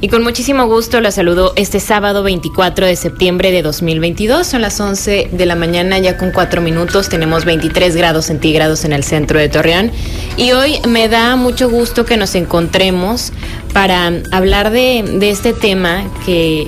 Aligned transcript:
y 0.00 0.08
con 0.08 0.22
muchísimo 0.22 0.66
gusto 0.66 1.00
los 1.00 1.14
saludo 1.14 1.52
este 1.56 1.78
sábado 1.78 2.22
24 2.22 2.86
de 2.86 2.96
septiembre 2.96 3.52
de 3.52 3.62
2022, 3.62 4.46
son 4.46 4.62
las 4.62 4.80
11 4.80 5.28
de 5.32 5.46
la 5.46 5.54
mañana 5.54 5.98
ya 5.98 6.16
con 6.16 6.30
4 6.32 6.62
minutos, 6.62 7.08
tenemos 7.08 7.44
23 7.44 7.94
grados 7.96 8.26
centígrados 8.26 8.84
en 8.84 8.92
el 8.92 9.04
centro 9.04 9.38
de 9.38 9.48
Torreón. 9.48 9.90
Y 10.36 10.52
hoy 10.52 10.78
me 10.88 11.08
da 11.08 11.36
mucho 11.36 11.68
gusto 11.68 12.06
que 12.06 12.16
nos 12.16 12.34
encontremos 12.34 13.32
para 13.74 14.12
hablar 14.32 14.70
de, 14.70 15.04
de 15.18 15.30
este 15.30 15.52
tema 15.52 16.04
que 16.24 16.66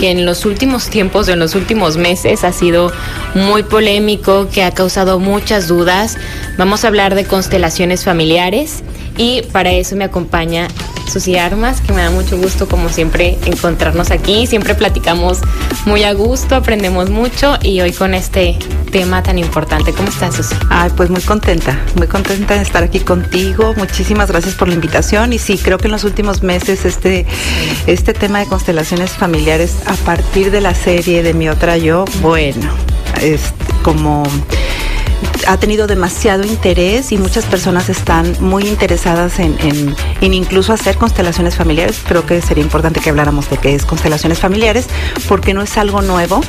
que 0.00 0.10
en 0.10 0.24
los 0.24 0.46
últimos 0.46 0.88
tiempos, 0.88 1.28
en 1.28 1.38
los 1.38 1.54
últimos 1.54 1.98
meses, 1.98 2.42
ha 2.42 2.52
sido 2.52 2.90
muy 3.34 3.62
polémico, 3.62 4.48
que 4.52 4.62
ha 4.64 4.72
causado 4.72 5.18
muchas 5.18 5.68
dudas. 5.68 6.16
Vamos 6.56 6.84
a 6.84 6.88
hablar 6.88 7.14
de 7.14 7.26
constelaciones 7.26 8.02
familiares 8.02 8.82
y 9.18 9.42
para 9.52 9.72
eso 9.72 9.94
me 9.94 10.04
acompaña 10.04 10.68
Susi 11.10 11.36
Armas, 11.36 11.80
que 11.80 11.92
me 11.92 12.02
da 12.02 12.10
mucho 12.10 12.36
gusto 12.36 12.68
como 12.68 12.88
siempre 12.88 13.38
encontrarnos 13.46 14.10
aquí. 14.10 14.46
Siempre 14.46 14.74
platicamos 14.74 15.38
muy 15.86 16.04
a 16.04 16.12
gusto, 16.12 16.56
aprendemos 16.56 17.10
mucho 17.10 17.58
y 17.62 17.80
hoy 17.80 17.92
con 17.92 18.14
este 18.14 18.58
tema 18.90 19.22
tan 19.22 19.38
importante. 19.38 19.92
¿Cómo 19.92 20.08
estás, 20.08 20.36
Susi? 20.36 20.54
Ay, 20.70 20.90
pues 20.96 21.10
muy 21.10 21.22
contenta, 21.22 21.78
muy 21.96 22.06
contenta 22.06 22.54
de 22.54 22.62
estar 22.62 22.82
aquí 22.82 23.00
contigo. 23.00 23.74
Muchísimas 23.76 24.30
gracias 24.30 24.54
por 24.54 24.68
la 24.68 24.74
invitación 24.74 25.32
y 25.32 25.38
sí, 25.38 25.58
creo 25.58 25.78
que 25.78 25.86
en 25.86 25.92
los 25.92 26.04
últimos 26.04 26.42
meses 26.42 26.84
este, 26.84 27.26
este 27.86 28.12
tema 28.12 28.40
de 28.40 28.46
constelaciones 28.46 29.10
familiares 29.10 29.76
a 29.86 29.94
partir 30.04 30.50
de 30.50 30.60
la 30.60 30.74
serie 30.74 31.22
de 31.22 31.34
Mi 31.34 31.48
Otra 31.48 31.76
Yo, 31.76 32.04
bueno, 32.20 32.70
es 33.20 33.40
como 33.82 34.22
ha 35.46 35.56
tenido 35.58 35.86
demasiado 35.86 36.44
interés 36.44 37.12
y 37.12 37.18
muchas 37.18 37.44
personas 37.44 37.88
están 37.88 38.36
muy 38.40 38.66
interesadas 38.66 39.38
en, 39.38 39.56
incluso 40.20 40.72
hacer 40.72 40.96
constelaciones 40.96 41.56
familiares. 41.56 42.00
Creo 42.06 42.26
que 42.26 42.40
sería 42.40 42.62
importante 42.62 43.00
que 43.00 43.10
habláramos 43.10 43.50
de 43.50 43.58
qué 43.58 43.74
es 43.74 43.84
constelaciones 43.84 44.38
familiares, 44.38 44.86
porque 45.28 45.54
no 45.54 45.62
es 45.62 45.76
algo 45.76 46.02
nuevo. 46.02 46.40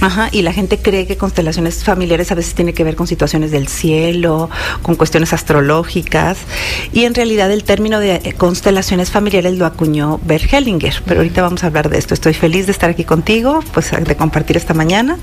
Ajá, 0.00 0.28
y 0.32 0.42
la 0.42 0.52
gente 0.52 0.78
cree 0.78 1.06
que 1.06 1.16
constelaciones 1.16 1.84
familiares 1.84 2.30
a 2.32 2.34
veces 2.34 2.54
tiene 2.54 2.72
que 2.72 2.84
ver 2.84 2.96
con 2.96 3.06
situaciones 3.06 3.50
del 3.50 3.68
cielo, 3.68 4.50
con 4.82 4.94
cuestiones 4.94 5.32
astrológicas. 5.32 6.38
Y 6.92 7.04
en 7.04 7.14
realidad 7.14 7.50
el 7.50 7.64
término 7.64 7.98
de 8.00 8.16
eh, 8.16 8.34
constelaciones 8.36 9.10
familiares 9.10 9.56
lo 9.56 9.66
acuñó 9.66 10.20
Bert 10.24 10.52
Hellinger. 10.52 11.02
Pero 11.06 11.20
ahorita 11.20 11.42
vamos 11.42 11.64
a 11.64 11.68
hablar 11.68 11.88
de 11.88 11.98
esto. 11.98 12.14
Estoy 12.14 12.34
feliz 12.34 12.66
de 12.66 12.72
estar 12.72 12.90
aquí 12.90 13.04
contigo, 13.04 13.60
pues 13.72 13.90
de 13.90 14.16
compartir 14.16 14.56
esta 14.56 14.74
mañana 14.74 15.18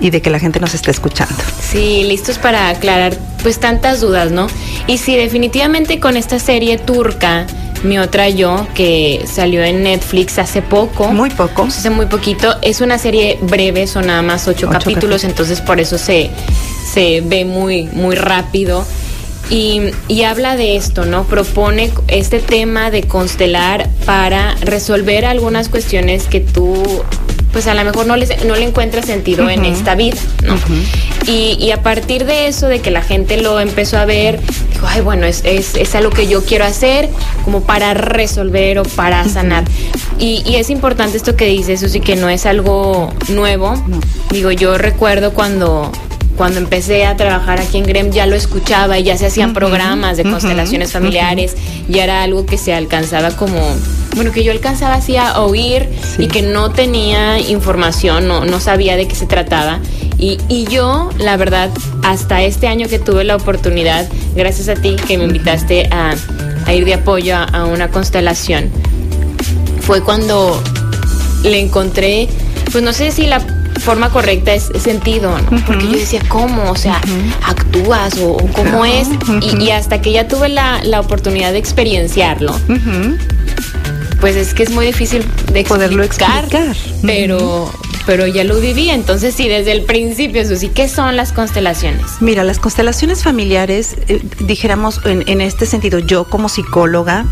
y 0.00 0.10
de 0.10 0.22
que 0.22 0.30
la 0.30 0.38
gente 0.38 0.60
nos 0.60 0.74
esté 0.74 0.90
escuchando. 0.90 1.34
Sí, 1.60 2.04
listos 2.30 2.38
para 2.38 2.68
aclarar 2.68 3.16
pues 3.42 3.58
tantas 3.58 4.00
dudas, 4.00 4.30
¿no? 4.30 4.46
Y 4.86 4.98
sí, 4.98 5.16
definitivamente 5.16 5.98
con 5.98 6.16
esta 6.16 6.38
serie 6.38 6.78
turca, 6.78 7.46
mi 7.82 7.98
otra 7.98 8.28
yo, 8.28 8.66
que 8.74 9.24
salió 9.26 9.64
en 9.64 9.82
Netflix 9.82 10.38
hace 10.38 10.62
poco. 10.62 11.08
Muy 11.08 11.30
poco. 11.30 11.64
Hace 11.64 11.90
muy 11.90 12.06
poquito. 12.06 12.54
Es 12.62 12.80
una 12.80 12.98
serie 12.98 13.38
breve, 13.42 13.86
son 13.86 14.06
nada 14.06 14.22
más 14.22 14.46
ocho, 14.46 14.68
capítulos, 14.68 15.24
entonces 15.24 15.60
por 15.60 15.80
eso 15.80 15.96
se, 15.98 16.30
se 16.92 17.22
ve 17.22 17.44
muy, 17.44 17.84
muy 17.92 18.14
rápido. 18.14 18.84
Y, 19.48 19.80
y, 20.06 20.22
habla 20.22 20.54
de 20.54 20.76
esto, 20.76 21.06
¿no? 21.06 21.24
Propone 21.24 21.90
este 22.06 22.38
tema 22.38 22.92
de 22.92 23.02
constelar 23.02 23.88
para 24.04 24.54
resolver 24.60 25.24
algunas 25.24 25.68
cuestiones 25.68 26.28
que 26.28 26.38
tú 26.38 27.02
pues 27.52 27.66
a 27.66 27.74
lo 27.74 27.84
mejor 27.84 28.06
no, 28.06 28.16
les, 28.16 28.44
no 28.44 28.54
le 28.54 28.64
encuentra 28.64 29.02
sentido 29.02 29.48
en 29.50 29.64
esta 29.64 29.94
vida, 29.94 30.18
¿no? 30.44 30.56
y, 31.26 31.70
a 31.70 31.82
partir 31.82 32.24
de 32.24 32.46
eso, 32.46 32.68
de 32.68 32.80
que 32.80 32.90
la 32.90 33.02
gente 33.02 33.40
lo 33.40 33.60
empezó 33.60 33.98
a 33.98 34.04
ver, 34.04 34.40
dijo, 34.72 34.86
ay, 34.88 35.00
bueno, 35.00 35.26
es, 35.26 35.42
es, 35.44 35.94
algo 35.94 36.10
que 36.10 36.26
yo 36.26 36.44
quiero 36.44 36.64
hacer 36.64 37.08
como 37.44 37.62
para 37.62 37.94
resolver 37.94 38.78
o 38.78 38.82
para 38.84 39.28
sanar. 39.28 39.64
y, 40.18 40.42
y, 40.46 40.56
es 40.56 40.70
importante 40.70 41.16
esto 41.16 41.36
que 41.36 41.46
dices, 41.46 41.80
sí 41.90 42.00
que 42.00 42.16
no 42.16 42.28
es 42.28 42.46
algo 42.46 43.12
nuevo. 43.28 43.74
Digo, 44.30 44.50
yo 44.50 44.78
recuerdo 44.78 45.32
cuando 45.32 45.90
cuando 46.40 46.58
empecé 46.58 47.04
a 47.04 47.18
trabajar 47.18 47.60
aquí 47.60 47.76
en 47.76 47.84
GREM 47.84 48.12
ya 48.12 48.24
lo 48.24 48.34
escuchaba 48.34 48.98
y 48.98 49.02
ya 49.02 49.18
se 49.18 49.26
hacían 49.26 49.52
programas 49.52 50.16
de 50.16 50.22
constelaciones 50.22 50.90
familiares 50.90 51.54
y 51.86 51.98
era 51.98 52.22
algo 52.22 52.46
que 52.46 52.56
se 52.56 52.72
alcanzaba 52.72 53.32
como 53.32 53.60
bueno, 54.16 54.32
que 54.32 54.42
yo 54.42 54.50
alcanzaba 54.50 54.94
así 54.94 55.18
a 55.18 55.38
oír 55.42 55.86
y 56.16 56.28
que 56.28 56.40
no 56.40 56.70
tenía 56.70 57.38
información, 57.40 58.26
no, 58.26 58.46
no 58.46 58.58
sabía 58.58 58.96
de 58.96 59.06
qué 59.06 59.14
se 59.14 59.26
trataba. 59.26 59.80
Y, 60.16 60.38
y, 60.48 60.64
yo, 60.64 61.10
la 61.18 61.36
verdad, 61.36 61.68
hasta 62.04 62.40
este 62.40 62.68
año 62.68 62.88
que 62.88 62.98
tuve 62.98 63.22
la 63.24 63.36
oportunidad, 63.36 64.08
gracias 64.34 64.70
a 64.70 64.80
ti 64.80 64.96
que 64.96 65.18
me 65.18 65.24
invitaste 65.24 65.90
a, 65.90 66.14
a 66.64 66.72
ir 66.72 66.86
de 66.86 66.94
apoyo 66.94 67.36
a, 67.36 67.44
a, 67.44 67.66
una 67.66 67.90
constelación, 67.90 68.70
fue 69.82 70.02
cuando 70.02 70.58
le 71.42 71.60
encontré, 71.60 72.28
pues 72.72 72.82
no 72.82 72.94
sé 72.94 73.12
si 73.12 73.26
la 73.26 73.59
forma 73.80 74.10
correcta 74.10 74.54
es 74.54 74.70
sentido, 74.78 75.36
¿no? 75.38 75.64
Porque 75.66 75.86
yo 75.86 75.92
decía, 75.92 76.20
¿cómo? 76.28 76.70
O 76.70 76.76
sea, 76.76 77.00
¿actúas 77.46 78.18
o, 78.18 78.36
cómo 78.54 78.84
es? 78.84 79.08
Y, 79.58 79.70
hasta 79.70 80.00
que 80.00 80.12
ya 80.12 80.28
tuve 80.28 80.48
la, 80.48 80.80
oportunidad 81.00 81.52
de 81.52 81.58
experienciarlo, 81.58 82.54
pues 84.20 84.36
es 84.36 84.54
que 84.54 84.62
es 84.62 84.70
muy 84.70 84.86
difícil 84.86 85.24
de 85.52 85.64
poderlo 85.64 86.02
explicar, 86.02 86.46
pero 87.02 87.70
pero 88.06 88.26
ya 88.26 88.44
lo 88.44 88.58
viví, 88.60 88.90
entonces 88.90 89.34
sí, 89.34 89.46
desde 89.46 89.72
el 89.72 89.82
principio, 89.82 90.44
Susi, 90.46 90.68
¿qué 90.68 90.88
son 90.88 91.16
las 91.16 91.32
constelaciones? 91.32 92.02
Mira, 92.20 92.44
las 92.44 92.58
constelaciones 92.58 93.22
familiares, 93.22 93.96
eh, 94.08 94.20
dijéramos 94.40 95.00
en, 95.04 95.22
en 95.28 95.40
este 95.40 95.66
sentido, 95.66 95.98
yo 95.98 96.24
como 96.24 96.48
psicóloga, 96.48 97.26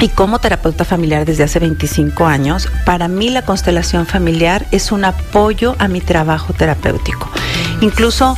y 0.00 0.08
como 0.08 0.38
terapeuta 0.38 0.84
familiar 0.84 1.24
desde 1.24 1.42
hace 1.44 1.58
25 1.58 2.26
años, 2.26 2.68
para 2.84 3.08
mí 3.08 3.30
la 3.30 3.42
constelación 3.42 4.06
familiar 4.06 4.66
es 4.70 4.92
un 4.92 5.04
apoyo 5.04 5.74
a 5.78 5.88
mi 5.88 6.00
trabajo 6.00 6.52
terapéutico. 6.52 7.28
Incluso 7.80 8.36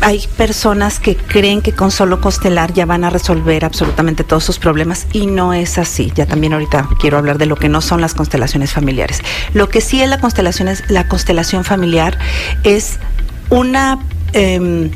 hay 0.00 0.26
personas 0.36 0.98
que 0.98 1.16
creen 1.16 1.60
que 1.62 1.72
con 1.72 1.90
solo 1.90 2.20
constelar 2.20 2.72
ya 2.72 2.86
van 2.86 3.04
a 3.04 3.10
resolver 3.10 3.64
absolutamente 3.64 4.24
todos 4.24 4.42
sus 4.44 4.58
problemas 4.58 5.06
y 5.12 5.26
no 5.26 5.52
es 5.52 5.78
así. 5.78 6.10
Ya 6.14 6.26
también 6.26 6.54
ahorita 6.54 6.88
quiero 6.98 7.18
hablar 7.18 7.38
de 7.38 7.46
lo 7.46 7.56
que 7.56 7.68
no 7.68 7.80
son 7.80 8.00
las 8.00 8.14
constelaciones 8.14 8.72
familiares. 8.72 9.20
Lo 9.52 9.68
que 9.68 9.80
sí 9.80 10.02
es 10.02 10.08
la 10.08 10.18
constelación 10.18 10.68
es 10.68 10.88
la 10.90 11.06
constelación 11.06 11.64
familiar 11.64 12.18
es 12.64 12.98
una 13.50 13.98
eh, 14.32 14.90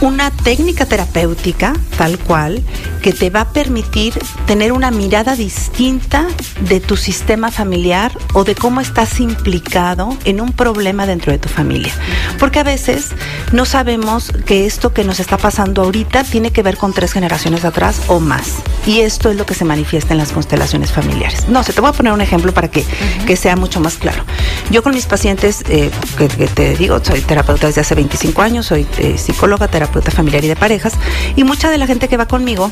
una 0.00 0.30
técnica 0.30 0.86
terapéutica 0.86 1.72
tal 1.96 2.18
cual 2.18 2.62
que 3.02 3.12
te 3.12 3.30
va 3.30 3.42
a 3.42 3.52
permitir 3.52 4.14
tener 4.46 4.72
una 4.72 4.90
mirada 4.90 5.34
distinta 5.34 6.26
de 6.60 6.80
tu 6.80 6.96
sistema 6.96 7.50
familiar 7.50 8.12
o 8.34 8.44
de 8.44 8.54
cómo 8.54 8.80
estás 8.80 9.20
implicado 9.20 10.16
en 10.24 10.40
un 10.40 10.52
problema 10.52 11.06
dentro 11.06 11.32
de 11.32 11.38
tu 11.38 11.48
familia. 11.48 11.92
Porque 12.38 12.60
a 12.60 12.64
veces 12.64 13.10
no 13.52 13.64
sabemos 13.64 14.32
que 14.46 14.66
esto 14.66 14.92
que 14.92 15.04
nos 15.04 15.20
está 15.20 15.36
pasando 15.36 15.82
ahorita 15.82 16.24
tiene 16.24 16.50
que 16.50 16.62
ver 16.62 16.76
con 16.76 16.92
tres 16.92 17.12
generaciones 17.12 17.64
atrás 17.64 18.02
o 18.08 18.20
más. 18.20 18.56
Y 18.86 19.00
esto 19.00 19.30
es 19.30 19.36
lo 19.36 19.46
que 19.46 19.54
se 19.54 19.64
manifiesta 19.64 20.14
en 20.14 20.18
las 20.18 20.32
constelaciones 20.32 20.92
familiares. 20.92 21.48
No 21.48 21.62
sé, 21.62 21.72
te 21.72 21.80
voy 21.80 21.90
a 21.90 21.92
poner 21.92 22.12
un 22.12 22.20
ejemplo 22.20 22.52
para 22.52 22.68
que, 22.68 22.84
que 23.26 23.36
sea 23.36 23.56
mucho 23.56 23.80
más 23.80 23.94
claro. 23.94 24.24
Yo 24.70 24.82
con 24.82 24.94
mis 24.94 25.06
pacientes, 25.06 25.62
eh, 25.68 25.90
que, 26.16 26.28
te 26.28 26.76
digo, 26.76 27.02
soy 27.02 27.20
terapeuta 27.20 27.66
desde 27.66 27.80
hace 27.80 27.94
25 27.94 28.42
años, 28.42 28.66
soy 28.66 28.86
eh, 28.98 29.18
psicóloga, 29.18 29.68
terapeuta, 29.68 29.87
terapeuta 29.88 30.10
familiar 30.10 30.44
y 30.44 30.48
de 30.48 30.56
parejas, 30.56 30.92
y 31.36 31.44
mucha 31.44 31.70
de 31.70 31.78
la 31.78 31.86
gente 31.86 32.08
que 32.08 32.16
va 32.16 32.26
conmigo 32.26 32.70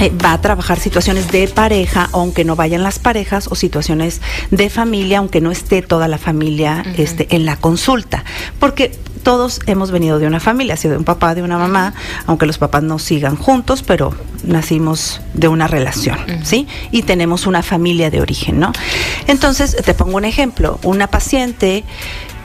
eh, 0.00 0.10
va 0.10 0.32
a 0.32 0.40
trabajar 0.40 0.80
situaciones 0.80 1.30
de 1.30 1.46
pareja, 1.48 2.08
aunque 2.12 2.44
no 2.44 2.56
vayan 2.56 2.82
las 2.82 2.98
parejas, 2.98 3.46
o 3.48 3.54
situaciones 3.54 4.20
de 4.50 4.68
familia, 4.70 5.18
aunque 5.18 5.40
no 5.40 5.50
esté 5.50 5.82
toda 5.82 6.08
la 6.08 6.18
familia 6.18 6.84
este, 6.96 7.34
en 7.34 7.46
la 7.46 7.56
consulta. 7.56 8.24
Porque 8.58 8.98
todos 9.22 9.60
hemos 9.66 9.92
venido 9.92 10.18
de 10.18 10.26
una 10.26 10.40
familia, 10.40 10.76
sido 10.76 10.92
de 10.92 10.98
un 10.98 11.04
papá, 11.04 11.34
de 11.34 11.42
una 11.42 11.58
mamá, 11.58 11.94
aunque 12.26 12.46
los 12.46 12.58
papás 12.58 12.82
no 12.82 12.98
sigan 12.98 13.36
juntos, 13.36 13.84
pero 13.84 14.12
nacimos 14.42 15.20
de 15.34 15.46
una 15.46 15.68
relación, 15.68 16.18
¿sí? 16.42 16.66
Y 16.90 17.02
tenemos 17.02 17.46
una 17.46 17.62
familia 17.62 18.10
de 18.10 18.20
origen, 18.20 18.58
¿no? 18.58 18.72
Entonces, 19.28 19.76
te 19.76 19.94
pongo 19.94 20.16
un 20.16 20.24
ejemplo, 20.24 20.80
una 20.82 21.06
paciente 21.06 21.84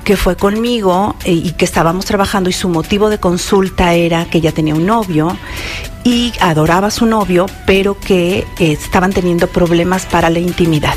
que 0.08 0.16
fue 0.16 0.38
conmigo 0.38 1.18
eh, 1.26 1.34
y 1.34 1.52
que 1.52 1.66
estábamos 1.66 2.06
trabajando 2.06 2.50
y 2.50 2.54
su 2.54 2.70
motivo 2.70 3.10
de 3.10 3.18
consulta 3.18 3.94
era 3.94 4.24
que 4.24 4.38
ella 4.38 4.54
tenía 4.54 4.74
un 4.74 4.86
novio 4.86 5.38
y 6.08 6.32
adoraba 6.40 6.88
a 6.88 6.92
su 6.92 7.06
novio, 7.06 7.48
pero 7.66 8.00
que 8.00 8.48
eh, 8.60 8.72
estaban 8.72 9.12
teniendo 9.12 9.48
problemas 9.48 10.06
para 10.06 10.30
la 10.30 10.40
intimidad. 10.40 10.96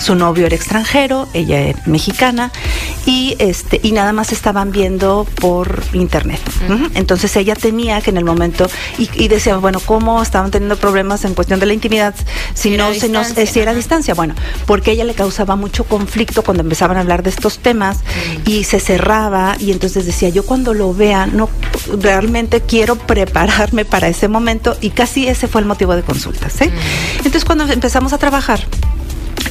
Su 0.00 0.16
novio 0.16 0.46
era 0.46 0.56
extranjero, 0.56 1.28
ella 1.32 1.60
era 1.60 1.80
mexicana 1.86 2.50
y 3.06 3.36
este 3.38 3.78
y 3.80 3.92
nada 3.92 4.12
más 4.12 4.32
estaban 4.32 4.72
viendo 4.72 5.24
por 5.40 5.84
internet. 5.92 6.40
Entonces 6.94 7.36
ella 7.36 7.54
tenía 7.54 8.00
que 8.00 8.10
en 8.10 8.16
el 8.16 8.24
momento 8.24 8.68
y, 8.98 9.08
y 9.14 9.28
decía, 9.28 9.56
bueno, 9.58 9.78
¿cómo 9.78 10.20
estaban 10.20 10.50
teniendo 10.50 10.74
problemas 10.76 11.24
en 11.24 11.34
cuestión 11.34 11.60
de 11.60 11.66
la 11.66 11.74
intimidad 11.74 12.12
si 12.54 12.76
no 12.76 12.92
se 12.92 13.08
nos 13.08 13.38
eh, 13.38 13.46
si 13.46 13.60
era 13.60 13.72
distancia? 13.72 14.14
Bueno, 14.14 14.34
porque 14.66 14.90
ella 14.90 15.04
le 15.04 15.14
causaba 15.14 15.54
mucho 15.54 15.84
conflicto 15.84 16.42
cuando 16.42 16.64
empezaban 16.64 16.96
a 16.96 17.00
hablar 17.00 17.22
de 17.22 17.30
estos 17.30 17.58
temas 17.58 17.98
y 18.44 18.64
se 18.64 18.80
cerraba 18.80 19.54
y 19.60 19.70
entonces 19.70 20.04
decía, 20.04 20.30
yo 20.30 20.44
cuando 20.44 20.74
lo 20.74 20.92
vea 20.92 21.26
no 21.26 21.48
realmente 22.00 22.62
quiero 22.62 22.96
prepararme 22.96 23.84
para 23.84 24.08
ese 24.08 24.26
momento 24.32 24.76
y 24.80 24.90
casi 24.90 25.28
ese 25.28 25.46
fue 25.46 25.60
el 25.60 25.66
motivo 25.66 25.94
de 25.94 26.02
consultas, 26.02 26.60
¿eh? 26.60 26.72
Entonces 27.18 27.44
cuando 27.44 27.64
empezamos 27.64 28.12
a 28.12 28.18
trabajar 28.18 28.60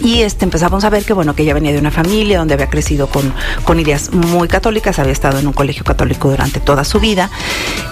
y 0.04 0.22
este 0.22 0.46
empezamos 0.46 0.84
a 0.84 0.90
ver 0.90 1.04
que 1.04 1.14
bueno 1.14 1.36
que 1.36 1.44
ella 1.44 1.54
venía 1.54 1.72
de 1.72 1.80
una 1.80 1.92
familia 1.92 2.40
donde 2.40 2.54
había 2.54 2.70
crecido 2.70 3.08
con, 3.08 3.34
con 3.64 3.80
ideas 3.80 4.12
muy 4.14 4.48
católicas, 4.48 5.00
había 5.00 5.14
estado 5.14 5.40
en 5.40 5.48
un 5.48 5.54
colegio 5.54 5.84
católico 5.84 6.30
durante 6.30 6.60
toda 6.60 6.84
su 6.84 7.00
vida 7.00 7.30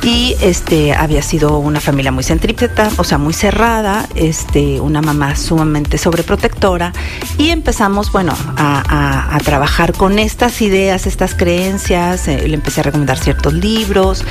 y 0.02 0.36
este 0.42 0.94
había 0.94 1.22
sido 1.22 1.58
una 1.58 1.80
familia 1.80 2.12
muy 2.12 2.24
centrípeta, 2.24 2.90
o 2.98 3.04
sea, 3.04 3.18
muy 3.18 3.34
cerrada, 3.34 4.08
este, 4.16 4.80
una 4.80 5.02
mamá 5.02 5.36
sumamente 5.36 5.98
sobreprotectora 5.98 6.94
y 7.38 7.50
empezamos, 7.50 8.12
bueno, 8.12 8.36
a, 8.58 9.38
trabajar 9.44 9.94
con 9.94 10.20
estas 10.20 10.62
ideas, 10.62 11.08
estas 11.08 11.34
creencias, 11.34 12.28
eh, 12.28 12.48
le 12.48 12.54
empecé 12.54 12.82
a 12.82 12.84
recomendar 12.84 13.18
ciertos 13.18 13.54
libros 13.54 14.24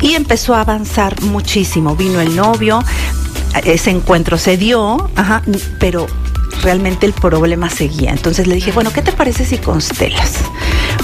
y 0.00 0.14
empezó 0.14 0.54
a 0.54 0.60
avanzar 0.62 1.20
muchísimo. 1.22 1.94
Vino 1.94 2.20
el 2.20 2.34
novio, 2.34 2.82
ese 3.64 3.90
encuentro 3.90 4.38
se 4.38 4.56
dio, 4.56 5.10
ajá, 5.16 5.42
pero 5.78 6.06
realmente 6.62 7.06
el 7.06 7.12
problema 7.12 7.70
seguía. 7.70 8.10
Entonces 8.10 8.46
le 8.46 8.54
dije, 8.54 8.72
bueno, 8.72 8.92
¿qué 8.92 9.02
te 9.02 9.12
parece 9.12 9.44
si 9.44 9.58
constelas? 9.58 10.32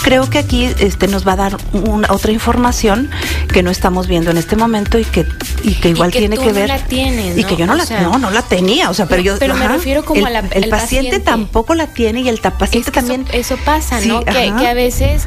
Creo 0.03 0.29
que 0.31 0.39
aquí 0.39 0.69
este, 0.79 1.09
nos 1.09 1.27
va 1.27 1.33
a 1.33 1.37
dar 1.37 1.57
una, 1.73 2.13
otra 2.13 2.31
información 2.33 3.11
que 3.53 3.63
no 3.63 3.71
estamos 3.71 4.07
viendo 4.07 4.31
en 4.31 4.37
este 4.39 4.57
momento 4.57 4.99
y 4.99 5.05
que, 5.05 5.27
y 5.65 5.75
que 5.75 5.89
igual 5.91 6.11
que 6.13 6.19
tiene 6.21 6.37
tú 6.37 6.43
que 6.43 6.49
no 6.49 6.55
ver. 6.55 6.69
la 6.69 6.79
tienes, 6.79 7.37
Y 7.37 7.45
que 7.45 7.57
yo 7.57 7.67
no 7.67 7.73
O 7.73 7.77
la, 7.77 7.85
sea, 7.87 8.03
no, 8.03 8.19
no 8.19 8.31
la 8.31 8.43
tenía, 8.43 8.91
o 8.91 8.95
sea, 8.95 9.07
pero 9.07 9.19
no, 9.19 9.25
yo. 9.25 9.39
pero 9.39 9.55
me 9.55 9.67
refiero 9.69 10.05
como 10.05 10.21
el, 10.21 10.27
a 10.37 10.43
la- 10.43 10.49
el 10.51 10.65
el 10.65 10.71
paciente, 10.71 11.09
paciente. 11.11 11.21
tampoco 11.21 11.75
la 11.75 11.87
tiene 11.89 12.21
y 12.21 12.29
el 12.29 12.39
paciente 12.39 12.79
Es 12.79 12.93
que 12.95 13.01
eso- 13.01 13.09
también. 13.09 13.27
Eso, 13.33 13.57
pasa, 13.65 14.01
Sí, 14.01 14.09
¿no? 14.09 14.25
Que 14.25 14.67
a 14.69 14.75
veces, 14.75 15.25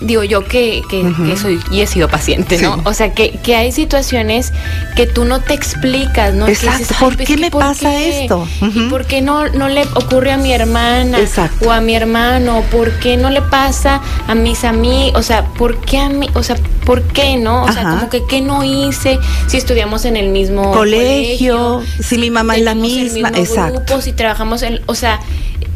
digo 0.00 0.22
yo 0.24 0.44
que, 0.44 0.82
que, 0.88 1.02
que 1.26 1.36
soy 1.36 1.60
y 1.70 1.80
he 1.80 1.86
sido 1.86 2.08
paciente, 2.08 2.58
¿no? 2.58 2.80
O 2.84 2.92
sea, 2.94 3.12
que, 3.14 3.32
que 3.42 3.56
hay 3.56 3.72
situaciones 3.72 4.52
que 4.96 5.06
tú 5.06 5.24
no 5.24 5.40
te 5.40 5.54
explicas, 5.54 6.34
¿no? 6.34 6.46
Exacto, 6.48 6.78
dices, 6.78 6.96
¿por 6.98 7.16
"Ay, 7.18 7.26
qué 7.26 7.36
me 7.36 7.50
pasa 7.50 7.96
esto?" 7.98 8.46
¿Y 8.60 8.64
Ujú. 8.66 8.88
por 8.90 9.06
qué 9.06 9.20
no, 9.20 9.48
no 9.48 9.68
le 9.68 9.82
ocurre 9.94 10.32
a 10.32 10.36
mi 10.36 10.52
hermana 10.52 11.18
Exacto. 11.18 11.68
o 11.68 11.72
a 11.72 11.80
mi 11.80 11.94
hermano? 11.94 12.62
¿Por 12.70 12.92
qué 13.00 13.16
no 13.16 13.30
le 13.30 13.42
pasa 13.42 14.00
a 14.26 14.34
mis 14.34 14.64
amigos? 14.64 15.18
O 15.18 15.22
sea, 15.22 15.44
¿por 15.46 15.80
qué 15.80 15.98
a 15.98 16.08
mí? 16.08 16.28
O 16.34 16.42
sea, 16.42 16.56
¿por 16.84 17.02
qué 17.02 17.36
no? 17.36 17.64
O 17.64 17.72
sea, 17.72 17.82
Ajá. 17.82 17.90
como 17.98 18.10
que 18.10 18.24
¿qué 18.26 18.40
no 18.40 18.64
hice 18.64 19.18
si 19.46 19.56
estudiamos 19.56 20.04
en 20.04 20.16
el 20.16 20.28
mismo 20.30 20.72
Colegio, 20.72 21.82
si 22.00 22.18
mi 22.18 22.30
mamá 22.30 22.56
es 22.56 22.62
la 22.62 22.72
tenemos 22.72 22.92
el 22.96 23.02
misma, 23.04 23.30
mismo 23.30 23.44
exacto. 23.44 23.80
grupo, 23.84 24.00
si 24.00 24.12
trabajamos 24.12 24.62
en, 24.62 24.80
o 24.86 24.94
sea, 24.94 25.20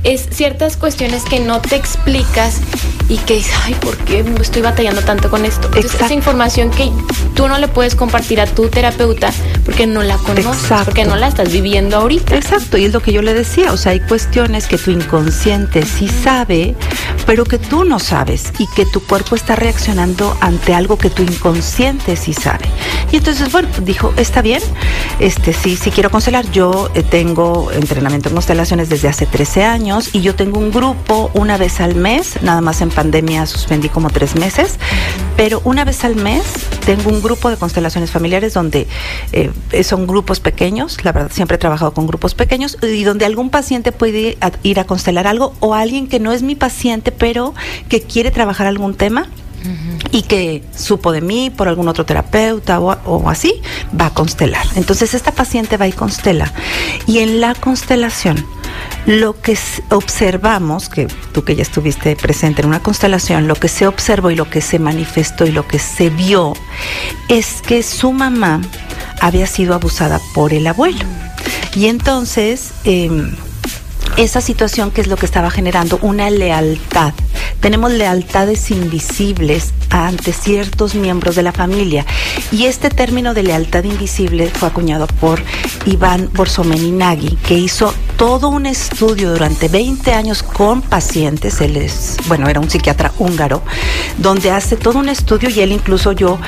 es 0.04 0.28
ciertas 0.31 0.76
cuestiones 0.76 1.25
que 1.25 1.40
no 1.40 1.60
te 1.60 1.76
explicas 1.76 2.60
y 3.08 3.19
que 3.19 3.34
dices, 3.34 3.54
ay, 3.64 3.75
¿por 3.75 3.96
qué 3.99 4.25
estoy 4.40 4.62
batallando 4.62 5.02
tanto 5.02 5.31
con 5.31 5.44
esto? 5.44 5.69
Entonces, 5.69 5.94
esa 5.94 6.14
información 6.14 6.70
que 6.70 6.90
tú 7.34 7.46
no 7.46 7.58
le 7.58 7.69
puedes 7.69 7.94
compartir 7.94 8.40
a 8.40 8.46
tu 8.46 8.69
terapeuta 8.69 9.31
porque 9.64 9.87
no 9.87 10.02
la 10.02 10.16
conoces, 10.16 10.62
Exacto. 10.62 10.84
porque 10.87 11.04
no 11.04 11.16
la 11.16 11.28
estás 11.28 11.52
viviendo 11.52 11.96
ahorita. 11.96 12.37
Exacto, 12.37 12.78
y 12.78 12.84
es 12.87 12.93
lo 12.93 13.00
que 13.00 13.12
yo 13.12 13.22
le 13.22 13.34
decía, 13.34 13.72
o 13.72 13.76
sea, 13.76 13.93
hay 13.93 14.00
cuestiones 14.00 14.66
que 14.66 14.78
tu 14.78 14.90
inconsciente 14.90 15.84
sí 15.84 16.08
sabe, 16.08 16.75
pero 17.26 17.44
que 17.44 17.58
tú 17.58 17.84
no 17.84 17.99
sabes 17.99 18.52
y 18.58 18.66
que 18.69 18.87
tu 18.87 19.00
cuerpo 19.00 19.37
está 19.37 19.56
reaccionando 19.56 20.37
ante 20.40 20.75
algo 20.75 20.96
que 20.96 21.10
tu 21.10 21.22
inconsciente 21.22 22.16
sí 22.16 22.32
sabe. 22.32 22.64
Y 23.10 23.16
entonces, 23.16 23.52
bueno, 23.52 23.69
dijo, 23.82 24.14
está 24.16 24.43
bien, 24.43 24.62
este 25.20 25.52
sí, 25.52 25.76
sí 25.76 25.90
quiero 25.90 26.10
constelar. 26.10 26.50
Yo 26.50 26.90
eh, 26.94 27.02
tengo 27.02 27.70
entrenamiento 27.72 28.31
en 28.31 28.34
constelaciones 28.34 28.88
desde 28.88 29.08
hace 29.08 29.26
13 29.26 29.64
años 29.64 29.92
y 30.12 30.23
yo 30.23 30.35
tengo 30.35 30.59
un 30.59 30.71
grupo 30.71 31.31
una 31.35 31.59
vez 31.59 31.81
al 31.81 31.94
mes, 31.94 32.41
nada 32.43 32.62
más 32.62 32.81
en 32.81 32.89
pandemia 32.89 33.44
suspendí 33.44 33.91
como 33.91 34.09
tres 34.09 34.37
meses, 34.37 34.79
pero 35.37 35.61
una 35.65 35.85
vez 35.85 36.05
al 36.05 36.17
mes 36.17 36.43
tengo 36.87 37.11
un 37.11 37.21
grupo 37.21 37.50
de 37.50 37.59
constelaciones 37.59 38.11
familiares 38.11 38.55
donde 38.55 38.87
eh, 39.33 39.50
son 39.85 40.06
grupos 40.06 40.41
pequeños, 40.41 41.05
la 41.05 41.12
verdad 41.12 41.31
siempre 41.31 41.56
he 41.56 41.59
trabajado 41.59 41.93
con 41.93 42.06
grupos 42.06 42.35
pequeños 42.35 42.79
y 42.81 43.05
donde 43.05 43.27
algún 43.27 43.50
paciente 43.50 43.93
puede 43.93 44.19
ir 44.19 44.39
a, 44.41 44.53
ir 44.62 44.81
a 44.81 44.85
constelar 44.85 45.27
algo 45.27 45.55
o 45.61 45.75
alguien 45.75 46.06
que 46.09 46.21
no 46.21 46.33
es 46.33 46.43
mi 46.43 46.55
paciente 46.55 47.12
pero 47.12 47.55
que 47.91 48.00
quiere 48.00 48.31
trabajar 48.31 48.67
algún 48.67 48.95
tema 48.95 49.29
y 50.11 50.23
que 50.23 50.62
supo 50.76 51.12
de 51.12 51.20
mí 51.20 51.50
por 51.50 51.69
algún 51.69 51.88
otro 51.88 52.05
terapeuta 52.05 52.81
o, 52.81 53.31
así, 53.31 53.61
va 53.99 54.06
a 54.06 54.14
constelar. 54.14 54.67
Entonces 54.76 55.14
esta 55.14 55.32
paciente 55.32 55.76
va 55.76 55.88
y 55.88 55.93
constela. 55.93 56.53
Y 57.06 57.19
en 57.19 57.41
la 57.41 57.55
constelación, 57.55 58.44
lo 59.06 59.41
que 59.41 59.59
observamos, 59.91 60.88
que 60.88 61.06
tú 61.32 61.44
que 61.44 61.56
ya 61.56 61.62
estuviste 61.62 62.17
presente 62.17 62.62
en 62.62 62.69
una 62.69 62.82
constelación, 62.82 63.49
lo 63.49 63.55
que 63.55 63.69
se 63.69 63.87
observó 63.87 64.31
y 64.31 64.37
lo 64.37 64.49
que 64.49 64.61
se 64.61 64.79
manifestó 64.79 65.47
y 65.47 65.53
lo 65.53 65.67
que 65.67 65.79
se 65.79 66.11
vio 66.11 66.53
es 67.29 67.62
que 67.62 67.82
su 67.82 68.12
mamá 68.12 68.61
había 69.20 69.47
sido 69.47 69.75
abusada 69.75 70.20
por 70.35 70.53
el 70.53 70.67
abuelo. 70.67 71.05
Y 71.75 71.87
entonces... 71.87 72.73
em, 72.85 73.35
esa 74.17 74.41
situación 74.41 74.91
que 74.91 75.00
es 75.00 75.06
lo 75.06 75.17
que 75.17 75.26
estaba 75.26 75.50
generando 75.50 75.99
una 76.03 76.31
lealtad. 76.31 77.12
Tenemos 77.61 77.93
lealtades 77.93 78.70
invisibles 78.70 79.73
ante 79.91 80.32
ciertos 80.32 80.94
miembros 80.94 81.37
de 81.37 81.43
la 81.43 81.53
familia. 81.53 82.05
Y 82.50 82.64
este 82.64 82.91
término 82.91 83.35
de 83.35 83.43
lealtad 83.43 83.85
invisible 83.85 84.49
fue 84.49 84.69
acuñado 84.69 85.06
por 85.06 85.43
Iván 85.87 86.31
Borsomeninagui, 86.32 87.37
que 87.37 87.55
hizo 87.55 87.94
todo 88.17 88.49
un 88.49 88.67
estudio 88.67 89.31
durante 89.31 89.69
20 89.69 90.12
años 90.12 90.43
con 90.43 90.82
pacientes. 90.82 91.61
Él 91.61 91.76
es, 91.76 92.17
bueno, 92.26 92.49
era 92.49 92.61
un 92.61 92.70
psiquiatra 92.70 93.12
húngaro, 93.19 93.62
donde 94.19 94.50
hace 94.50 94.76
todo 94.76 94.99
un 94.99 95.09
estudio 95.09 95.49
y 95.50 95.61
él 95.61 95.73
incluso 95.73 96.12
yo 96.12 96.38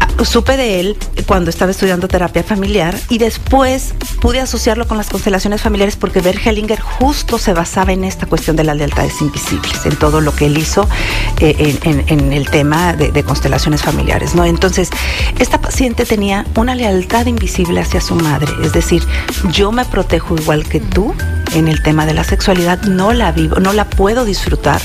ah, 0.00 0.24
supe 0.24 0.56
de 0.56 0.80
él 0.80 0.96
cuando 1.26 1.50
estaba 1.50 1.70
estudiando 1.70 2.08
terapia 2.08 2.42
familiar 2.42 2.98
y 3.08 3.18
después 3.18 3.94
pude 4.20 4.40
asociarlo 4.40 4.86
con 4.86 4.96
las 4.96 5.08
constelaciones 5.08 5.60
familiares 5.60 5.96
porque 5.96 6.20
Bert 6.20 6.44
Hellinger 6.44 6.80
se 7.12 7.52
basaba 7.52 7.92
en 7.92 8.04
esta 8.04 8.26
cuestión 8.26 8.56
de 8.56 8.64
las 8.64 8.76
lealtades 8.76 9.20
invisibles, 9.20 9.84
en 9.86 9.96
todo 9.96 10.20
lo 10.20 10.34
que 10.34 10.46
él 10.46 10.58
hizo 10.58 10.88
eh, 11.40 11.78
en, 11.82 12.32
el 12.32 12.48
tema 12.50 12.94
de, 12.94 13.12
de 13.12 13.22
constelaciones 13.22 13.82
familiares, 13.82 14.34
¿no? 14.34 14.44
Entonces, 14.44 14.90
esta 15.38 15.60
paciente 15.60 16.04
tenía 16.04 16.46
una 16.56 16.74
lealtad 16.74 17.26
invisible 17.26 17.80
hacia 17.80 18.00
su 18.00 18.14
madre, 18.14 18.52
es 18.62 18.72
decir, 18.72 19.02
yo 19.50 19.72
me 19.72 19.84
protejo 19.84 20.36
igual 20.36 20.64
que 20.68 20.80
tú 20.80 21.14
en 21.54 21.68
el 21.68 21.82
tema 21.82 22.06
de 22.06 22.14
la 22.14 22.24
sexualidad, 22.24 22.82
no 22.82 23.12
la 23.12 23.32
vivo, 23.32 23.56
no 23.60 23.72
la 23.72 23.88
puedo 23.88 24.24
disfrutar 24.24 24.80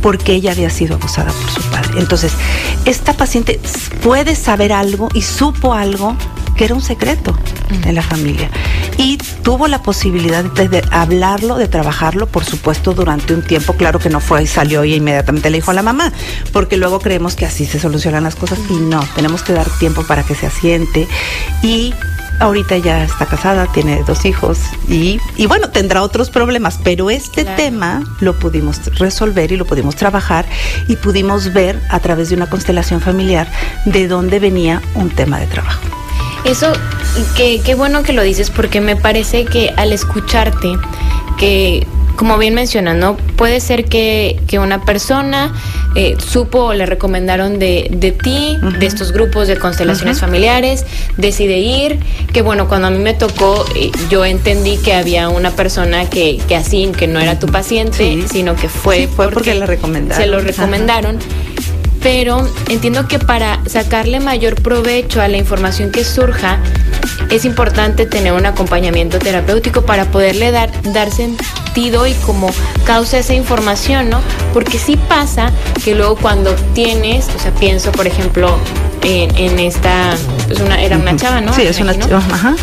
porque 0.00 0.32
ella 0.32 0.52
había 0.52 0.70
sido 0.70 0.96
abusada 0.96 1.32
por 1.32 1.50
su 1.50 1.62
padre. 1.70 2.00
Entonces, 2.00 2.32
esta 2.84 3.12
paciente 3.12 3.60
puede 4.02 4.34
saber 4.34 4.72
algo 4.72 5.08
y 5.12 5.22
supo 5.22 5.74
algo 5.74 6.16
que 6.56 6.64
era 6.64 6.74
un 6.74 6.82
secreto 6.82 7.36
en 7.84 7.94
la 7.94 8.02
familia. 8.02 8.50
Y 8.96 9.18
tuvo 9.42 9.68
la 9.68 9.82
posibilidad 9.82 10.44
de, 10.44 10.82
hablarlo, 10.90 11.56
de 11.56 11.68
trabajarlo, 11.68 12.26
por 12.26 12.44
supuesto, 12.44 12.94
durante 12.94 13.34
un 13.34 13.42
tiempo. 13.42 13.74
Claro 13.74 13.98
que 13.98 14.08
no 14.08 14.20
fue 14.20 14.42
y 14.42 14.46
salió 14.46 14.84
y 14.84 14.94
inmediatamente 14.94 15.50
le 15.50 15.58
dijo 15.58 15.70
a 15.70 15.74
la 15.74 15.82
mamá, 15.82 16.12
porque 16.52 16.76
luego 16.76 16.98
creemos 17.00 17.36
que 17.36 17.46
así 17.46 17.66
se 17.66 17.78
solucionan 17.78 18.24
las 18.24 18.36
cosas 18.36 18.58
y 18.70 18.74
no, 18.74 19.06
tenemos 19.14 19.42
que 19.42 19.52
dar 19.52 19.68
tiempo 19.78 20.02
para 20.06 20.22
que 20.22 20.34
se 20.34 20.46
asiente. 20.46 21.06
Y 21.62 21.94
ahorita 22.40 22.76
ya 22.78 23.04
está 23.04 23.26
casada, 23.26 23.66
tiene 23.72 24.02
dos 24.06 24.24
hijos 24.24 24.58
y, 24.88 25.18
y 25.36 25.46
bueno, 25.46 25.70
tendrá 25.70 26.02
otros 26.02 26.30
problemas, 26.30 26.78
pero 26.82 27.08
este 27.10 27.42
Claro. 27.44 27.56
tema 27.56 28.04
lo 28.20 28.38
pudimos 28.38 28.80
resolver 28.98 29.52
y 29.52 29.56
lo 29.56 29.64
pudimos 29.64 29.96
trabajar 29.96 30.46
y 30.88 30.96
pudimos 30.96 31.52
ver 31.52 31.80
a 31.88 32.00
través 32.00 32.28
de 32.28 32.34
una 32.34 32.48
constelación 32.48 33.00
familiar 33.00 33.50
de 33.86 34.08
dónde 34.08 34.38
venía 34.38 34.82
un 34.94 35.10
tema 35.10 35.38
de 35.38 35.46
trabajo. 35.46 35.80
Eso, 36.46 36.72
qué 37.36 37.60
qué 37.64 37.74
bueno 37.74 38.02
que 38.02 38.12
lo 38.12 38.22
dices 38.22 38.50
porque 38.50 38.80
me 38.80 38.96
parece 38.96 39.44
que 39.44 39.72
al 39.76 39.92
escucharte, 39.92 40.76
que 41.38 41.86
como 42.16 42.38
bien 42.38 42.54
mencionas, 42.54 42.96
¿no? 42.96 43.16
Puede 43.36 43.60
ser 43.60 43.84
que, 43.84 44.40
que 44.46 44.58
una 44.58 44.86
persona 44.86 45.52
eh, 45.96 46.16
supo 46.18 46.60
o 46.60 46.72
le 46.72 46.86
recomendaron 46.86 47.58
de, 47.58 47.88
de 47.90 48.10
ti, 48.10 48.56
de 48.78 48.86
estos 48.86 49.12
grupos 49.12 49.48
de 49.48 49.58
constelaciones 49.58 50.20
familiares, 50.20 50.86
decide 51.18 51.58
ir, 51.58 51.98
que 52.32 52.40
bueno, 52.40 52.68
cuando 52.68 52.86
a 52.88 52.90
mí 52.90 52.98
me 52.98 53.12
tocó, 53.12 53.66
eh, 53.74 53.90
yo 54.08 54.24
entendí 54.24 54.78
que 54.78 54.94
había 54.94 55.28
una 55.28 55.50
persona 55.50 56.08
que, 56.08 56.40
que 56.48 56.56
así, 56.56 56.90
que 56.96 57.06
no 57.06 57.20
era 57.20 57.38
tu 57.38 57.48
paciente, 57.48 57.96
Sí. 57.98 58.24
sino 58.32 58.56
que 58.56 58.70
fue, 58.70 59.00
Sí, 59.00 59.08
fue 59.14 59.28
porque 59.30 59.54
la 59.54 59.66
recomendaron. 59.66 60.22
Se 60.22 60.26
lo 60.26 60.38
Ajá. 60.38 60.46
Pero 62.06 62.48
entiendo 62.68 63.08
que 63.08 63.18
para 63.18 63.58
sacarle 63.66 64.20
mayor 64.20 64.54
provecho 64.62 65.20
a 65.20 65.26
la 65.26 65.38
información 65.38 65.90
que 65.90 66.04
surja, 66.04 66.60
es 67.30 67.44
importante 67.44 68.06
tener 68.06 68.32
un 68.32 68.46
acompañamiento 68.46 69.18
terapéutico 69.18 69.82
para 69.82 70.04
poderle 70.04 70.52
dar, 70.52 70.70
dar 70.92 71.10
sentido 71.10 72.06
y 72.06 72.12
como 72.24 72.48
causa 72.84 73.18
esa 73.18 73.34
información, 73.34 74.08
¿no? 74.08 74.20
Porque 74.52 74.78
sí 74.78 74.96
pasa 74.96 75.50
que 75.84 75.96
luego 75.96 76.14
cuando 76.14 76.54
tienes, 76.74 77.26
o 77.34 77.40
sea, 77.40 77.50
pienso, 77.50 77.90
por 77.90 78.06
ejemplo, 78.06 78.56
en, 79.02 79.58
esta, 79.58 80.14
pues 80.46 80.60
una, 80.60 80.80
era 80.80 80.98
una 80.98 81.16
chava, 81.16 81.40
¿no? 81.40 81.52
Sí, 81.54 81.62
es 81.62 81.80
una 81.80 81.98
chava, 81.98 82.22
ajá. 82.30 82.54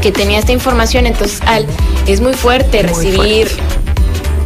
Que 0.00 0.10
tenía 0.10 0.40
esta 0.40 0.50
información, 0.50 1.06
entonces 1.06 1.40
al, 1.46 1.66
es 2.08 2.20
muy 2.20 2.34
fuerte 2.34 2.82
recibir 2.82 3.46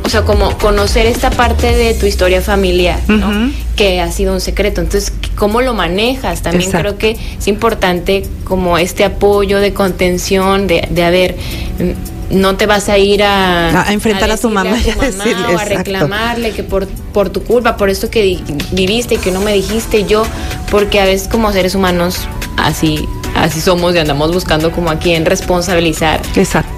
o 0.06 0.08
sea, 0.08 0.22
como 0.22 0.56
conocer 0.58 1.06
esta 1.06 1.30
parte 1.30 1.74
de 1.74 1.92
tu 1.94 2.06
historia 2.06 2.40
familiar, 2.40 3.00
¿no? 3.08 3.50
Que 3.74 4.00
ha 4.00 4.12
sido 4.12 4.32
un 4.32 4.40
secreto. 4.40 4.80
Entonces, 4.80 5.12
¿cómo 5.34 5.62
lo 5.62 5.74
manejas? 5.74 6.42
También 6.42 6.70
creo 6.70 6.96
que 6.96 7.16
es 7.36 7.48
importante 7.48 8.22
como 8.44 8.78
este 8.78 9.04
apoyo 9.04 9.58
de 9.58 9.74
contención, 9.74 10.68
de, 10.68 10.86
de 10.90 11.04
haber 11.04 11.34
mm, 11.34 12.36
no 12.38 12.56
te 12.56 12.66
vas 12.66 12.88
a 12.88 12.98
ir 12.98 13.24
a, 13.24 13.88
a 13.88 13.92
enfrentar 13.92 14.30
a, 14.30 14.36
tu 14.36 14.48
mamá, 14.48 14.76
a 14.76 15.54
o 15.54 15.58
a 15.58 15.64
reclamarle 15.64 16.52
que 16.52 16.62
por, 16.62 16.86
por 16.86 17.30
tu 17.30 17.42
culpa, 17.42 17.76
por 17.76 17.90
esto 17.90 18.08
que 18.08 18.40
viviste 18.72 19.16
y 19.16 19.18
que 19.18 19.32
no 19.32 19.40
me 19.40 19.52
dijiste 19.52 20.04
yo, 20.04 20.24
porque 20.70 21.00
a 21.00 21.04
veces 21.04 21.28
como 21.28 21.52
seres 21.52 21.74
humanos 21.74 22.28
así 22.56 23.08
así 23.42 23.60
somos 23.60 23.94
y 23.94 23.98
andamos 23.98 24.32
buscando 24.32 24.70
como 24.72 24.90
a 24.90 24.98
quién 24.98 25.24
responsabilizar 25.24 26.20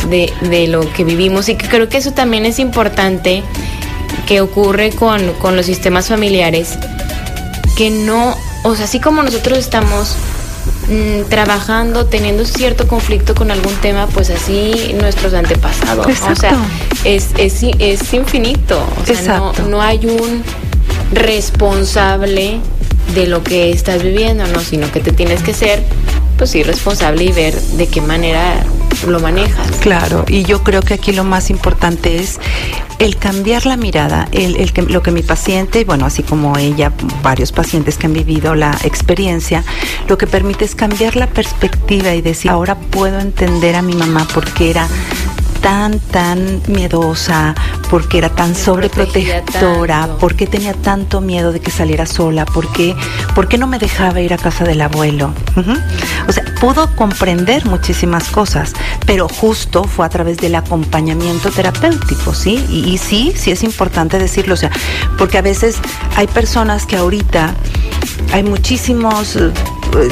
De, 0.09 0.33
de 0.43 0.67
lo 0.69 0.81
que 0.93 1.05
vivimos 1.05 1.49
y 1.49 1.55
que 1.57 1.69
creo 1.69 1.88
que 1.88 1.99
eso 1.99 2.12
también 2.12 2.47
es 2.47 2.59
importante 2.59 3.43
que 4.27 4.41
ocurre 4.41 4.91
con, 4.91 5.33
con 5.35 5.57
los 5.57 5.67
sistemas 5.67 6.09
familiares 6.09 6.79
que 7.79 7.91
no, 7.91 8.37
o 8.65 8.75
sea, 8.75 8.87
así 8.87 8.99
como 8.99 9.23
nosotros 9.23 9.57
estamos 9.57 10.17
mm, 10.88 11.29
trabajando, 11.29 12.07
teniendo 12.07 12.45
cierto 12.45 12.88
conflicto 12.88 13.37
con 13.37 13.53
algún 13.53 13.73
tema, 13.77 14.09
pues 14.09 14.31
así 14.31 14.97
nuestros 15.00 15.33
antepasados. 15.33 16.07
O 16.29 16.35
sea, 16.35 16.57
es, 17.05 17.29
es, 17.38 17.62
es 17.79 18.12
infinito. 18.12 18.85
O 19.00 19.07
sea, 19.07 19.38
no, 19.38 19.53
no, 19.69 19.81
hay 19.81 20.07
un 20.07 20.43
responsable 21.12 22.59
de 23.14 23.26
lo 23.26 23.42
que 23.42 23.71
estás 23.71 24.02
viviendo, 24.02 24.47
no, 24.47 24.61
sino 24.61 24.90
que 24.92 25.00
te 25.00 25.12
tienes 25.12 25.42
que 25.42 25.54
ser 25.54 25.83
pues 26.38 26.50
sí, 26.50 26.62
responsable 26.62 27.25
y 27.25 27.33
ver 27.33 27.61
de 27.61 27.88
qué 27.88 28.00
manera 28.00 28.64
lo 29.07 29.18
manejas. 29.18 29.73
Claro, 29.80 30.25
y 30.28 30.45
yo 30.45 30.62
creo 30.62 30.83
que 30.83 30.95
aquí 30.95 31.12
lo 31.12 31.25
más 31.25 31.50
importante 31.50 32.16
es 32.16 32.38
el 33.00 33.16
cambiar 33.16 33.66
la 33.66 33.76
mirada, 33.76 34.28
el, 34.30 34.57
el 34.57 34.73
que, 34.73 34.83
lo 34.83 35.02
que 35.02 35.11
mi 35.11 35.23
paciente, 35.23 35.85
bueno, 35.85 36.07
así 36.07 36.23
como 36.23 36.57
ella, 36.57 36.92
varios 37.23 37.50
pacientes 37.50 37.99
que 37.99 38.07
han 38.07 38.12
vivido 38.12 38.54
la 38.54 38.76
experiencia, 38.85 39.64
lo 40.09 40.16
que 40.16 40.28
permite 40.28 40.64
es 40.64 40.76
cambiar 40.76 41.16
la 41.16 41.26
perspectiva 41.26 42.14
y 42.14 42.23
decir, 42.23 42.52
ahora 42.52 42.76
puedo 42.76 43.18
entender 43.18 43.75
a 43.75 43.83
mi 43.83 43.95
mamá 43.95 44.26
porque 44.33 44.71
era 44.71 44.87
tan, 45.61 45.99
tan 45.99 46.62
miedosa, 46.69 47.55
porque 47.91 48.19
era 48.19 48.29
tan 48.29 48.55
sobreprotectora, 48.55 50.09
porque 50.21 50.47
tenía 50.47 50.75
tanto 50.75 51.21
miedo 51.21 51.53
de 51.53 51.61
que 51.61 51.71
saliera 51.71 52.07
sola, 52.07 52.45
porque, 52.47 52.97
qué 53.49 53.59
no 53.59 53.67
me 53.67 53.79
dejaba 53.79 54.21
ir 54.21 54.35
a 54.35 54.38
casa 54.38 54.65
del 54.65 54.81
abuelo. 54.81 55.33
O 56.27 56.33
sea, 56.33 56.45
pudo 56.61 56.95
comprender 56.97 57.65
muchísimas 57.67 58.29
cosas, 58.29 58.73
pero 59.07 59.29
justo 59.29 59.85
fue 59.85 60.05
a 60.07 60.09
través 60.09 60.38
del 60.38 60.55
acompañamiento 60.55 61.50
terapéutico, 61.50 62.35
¿sí? 62.35 62.65
Y, 62.69 62.91
y 62.91 62.99
sí, 62.99 63.33
sí 63.37 63.50
es 63.50 63.62
importante 63.62 64.19
decirlo, 64.19 64.55
o 64.55 64.57
sea, 64.57 64.71
porque 65.17 65.38
a 65.38 65.43
veces 65.43 65.77
hay 66.17 66.27
personas 66.27 66.87
que 66.87 66.97
ahorita 66.97 67.55
hay 68.33 68.43
muchísimos 68.43 69.37
eh, 69.37 69.53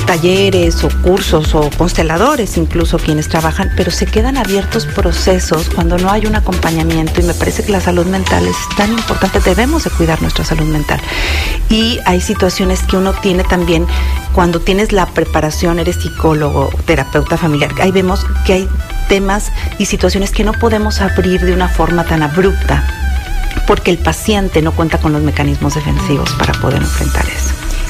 talleres 0.06 0.82
o 0.84 0.88
cursos 1.02 1.54
o 1.54 1.70
consteladores 1.70 2.56
incluso 2.56 2.98
quienes 2.98 3.28
trabajan, 3.28 3.70
pero 3.76 3.90
se 3.90 4.06
quedan 4.06 4.36
abiertos 4.36 4.86
procesos 4.86 5.68
cuando 5.74 5.98
no 5.98 6.10
hay 6.10 6.26
un 6.26 6.34
acompañamiento 6.34 7.20
y 7.20 7.24
me 7.24 7.34
parece 7.34 7.64
que 7.64 7.72
la 7.72 7.80
salud 7.80 8.06
mental 8.06 8.46
es 8.46 8.56
tan 8.76 8.92
importante, 8.92 9.40
debemos 9.40 9.84
de 9.84 9.90
cuidar 9.90 10.20
nuestra 10.22 10.44
salud 10.44 10.66
mental. 10.66 11.00
Y 11.68 11.98
hay 12.04 12.20
situaciones 12.20 12.82
que 12.82 12.96
uno 12.96 13.12
tiene 13.12 13.44
también 13.44 13.86
cuando 14.32 14.60
tienes 14.60 14.92
la 14.92 15.06
preparación, 15.06 15.78
eres 15.78 15.96
psicólogo, 15.96 16.70
terapeuta 16.84 17.36
familiar, 17.36 17.72
ahí 17.80 17.90
vemos 17.90 18.26
que 18.44 18.52
hay 18.52 18.68
temas 19.08 19.52
y 19.78 19.86
situaciones 19.86 20.30
que 20.30 20.44
no 20.44 20.52
podemos 20.52 21.00
abrir 21.00 21.40
de 21.40 21.52
una 21.52 21.68
forma 21.68 22.04
tan 22.04 22.22
abrupta 22.22 22.84
porque 23.66 23.90
el 23.90 23.98
paciente 23.98 24.62
no 24.62 24.72
cuenta 24.72 24.98
con 24.98 25.12
los 25.12 25.22
mecanismos 25.22 25.74
defensivos 25.74 26.30
para 26.34 26.52
poder 26.54 26.82
enfrentar 26.82 27.24
eso. 27.26 27.45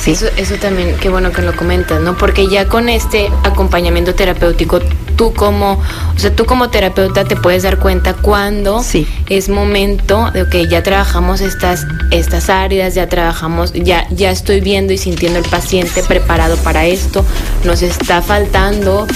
Eso, 0.07 0.27
eso 0.37 0.55
también, 0.57 0.97
qué 1.01 1.09
bueno 1.09 1.33
que 1.33 1.43
lo 1.43 1.55
comentas, 1.57 2.01
¿no? 2.01 2.17
Porque 2.17 2.49
ya 2.49 2.69
con 2.69 2.89
este 2.89 3.29
acompañamiento 3.43 4.15
terapéutico, 4.15 4.81
tú 5.17 5.33
como, 5.35 5.73
o 6.15 6.19
sea, 6.19 6.35
tú 6.35 6.45
como 6.45 6.71
terapeuta 6.71 7.25
te 7.25 7.35
puedes 7.35 7.65
dar 7.65 7.79
cuenta 7.79 8.15
cuando 8.15 8.85
es 9.29 9.49
momento 9.49 10.31
de 10.31 10.49
que 10.49 10.69
ya 10.69 10.83
trabajamos 10.83 11.41
estas, 11.41 11.87
estas 12.13 12.51
áreas, 12.51 12.95
ya 12.95 13.09
trabajamos, 13.09 13.73
ya, 13.73 14.07
ya 14.11 14.31
estoy 14.31 14.61
viendo 14.61 14.93
y 14.93 14.99
sintiendo 14.99 15.39
el 15.39 15.45
paciente 15.45 16.03
preparado 16.03 16.57
para 16.59 16.87
esto, 16.87 17.25
nos 17.65 17.83
está 17.83 18.23
faltando 18.23 19.07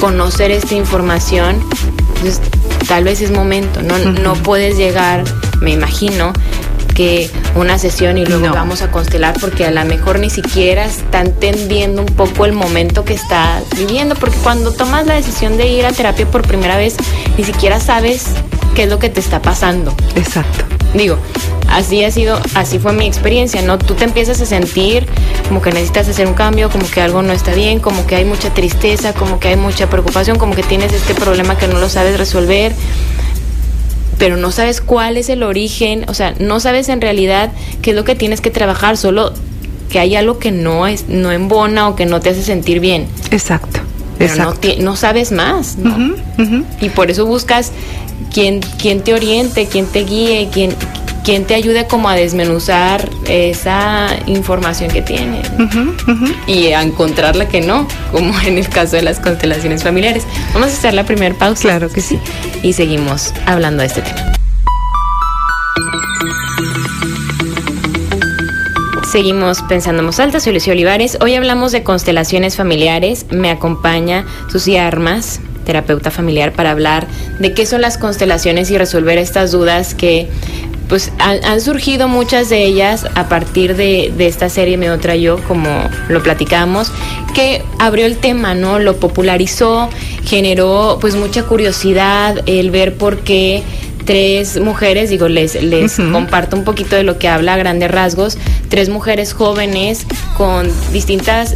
conocer 0.00 0.50
esta 0.50 0.74
información, 0.74 1.62
entonces 2.16 2.40
tal 2.88 3.04
vez 3.04 3.20
es 3.20 3.30
momento, 3.30 3.82
no, 3.82 3.98
no 3.98 4.34
puedes 4.34 4.76
llegar, 4.76 5.22
me 5.60 5.72
imagino, 5.72 6.32
una 7.54 7.78
sesión 7.78 8.18
y 8.18 8.26
luego 8.26 8.52
vamos 8.52 8.82
a 8.82 8.90
constelar 8.90 9.34
porque 9.40 9.64
a 9.64 9.70
lo 9.70 9.84
mejor 9.84 10.18
ni 10.18 10.28
siquiera 10.28 10.84
está 10.84 11.20
entendiendo 11.20 12.02
un 12.02 12.08
poco 12.08 12.44
el 12.44 12.52
momento 12.52 13.04
que 13.04 13.14
está 13.14 13.62
viviendo, 13.76 14.14
porque 14.14 14.36
cuando 14.38 14.72
tomas 14.72 15.06
la 15.06 15.14
decisión 15.14 15.56
de 15.56 15.68
ir 15.68 15.86
a 15.86 15.92
terapia 15.92 16.26
por 16.26 16.42
primera 16.42 16.76
vez, 16.76 16.96
ni 17.38 17.44
siquiera 17.44 17.80
sabes 17.80 18.26
qué 18.74 18.84
es 18.84 18.88
lo 18.90 18.98
que 18.98 19.08
te 19.08 19.20
está 19.20 19.40
pasando. 19.40 19.94
Exacto. 20.14 20.64
Digo, 20.92 21.16
así 21.68 22.04
ha 22.04 22.10
sido, 22.10 22.38
así 22.54 22.78
fue 22.78 22.92
mi 22.92 23.06
experiencia, 23.06 23.62
¿no? 23.62 23.78
Tú 23.78 23.94
te 23.94 24.04
empiezas 24.04 24.40
a 24.40 24.46
sentir 24.46 25.06
como 25.48 25.62
que 25.62 25.72
necesitas 25.72 26.08
hacer 26.08 26.26
un 26.26 26.34
cambio, 26.34 26.68
como 26.68 26.88
que 26.90 27.00
algo 27.00 27.22
no 27.22 27.32
está 27.32 27.54
bien, 27.54 27.80
como 27.80 28.06
que 28.06 28.16
hay 28.16 28.24
mucha 28.24 28.52
tristeza, 28.52 29.12
como 29.14 29.40
que 29.40 29.48
hay 29.48 29.56
mucha 29.56 29.88
preocupación, 29.88 30.38
como 30.38 30.54
que 30.54 30.62
tienes 30.62 30.92
este 30.92 31.14
problema 31.14 31.56
que 31.56 31.66
no 31.66 31.78
lo 31.78 31.88
sabes 31.88 32.18
resolver 32.18 32.74
pero 34.20 34.36
no 34.36 34.52
sabes 34.52 34.82
cuál 34.82 35.16
es 35.16 35.30
el 35.30 35.42
origen, 35.42 36.04
o 36.06 36.14
sea, 36.14 36.34
no 36.38 36.60
sabes 36.60 36.90
en 36.90 37.00
realidad 37.00 37.50
qué 37.80 37.90
es 37.90 37.96
lo 37.96 38.04
que 38.04 38.14
tienes 38.14 38.42
que 38.42 38.50
trabajar, 38.50 38.98
solo 38.98 39.32
que 39.88 39.98
hay 39.98 40.14
algo 40.14 40.38
que 40.38 40.52
no 40.52 40.86
es 40.86 41.08
no 41.08 41.32
embona 41.32 41.88
o 41.88 41.96
que 41.96 42.04
no 42.04 42.20
te 42.20 42.28
hace 42.28 42.42
sentir 42.42 42.80
bien. 42.80 43.06
Exacto. 43.30 43.80
Pero 44.18 44.54
No, 44.80 44.96
sabes 44.96 45.32
más, 45.32 45.78
¿no? 45.78 46.14
Y 46.82 46.90
por 46.90 47.10
eso 47.10 47.24
buscas 47.24 47.72
quien, 48.30 48.60
quien 48.60 49.00
te 49.00 49.14
oriente, 49.14 49.66
quien 49.66 49.86
te 49.86 50.04
guíe, 50.04 50.50
quien, 50.52 50.74
quien 51.24 51.44
te 51.44 51.54
ayude 51.54 51.86
como 51.86 52.08
a 52.08 52.14
desmenuzar 52.14 53.08
esa 53.26 54.08
información 54.26 54.90
que 54.90 55.02
tienes 55.02 55.50
y 56.46 56.68
a 56.68 56.82
encontrarla 56.82 57.48
que 57.48 57.60
no, 57.60 57.86
como 58.12 58.38
en 58.40 58.58
el 58.58 58.68
caso 58.68 58.96
de 58.96 59.02
las 59.02 59.20
constelaciones 59.20 59.82
familiares. 59.82 60.24
Vamos 60.52 60.70
a 60.70 60.72
hacer 60.72 60.94
la 60.94 61.04
primera 61.04 61.34
pausa. 61.34 61.62
Claro 61.62 61.88
que 61.90 62.00
sí. 62.00 62.18
Y 62.62 62.72
seguimos 62.72 63.32
hablando 63.46 63.82
de 63.82 63.88
este 63.88 64.02
tema. 64.02 64.32
Seguimos 69.10 69.60
pensando 69.62 70.04
en 70.04 70.20
alta, 70.20 70.38
soy 70.38 70.52
Lucio 70.52 70.72
Olivares. 70.72 71.18
Hoy 71.20 71.34
hablamos 71.34 71.72
de 71.72 71.82
constelaciones 71.82 72.56
familiares. 72.56 73.26
Me 73.30 73.50
acompaña 73.50 74.24
Susi 74.52 74.76
Armas, 74.76 75.40
terapeuta 75.66 76.12
familiar, 76.12 76.52
para 76.52 76.70
hablar 76.70 77.08
de 77.40 77.52
qué 77.52 77.66
son 77.66 77.80
las 77.80 77.98
constelaciones 77.98 78.70
y 78.70 78.78
resolver 78.78 79.18
estas 79.18 79.50
dudas 79.50 79.94
que 79.94 80.28
pues 80.90 81.12
han, 81.20 81.60
surgido 81.60 82.08
muchas 82.08 82.48
de 82.48 82.64
ellas 82.64 83.06
a 83.14 83.28
partir 83.28 83.76
de, 83.76 84.12
esta 84.18 84.48
serie 84.48 84.76
Me 84.76 84.90
Otra 84.90 85.14
Yo, 85.14 85.38
como 85.44 85.68
lo 86.08 86.20
platicamos, 86.20 86.90
que 87.32 87.62
abrió 87.78 88.06
el 88.06 88.16
tema, 88.16 88.54
¿no? 88.54 88.80
Lo 88.80 88.96
popularizó, 88.96 89.88
generó 90.24 90.98
pues 91.00 91.14
mucha 91.14 91.44
curiosidad 91.44 92.42
el 92.46 92.72
ver 92.72 92.96
por 92.96 93.20
qué 93.20 93.62
tres 94.04 94.60
mujeres, 94.60 95.10
digo, 95.10 95.28
les, 95.28 95.62
les 95.62 95.94
comparto 95.94 96.56
un 96.56 96.64
poquito 96.64 96.96
de 96.96 97.04
lo 97.04 97.18
que 97.18 97.28
habla 97.28 97.54
a 97.54 97.56
grandes 97.56 97.88
rasgos, 97.88 98.36
tres 98.68 98.88
mujeres 98.88 99.32
jóvenes 99.32 100.06
con 100.36 100.68
distintas 100.92 101.54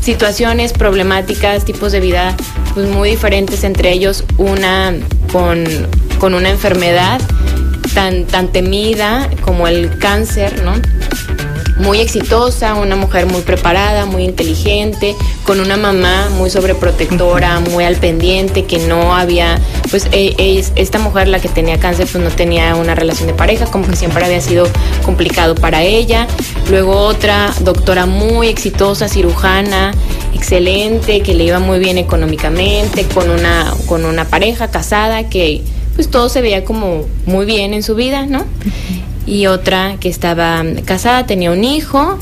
situaciones, 0.00 0.72
problemáticas, 0.72 1.64
tipos 1.64 1.92
de 1.92 2.00
vida 2.00 2.36
pues 2.74 2.88
muy 2.88 3.10
diferentes 3.10 3.62
entre 3.62 3.92
ellos, 3.92 4.24
una 4.38 4.92
con, 5.30 5.62
con 6.18 6.34
una 6.34 6.50
enfermedad 6.50 7.20
tan, 7.94 8.24
tan 8.24 8.52
temida 8.52 9.28
como 9.44 9.68
el 9.68 9.98
cáncer, 9.98 10.62
¿no? 10.62 10.72
muy 11.82 12.00
exitosa, 12.00 12.74
una 12.74 12.96
mujer 12.96 13.26
muy 13.26 13.42
preparada, 13.42 14.06
muy 14.06 14.24
inteligente, 14.24 15.16
con 15.44 15.60
una 15.60 15.76
mamá 15.76 16.28
muy 16.36 16.48
sobreprotectora, 16.50 17.60
muy 17.60 17.84
al 17.84 17.96
pendiente, 17.96 18.64
que 18.64 18.78
no 18.78 19.14
había, 19.14 19.58
pues 19.90 20.08
e, 20.12 20.64
esta 20.76 20.98
mujer, 20.98 21.28
la 21.28 21.40
que 21.40 21.48
tenía 21.48 21.78
cáncer, 21.78 22.06
pues 22.10 22.22
no 22.22 22.30
tenía 22.30 22.76
una 22.76 22.94
relación 22.94 23.26
de 23.26 23.34
pareja, 23.34 23.66
como 23.66 23.86
que 23.86 23.96
siempre 23.96 24.24
había 24.24 24.40
sido 24.40 24.66
complicado 25.04 25.54
para 25.54 25.82
ella. 25.82 26.26
Luego 26.70 26.92
otra 26.92 27.52
doctora 27.60 28.06
muy 28.06 28.48
exitosa, 28.48 29.08
cirujana, 29.08 29.92
excelente, 30.34 31.20
que 31.22 31.34
le 31.34 31.44
iba 31.44 31.58
muy 31.58 31.78
bien 31.78 31.98
económicamente, 31.98 33.04
con 33.06 33.30
una, 33.30 33.74
con 33.86 34.04
una 34.04 34.24
pareja 34.26 34.70
casada 34.70 35.28
que 35.28 35.62
pues 35.94 36.10
todo 36.10 36.28
se 36.28 36.40
veía 36.40 36.64
como 36.64 37.04
muy 37.26 37.46
bien 37.46 37.74
en 37.74 37.82
su 37.82 37.94
vida, 37.94 38.26
¿no? 38.26 38.44
Y 39.26 39.46
otra 39.46 39.96
que 40.00 40.08
estaba 40.08 40.62
casada, 40.84 41.26
tenía 41.26 41.50
un 41.50 41.64
hijo, 41.64 42.18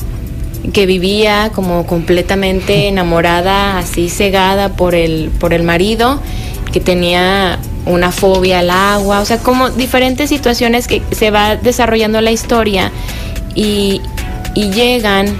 que 0.73 0.85
vivía 0.85 1.51
como 1.53 1.85
completamente 1.87 2.87
enamorada, 2.87 3.77
así 3.77 4.09
cegada 4.09 4.69
por 4.69 4.93
el, 4.95 5.31
por 5.39 5.53
el 5.53 5.63
marido, 5.63 6.19
que 6.71 6.79
tenía 6.79 7.59
una 7.85 8.11
fobia 8.11 8.59
al 8.59 8.69
agua, 8.69 9.21
o 9.21 9.25
sea, 9.25 9.39
como 9.39 9.69
diferentes 9.71 10.29
situaciones 10.29 10.87
que 10.87 11.01
se 11.11 11.31
va 11.31 11.55
desarrollando 11.55 12.21
la 12.21 12.31
historia 12.31 12.91
y, 13.55 14.01
y 14.53 14.71
llegan, 14.71 15.35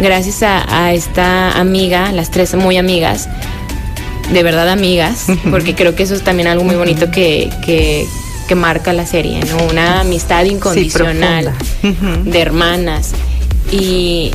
gracias 0.00 0.42
a, 0.42 0.92
esta 0.92 1.52
amiga, 1.52 2.12
las 2.12 2.30
tres 2.30 2.54
muy 2.54 2.78
amigas, 2.78 3.28
de 4.32 4.42
verdad 4.42 4.68
amigas, 4.68 5.26
porque 5.50 5.74
creo 5.74 5.94
que 5.94 6.02
eso 6.04 6.14
es 6.14 6.22
también 6.22 6.48
algo 6.48 6.64
muy 6.64 6.76
bonito 6.76 7.10
que, 7.10 7.50
que, 7.64 8.06
marca 8.56 8.92
la 8.92 9.06
serie, 9.06 9.38
¿no? 9.44 9.58
Una 9.70 10.00
amistad 10.00 10.44
incondicional 10.44 11.52
de 12.24 12.40
hermanas. 12.40 13.12
Y, 13.70 14.32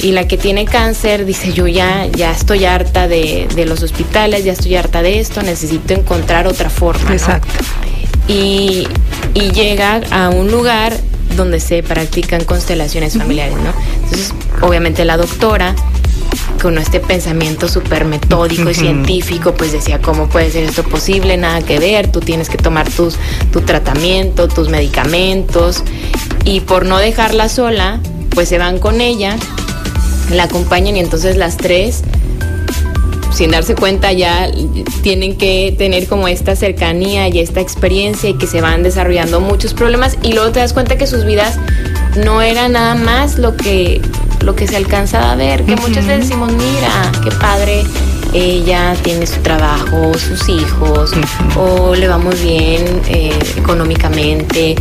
y 0.00 0.12
la 0.12 0.28
que 0.28 0.38
tiene 0.38 0.64
cáncer 0.64 1.24
dice 1.24 1.52
yo 1.52 1.66
ya 1.66 2.06
ya 2.06 2.30
estoy 2.30 2.64
harta 2.64 3.08
de, 3.08 3.48
de, 3.56 3.66
los 3.66 3.82
hospitales 3.82 4.44
ya 4.44 4.52
estoy 4.52 4.76
harta 4.76 5.02
de 5.02 5.18
esto 5.18 5.42
necesito 5.42 5.92
encontrar 5.94 6.46
otra 6.46 6.70
forma 6.70 7.12
exacto. 7.12 7.48
Y, 8.28 8.86
y, 9.34 9.50
llega 9.50 10.02
a 10.10 10.28
un 10.28 10.52
lugar 10.52 10.96
donde 11.36 11.58
se 11.58 11.82
practican 11.82 12.44
constelaciones 12.44 13.18
familiares 13.18 13.56
no 13.56 13.72
entonces 14.04 14.32
obviamente 14.60 15.04
la 15.04 15.16
doctora 15.16 15.74
con 16.58 16.78
este 16.78 17.00
pensamiento 17.00 17.68
súper 17.68 18.04
metódico 18.04 18.70
y 18.70 18.74
científico, 18.74 19.54
pues 19.54 19.72
decía, 19.72 20.00
¿cómo 20.00 20.28
puede 20.28 20.50
ser 20.50 20.64
esto 20.64 20.82
posible? 20.82 21.36
Nada 21.36 21.62
que 21.62 21.78
ver, 21.78 22.10
tú 22.10 22.20
tienes 22.20 22.48
que 22.48 22.58
tomar 22.58 22.90
tus, 22.90 23.16
tu 23.52 23.60
tratamiento, 23.62 24.48
tus 24.48 24.68
medicamentos, 24.68 25.82
y 26.44 26.60
por 26.60 26.86
no 26.86 26.98
dejarla 26.98 27.48
sola, 27.48 28.00
pues 28.30 28.48
se 28.48 28.58
van 28.58 28.78
con 28.78 29.00
ella, 29.00 29.36
la 30.30 30.44
acompañan 30.44 30.96
y 30.96 31.00
entonces 31.00 31.36
las 31.36 31.56
tres 31.56 32.02
sin 33.32 33.50
darse 33.50 33.74
cuenta 33.74 34.12
ya 34.12 34.50
tienen 35.02 35.36
que 35.36 35.74
tener 35.78 36.08
como 36.08 36.26
esta 36.26 36.56
cercanía 36.56 37.28
y 37.28 37.38
esta 37.38 37.60
experiencia 37.60 38.30
y 38.30 38.34
que 38.34 38.46
se 38.46 38.60
van 38.60 38.82
desarrollando 38.82 39.40
muchos 39.40 39.74
problemas. 39.74 40.18
Y 40.22 40.32
luego 40.32 40.50
te 40.50 40.60
das 40.60 40.72
cuenta 40.72 40.96
que 40.96 41.06
sus 41.06 41.24
vidas 41.24 41.56
no 42.16 42.42
era 42.42 42.68
nada 42.68 42.94
más 42.96 43.38
lo 43.38 43.56
que 43.56 44.00
lo 44.42 44.54
que 44.54 44.66
se 44.66 44.76
alcanza 44.76 45.32
a 45.32 45.36
ver, 45.36 45.64
que 45.64 45.76
muchas 45.76 46.06
veces 46.06 46.28
decimos, 46.28 46.52
mira, 46.52 47.12
qué 47.22 47.30
padre, 47.32 47.84
ella 48.32 48.94
tiene 49.02 49.26
su 49.26 49.40
trabajo, 49.40 50.12
sus 50.14 50.48
hijos, 50.48 51.12
o 51.56 51.94
le 51.94 52.08
vamos 52.08 52.40
bien 52.42 53.02
eh, 53.08 53.38
económicamente, 53.56 54.76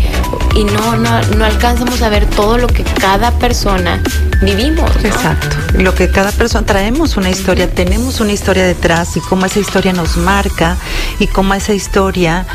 y 0.55 0.63
no, 0.63 0.97
no, 0.97 1.21
no 1.37 1.45
alcanzamos 1.45 2.01
a 2.01 2.09
ver 2.09 2.25
todo 2.25 2.57
lo 2.57 2.67
que 2.67 2.83
cada 2.83 3.31
persona 3.31 4.01
vivimos. 4.41 4.91
Exacto, 5.03 5.55
lo 5.73 5.93
que 5.93 6.09
cada 6.09 6.31
persona 6.31 6.65
traemos 6.65 7.17
una 7.17 7.29
historia, 7.29 7.69
tenemos 7.69 8.19
una 8.19 8.33
historia 8.33 8.65
detrás 8.65 9.17
y 9.17 9.21
cómo 9.21 9.45
esa 9.45 9.59
historia 9.59 9.93
nos 9.93 10.17
marca 10.17 10.77
y 11.19 11.27
cómo 11.27 11.53
esa 11.53 11.73
historia 11.73 12.45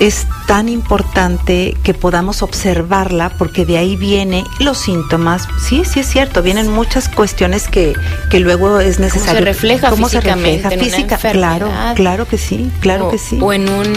es 0.00 0.26
tan 0.48 0.70
importante 0.70 1.76
que 1.82 1.92
podamos 1.92 2.42
observarla 2.42 3.28
porque 3.36 3.66
de 3.66 3.76
ahí 3.76 3.96
vienen 3.96 4.46
los 4.60 4.78
síntomas. 4.78 5.46
Sí, 5.60 5.82
sí 5.84 6.00
es 6.00 6.08
cierto, 6.08 6.42
vienen 6.42 6.72
muchas 6.72 7.10
cuestiones 7.10 7.68
que, 7.68 7.92
que 8.30 8.40
luego 8.40 8.80
es 8.80 8.98
necesario. 8.98 9.34
¿Cómo 9.34 9.38
se 9.40 9.44
refleja 9.44 9.90
¿Cómo 9.90 10.08
físicamente? 10.08 10.62
Se 10.62 10.70
refleja? 10.70 10.96
Física, 10.96 11.16
claro, 11.18 11.70
claro 11.94 12.26
que 12.26 12.38
sí, 12.38 12.70
claro 12.80 13.10
que 13.10 13.18
sí. 13.18 13.38
O 13.42 13.52
en 13.52 13.68
un, 13.68 13.92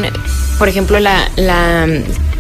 por 0.59 0.67
ejemplo, 0.67 0.99
la, 0.99 1.31
la 1.37 1.87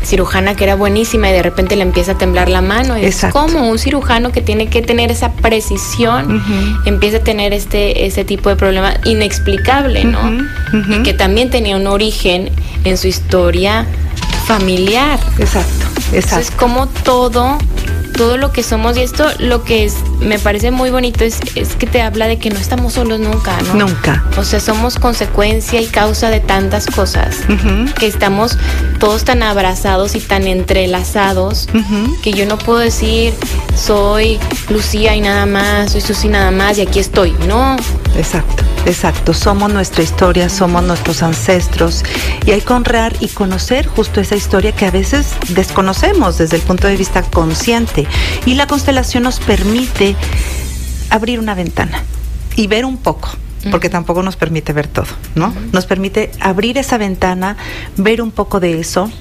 cirujana 0.03 0.55
que 0.55 0.65
era 0.65 0.75
buenísima 0.75 1.29
y 1.29 1.31
de 1.33 1.43
repente 1.43 1.77
le 1.77 1.83
empieza 1.83 2.11
a 2.11 2.17
temblar 2.17 2.49
la 2.49 2.61
mano. 2.61 2.95
Es 2.95 3.25
como 3.31 3.69
un 3.69 3.79
cirujano 3.79 4.33
que 4.33 4.41
tiene 4.41 4.67
que 4.67 4.81
tener 4.81 5.09
esa 5.09 5.31
precisión 5.31 6.43
empieza 6.85 7.17
a 7.17 7.21
tener 7.21 7.53
este 7.53 8.05
ese 8.05 8.25
tipo 8.25 8.49
de 8.49 8.57
problema 8.57 8.95
inexplicable, 9.05 10.03
¿no? 10.03 10.19
Y 10.73 11.03
que 11.03 11.13
también 11.13 11.49
tenía 11.49 11.77
un 11.77 11.87
origen 11.87 12.49
en 12.83 12.97
su 12.97 13.07
historia 13.07 13.87
familiar. 14.45 15.19
Exacto, 15.37 15.85
exacto. 16.11 16.15
Entonces, 16.15 16.51
como 16.51 16.87
todo 16.87 17.57
todo 18.13 18.37
lo 18.37 18.51
que 18.51 18.63
somos 18.63 18.97
y 18.97 19.01
esto 19.01 19.25
lo 19.39 19.63
que 19.63 19.85
es 19.85 19.95
me 20.19 20.39
parece 20.39 20.71
muy 20.71 20.91
bonito 20.91 21.23
es, 21.23 21.39
es 21.55 21.75
que 21.75 21.87
te 21.87 22.01
habla 22.01 22.27
de 22.27 22.37
que 22.37 22.49
no 22.49 22.59
estamos 22.59 22.93
solos 22.93 23.19
nunca, 23.19 23.59
¿no? 23.61 23.87
Nunca. 23.87 24.23
O 24.37 24.43
sea, 24.43 24.59
somos 24.59 24.99
consecuencia 24.99 25.81
y 25.81 25.87
causa 25.87 26.29
de 26.29 26.39
tantas 26.39 26.87
cosas, 26.87 27.37
que 27.99 28.07
estamos 28.07 28.57
todos 28.99 29.23
tan 29.23 29.43
abrazados 29.43 30.15
y 30.15 30.19
tan 30.19 30.47
entrelazados 30.47 31.67
que 32.21 32.33
yo 32.33 32.45
no 32.45 32.57
puedo 32.57 32.79
decir 32.79 33.33
soy 33.75 34.39
Lucía 34.69 35.15
y 35.15 35.21
nada 35.21 35.45
más, 35.45 35.91
soy 35.91 36.01
Susi 36.01 36.27
nada 36.27 36.51
más 36.51 36.77
y 36.77 36.81
aquí 36.81 36.99
estoy. 36.99 37.31
No. 37.47 37.75
Exacto, 38.15 38.63
exacto. 38.85 39.33
Somos 39.33 39.71
nuestra 39.71 40.03
historia, 40.03 40.49
somos 40.49 40.83
nuestros 40.83 41.23
ancestros 41.23 42.03
y 42.45 42.51
hay 42.51 42.61
que 42.61 42.73
honrar 42.73 43.15
y 43.19 43.29
conocer 43.29 43.87
justo 43.87 44.21
esa 44.21 44.35
historia 44.35 44.71
que 44.73 44.85
a 44.85 44.91
veces 44.91 45.27
desconocemos 45.49 46.37
desde 46.37 46.57
el 46.57 46.61
punto 46.61 46.87
de 46.87 46.97
vista 46.97 47.23
consciente. 47.23 48.00
Y 48.45 48.55
la 48.55 48.67
constelación 48.67 49.23
nos 49.23 49.39
permite 49.39 50.15
abrir 51.09 51.39
una 51.39 51.55
ventana 51.55 52.03
y 52.55 52.67
ver 52.67 52.85
un 52.85 52.97
poco 52.97 53.29
porque 53.69 53.89
tampoco 53.89 54.23
nos 54.23 54.37
permite 54.37 54.73
ver 54.73 54.87
todo, 54.87 55.05
¿no? 55.35 55.53
Nos 55.71 55.85
permite 55.85 56.31
abrir 56.39 56.79
esa 56.79 56.97
ventana, 56.97 57.57
ver 57.95 58.23
un 58.23 58.31
poco 58.31 58.59
de 58.59 58.79
eso, 58.79 59.11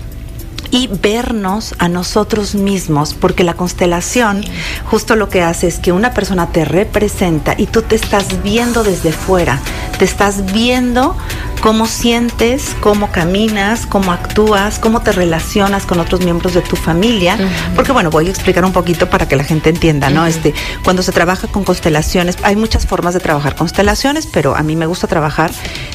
y 0.70 0.86
vernos 0.86 1.74
a 1.78 1.88
nosotros 1.88 2.54
mismos, 2.54 3.14
porque 3.14 3.44
la 3.44 3.54
constelación 3.54 4.44
justo 4.84 5.16
lo 5.16 5.28
que 5.28 5.42
hace 5.42 5.66
es 5.66 5.78
que 5.78 5.92
una 5.92 6.14
persona 6.14 6.46
te 6.48 6.64
representa 6.64 7.54
y 7.58 7.66
tú 7.66 7.82
te 7.82 7.96
estás 7.96 8.42
viendo 8.42 8.84
desde 8.84 9.12
fuera, 9.12 9.60
te 9.98 10.04
estás 10.04 10.52
viendo 10.52 11.16
cómo 11.61 11.87
sientes, 11.87 12.75
cómo 12.81 13.11
caminas, 13.12 13.87
cómo 13.87 14.12
actúas, 14.12 14.79
cómo 14.79 15.03
te 15.03 15.12
relacionas 15.12 15.87
con 15.87 16.01
otros 16.01 16.23
miembros 16.25 16.55
de 16.55 16.62
tu 16.62 16.77
familia, 16.77 17.38
porque 17.75 17.92
bueno, 17.92 18.11
voy 18.11 18.29
a 18.29 18.31
explicar 18.31 18.64
un 18.64 18.73
poquito 18.73 19.09
para 19.11 19.29
que 19.29 19.37
la 19.37 19.44
gente 19.44 19.70
entienda, 19.70 20.11
¿no? 20.11 20.27
Este, 20.27 20.55
cuando 20.85 21.03
se 21.03 21.12
trabaja 21.12 21.49
con 21.49 21.64
constelaciones, 21.64 22.37
hay 22.42 22.57
muchas 22.57 22.87
formas 22.87 23.14
de 23.14 23.20
trabajar 23.20 23.57
constelaciones, 23.57 24.27
pero 24.27 24.57
a 24.57 24.62
mí 24.62 24.77
me 24.77 24.87
gusta 24.87 25.07
trabajar 25.07 25.51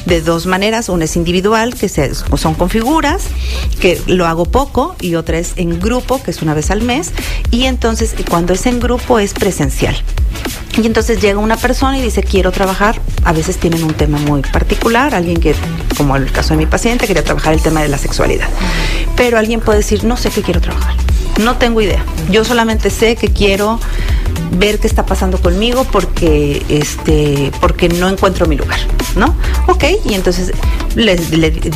de 0.06 0.20
dos 0.20 0.46
maneras, 0.46 0.88
una 0.88 1.04
es 1.04 1.16
individual, 1.16 1.74
que 1.74 1.88
se, 1.88 2.14
son 2.14 2.54
con 2.54 2.70
figuras, 2.70 3.24
que 3.80 4.00
lo 4.06 4.26
hago 4.26 4.44
poco 4.44 4.94
y 5.00 5.16
otra 5.16 5.38
es 5.38 5.54
en 5.56 5.80
grupo, 5.80 6.22
que 6.22 6.30
es 6.30 6.42
una 6.42 6.54
vez 6.54 6.70
al 6.70 6.82
mes. 6.82 7.12
Y 7.50 7.64
entonces 7.64 8.14
cuando 8.28 8.52
es 8.52 8.66
en 8.66 8.80
grupo 8.80 9.18
es 9.18 9.34
presencial. 9.34 9.96
Y 10.80 10.86
entonces 10.86 11.20
llega 11.20 11.38
una 11.38 11.56
persona 11.56 11.98
y 11.98 12.02
dice, 12.02 12.22
quiero 12.22 12.52
trabajar. 12.52 13.00
A 13.24 13.32
veces 13.32 13.56
tienen 13.56 13.82
un 13.82 13.94
tema 13.94 14.18
muy 14.18 14.42
particular, 14.42 15.14
alguien 15.14 15.40
que, 15.40 15.54
como 15.96 16.16
el 16.16 16.30
caso 16.30 16.50
de 16.50 16.58
mi 16.58 16.66
paciente, 16.66 17.06
quería 17.06 17.24
trabajar 17.24 17.54
el 17.54 17.62
tema 17.62 17.82
de 17.82 17.88
la 17.88 17.98
sexualidad. 17.98 18.48
Pero 19.16 19.38
alguien 19.38 19.60
puede 19.60 19.78
decir, 19.78 20.04
no 20.04 20.16
sé 20.16 20.30
qué 20.30 20.42
quiero 20.42 20.60
trabajar. 20.60 20.94
No 21.42 21.56
tengo 21.56 21.80
idea. 21.80 22.04
Yo 22.30 22.44
solamente 22.44 22.90
sé 22.90 23.16
que 23.16 23.28
quiero 23.28 23.78
ver 24.52 24.78
qué 24.78 24.86
está 24.86 25.04
pasando 25.04 25.38
conmigo 25.38 25.84
porque 25.84 26.62
este 26.68 27.50
porque 27.60 27.88
no 27.88 28.08
encuentro 28.08 28.46
mi 28.46 28.56
lugar, 28.56 28.78
¿no? 29.16 29.34
Ok, 29.66 29.84
y 30.04 30.14
entonces 30.14 30.52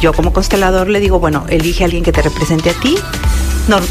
yo 0.00 0.12
como 0.12 0.32
constelador 0.32 0.88
le 0.88 1.00
digo, 1.00 1.18
bueno, 1.18 1.44
elige 1.48 1.84
a 1.84 1.86
alguien 1.86 2.02
que 2.02 2.12
te 2.12 2.22
represente 2.22 2.70
a 2.70 2.74
ti. 2.74 2.96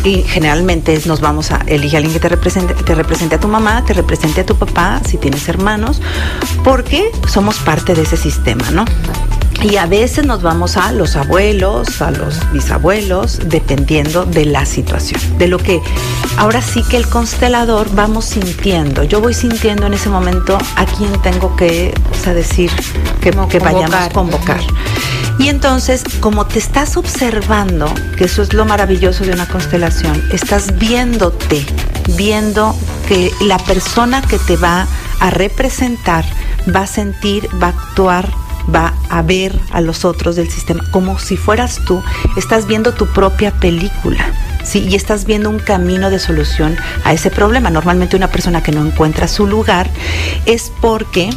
y 0.04 0.23
generalmente 0.23 0.99
nos 1.06 1.21
vamos 1.21 1.52
a 1.52 1.62
elige 1.67 1.95
a 1.95 1.99
alguien 1.99 2.13
que 2.13 2.19
te 2.19 2.30
represente, 2.30 2.73
te 2.73 2.95
represente 2.95 3.36
a 3.36 3.39
tu 3.39 3.47
mamá, 3.47 3.84
te 3.86 3.93
represente 3.93 4.41
a 4.41 4.45
tu 4.45 4.56
papá, 4.56 5.02
si 5.08 5.17
tienes 5.17 5.47
hermanos, 5.47 6.02
porque 6.63 7.12
somos 7.28 7.58
parte 7.58 7.93
de 7.93 8.02
ese 8.02 8.17
sistema, 8.17 8.71
¿no? 8.71 8.86
Y 9.62 9.76
a 9.76 9.86
veces 9.88 10.26
nos 10.26 10.41
vamos 10.41 10.78
a 10.78 10.91
los 10.93 11.17
abuelos, 11.17 12.02
a 12.02 12.12
los 12.12 12.39
bisabuelos, 12.54 13.39
dependiendo 13.45 14.26
de 14.26 14.45
la 14.45 14.65
situación, 14.65 15.19
de 15.38 15.48
lo 15.48 15.58
que 15.58 15.82
ahora 16.38 16.62
sí 16.62 16.82
que 16.89 16.95
el 16.95 17.08
constelador 17.10 17.93
vamos 17.93 18.24
sintiendo. 18.26 19.04
Yo 19.04 19.19
voy 19.19 19.34
sintiendo 19.34 19.86
en 19.86 19.93
ese 19.93 20.10
momento 20.10 20.58
a 20.78 20.86
quién 20.86 21.12
tengo 21.22 21.56
que 21.58 21.93
decir 22.26 22.72
que, 23.22 23.32
que 23.50 23.60
vayamos 23.60 23.95
a 23.95 24.10
convocar. 24.10 24.62
Y 25.39 25.50
entonces, 25.50 26.04
como 26.19 26.45
te 26.45 26.60
estás 26.60 26.95
observando, 26.95 27.93
que 28.17 28.26
eso 28.26 28.41
es 28.41 28.54
lo 28.54 28.65
maravilloso 28.65 29.26
de 29.26 29.32
una 29.32 29.48
constelación, 29.48 30.22
estás 30.32 30.78
viéndote, 30.78 31.65
viendo 32.17 32.76
que 33.08 33.32
la 33.41 33.58
persona 33.58 34.22
que 34.22 34.38
te 34.39 34.56
va 34.56 34.88
a 35.19 35.30
representar 35.32 36.24
va 36.74 36.82
a 36.82 36.88
sentir, 36.88 37.48
va 37.62 37.67
a 37.67 37.69
actuar 37.69 38.30
va 38.73 38.93
a 39.10 39.21
ver 39.21 39.60
a 39.71 39.82
los 39.82 40.05
otros 40.05 40.36
del 40.36 40.49
sistema 40.49 40.84
como 40.91 41.19
si 41.19 41.38
fueras 41.38 41.79
tú, 41.86 42.01
estás 42.38 42.67
viendo 42.67 42.93
tu 42.93 43.08
propia 43.08 43.51
película. 43.51 44.34
Sí, 44.63 44.88
y 44.88 44.95
estás 44.95 45.25
viendo 45.25 45.49
un 45.49 45.60
camino 45.60 46.10
de 46.10 46.19
solución 46.19 46.77
a 47.03 47.13
ese 47.13 47.32
problema. 47.32 47.69
Normalmente 47.69 48.15
una 48.15 48.27
persona 48.27 48.62
que 48.62 48.71
no 48.71 48.86
encuentra 48.86 49.27
su 49.27 49.47
lugar 49.47 49.89
es 50.45 50.71
porque 50.82 51.29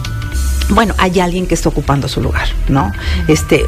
bueno, 0.70 0.94
hay 0.98 1.20
alguien 1.20 1.46
que 1.46 1.55
está 1.55 1.68
ocupando 1.68 2.09
su 2.09 2.20
lugar, 2.20 2.48
¿no? 2.68 2.92
Este, 3.29 3.64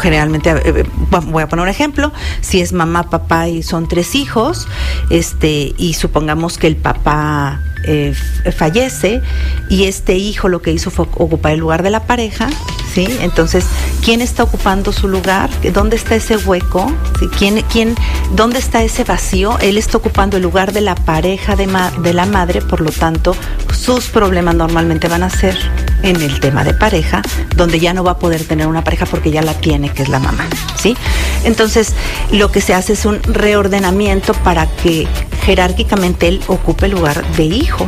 generalmente, 0.00 0.50
eh, 0.50 0.62
eh, 0.64 0.84
voy 1.26 1.42
a 1.42 1.48
poner 1.48 1.62
un 1.62 1.68
ejemplo, 1.68 2.12
si 2.40 2.60
es 2.60 2.72
mamá, 2.72 3.10
papá 3.10 3.48
y 3.48 3.62
son 3.62 3.88
tres 3.88 4.14
hijos, 4.14 4.68
este, 5.10 5.74
y 5.76 5.94
supongamos 5.94 6.58
que 6.58 6.66
el 6.66 6.76
papá 6.76 7.60
eh, 7.86 8.14
fallece 8.56 9.20
y 9.68 9.84
este 9.84 10.14
hijo 10.14 10.48
lo 10.48 10.62
que 10.62 10.72
hizo 10.72 10.90
fue 10.90 11.04
ocupar 11.04 11.52
el 11.52 11.60
lugar 11.60 11.82
de 11.82 11.90
la 11.90 12.04
pareja, 12.04 12.48
¿sí? 12.92 13.06
Entonces, 13.20 13.66
¿quién 14.02 14.22
está 14.22 14.42
ocupando 14.42 14.92
su 14.92 15.06
lugar? 15.06 15.50
¿Dónde 15.72 15.96
está 15.96 16.14
ese 16.14 16.36
hueco? 16.36 16.90
¿Quién, 17.38 17.62
quién, 17.70 17.94
¿Dónde 18.34 18.58
está 18.58 18.82
ese 18.82 19.04
vacío? 19.04 19.58
Él 19.60 19.76
está 19.76 19.98
ocupando 19.98 20.38
el 20.38 20.42
lugar 20.42 20.72
de 20.72 20.80
la 20.80 20.94
pareja 20.94 21.56
de, 21.56 21.68
de 22.02 22.14
la 22.14 22.24
madre, 22.24 22.62
por 22.62 22.80
lo 22.80 22.90
tanto, 22.90 23.36
sus 23.74 24.06
problemas 24.06 24.54
normalmente 24.54 25.08
van 25.08 25.22
a 25.22 25.30
ser 25.30 25.58
en 26.04 26.20
el 26.20 26.38
tema 26.38 26.64
de 26.64 26.74
pareja, 26.74 27.22
donde 27.56 27.80
ya 27.80 27.94
no 27.94 28.04
va 28.04 28.12
a 28.12 28.18
poder 28.18 28.44
tener 28.44 28.66
una 28.66 28.84
pareja 28.84 29.06
porque 29.06 29.30
ya 29.30 29.42
la 29.42 29.54
tiene, 29.54 29.88
que 29.88 30.02
es 30.02 30.08
la 30.08 30.18
mamá, 30.20 30.46
¿sí? 30.76 30.96
Entonces, 31.44 31.94
lo 32.30 32.52
que 32.52 32.60
se 32.60 32.74
hace 32.74 32.92
es 32.92 33.06
un 33.06 33.22
reordenamiento 33.22 34.34
para 34.34 34.66
que 34.66 35.08
jerárquicamente 35.44 36.28
él 36.28 36.40
ocupe 36.46 36.86
el 36.86 36.92
lugar 36.92 37.24
de 37.36 37.44
hijo, 37.44 37.86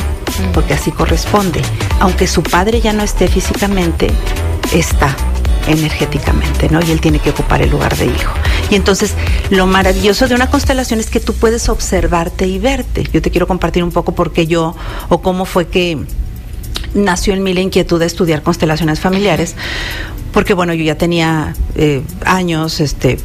porque 0.55 0.75
así 0.75 0.91
corresponde. 0.91 1.61
Aunque 2.01 2.27
su 2.27 2.43
padre 2.43 2.81
ya 2.81 2.93
no 2.93 3.03
esté 3.03 3.29
físicamente, 3.29 4.11
está 4.73 5.15
energéticamente, 5.69 6.69
¿no? 6.71 6.81
Y 6.87 6.91
él 6.93 7.01
tiene 7.01 7.19
que 7.19 7.31
ocupar 7.31 7.61
el 7.61 7.71
lugar 7.71 7.97
de 7.97 8.07
hijo. 8.07 8.33
Y 8.71 8.77
entonces, 8.77 9.15
lo 9.51 9.67
maravilloso 9.67 10.27
de 10.27 10.35
una 10.35 10.49
constelación 10.49 11.01
es 11.01 11.11
que 11.11 11.21
tú 11.21 11.35
puedes 11.35 11.69
observarte 11.69 12.47
y 12.47 12.59
verte. 12.59 13.05
Yo 13.13 13.21
te 13.21 13.31
quiero 13.31 13.47
compartir 13.47 13.85
un 13.85 13.93
poco 13.93 14.13
porque 14.13 14.47
yo, 14.47 14.75
o 15.09 15.21
cómo 15.21 15.45
fue 15.45 15.69
que 15.69 15.99
nació 16.97 17.35
en 17.35 17.43
mí 17.43 17.55
la 17.55 17.61
inquietud 17.61 18.01
de 18.01 18.07
estudiar 18.07 18.43
constelaciones 18.43 19.01
familiares, 19.01 19.55
porque 20.33 20.55
bueno, 20.55 20.75
yo 20.75 20.85
ya 20.85 20.97
tenía 20.97 21.55
eh, 21.77 22.03
años, 22.25 22.81
este, 22.81 23.19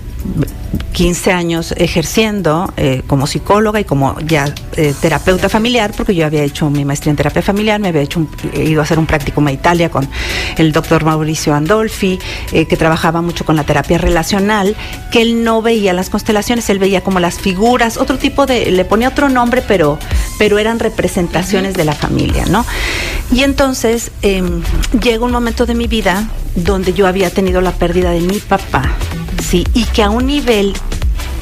15 0.93 1.31
años 1.31 1.73
ejerciendo 1.77 2.71
eh, 2.77 3.01
como 3.07 3.27
psicóloga 3.27 3.79
y 3.79 3.85
como 3.85 4.19
ya 4.19 4.53
eh, 4.75 4.93
terapeuta 5.01 5.49
familiar, 5.49 5.93
porque 5.95 6.13
yo 6.13 6.25
había 6.25 6.43
hecho 6.43 6.69
mi 6.69 6.85
maestría 6.85 7.11
en 7.11 7.17
terapia 7.17 7.41
familiar, 7.41 7.79
me 7.79 7.89
había 7.89 8.01
hecho 8.01 8.27
ido 8.53 8.81
a 8.81 8.83
hacer 8.83 8.99
un 8.99 9.05
práctico 9.05 9.41
a 9.45 9.51
Italia 9.51 9.89
con 9.89 10.07
el 10.57 10.71
doctor 10.71 11.03
Mauricio 11.03 11.53
Andolfi, 11.53 12.19
eh, 12.51 12.65
que 12.65 12.77
trabajaba 12.77 13.21
mucho 13.21 13.45
con 13.45 13.55
la 13.55 13.63
terapia 13.63 13.97
relacional, 13.97 14.75
que 15.11 15.21
él 15.21 15.43
no 15.43 15.61
veía 15.61 15.93
las 15.93 16.09
constelaciones, 16.09 16.69
él 16.69 16.79
veía 16.79 17.01
como 17.01 17.19
las 17.19 17.39
figuras, 17.39 17.97
otro 17.97 18.17
tipo 18.17 18.45
de, 18.45 18.71
le 18.71 18.85
ponía 18.85 19.09
otro 19.09 19.29
nombre, 19.29 19.63
pero, 19.67 19.97
pero 20.37 20.59
eran 20.59 20.79
representaciones 20.79 21.73
de 21.73 21.85
la 21.85 21.93
familia, 21.93 22.45
¿no? 22.45 22.65
Y 23.31 23.43
entonces 23.43 24.11
em, 24.21 24.61
llega 25.01 25.25
un 25.25 25.31
momento 25.31 25.65
de 25.65 25.73
mi 25.73 25.87
vida 25.87 26.27
donde 26.55 26.93
yo 26.93 27.07
había 27.07 27.29
tenido 27.29 27.61
la 27.61 27.71
pérdida 27.71 28.11
de 28.11 28.19
mi 28.21 28.39
papá, 28.39 28.95
¿sí? 29.41 29.65
Y 29.73 29.85
que 29.85 30.03
a 30.03 30.09
un 30.09 30.27
nivel 30.27 30.73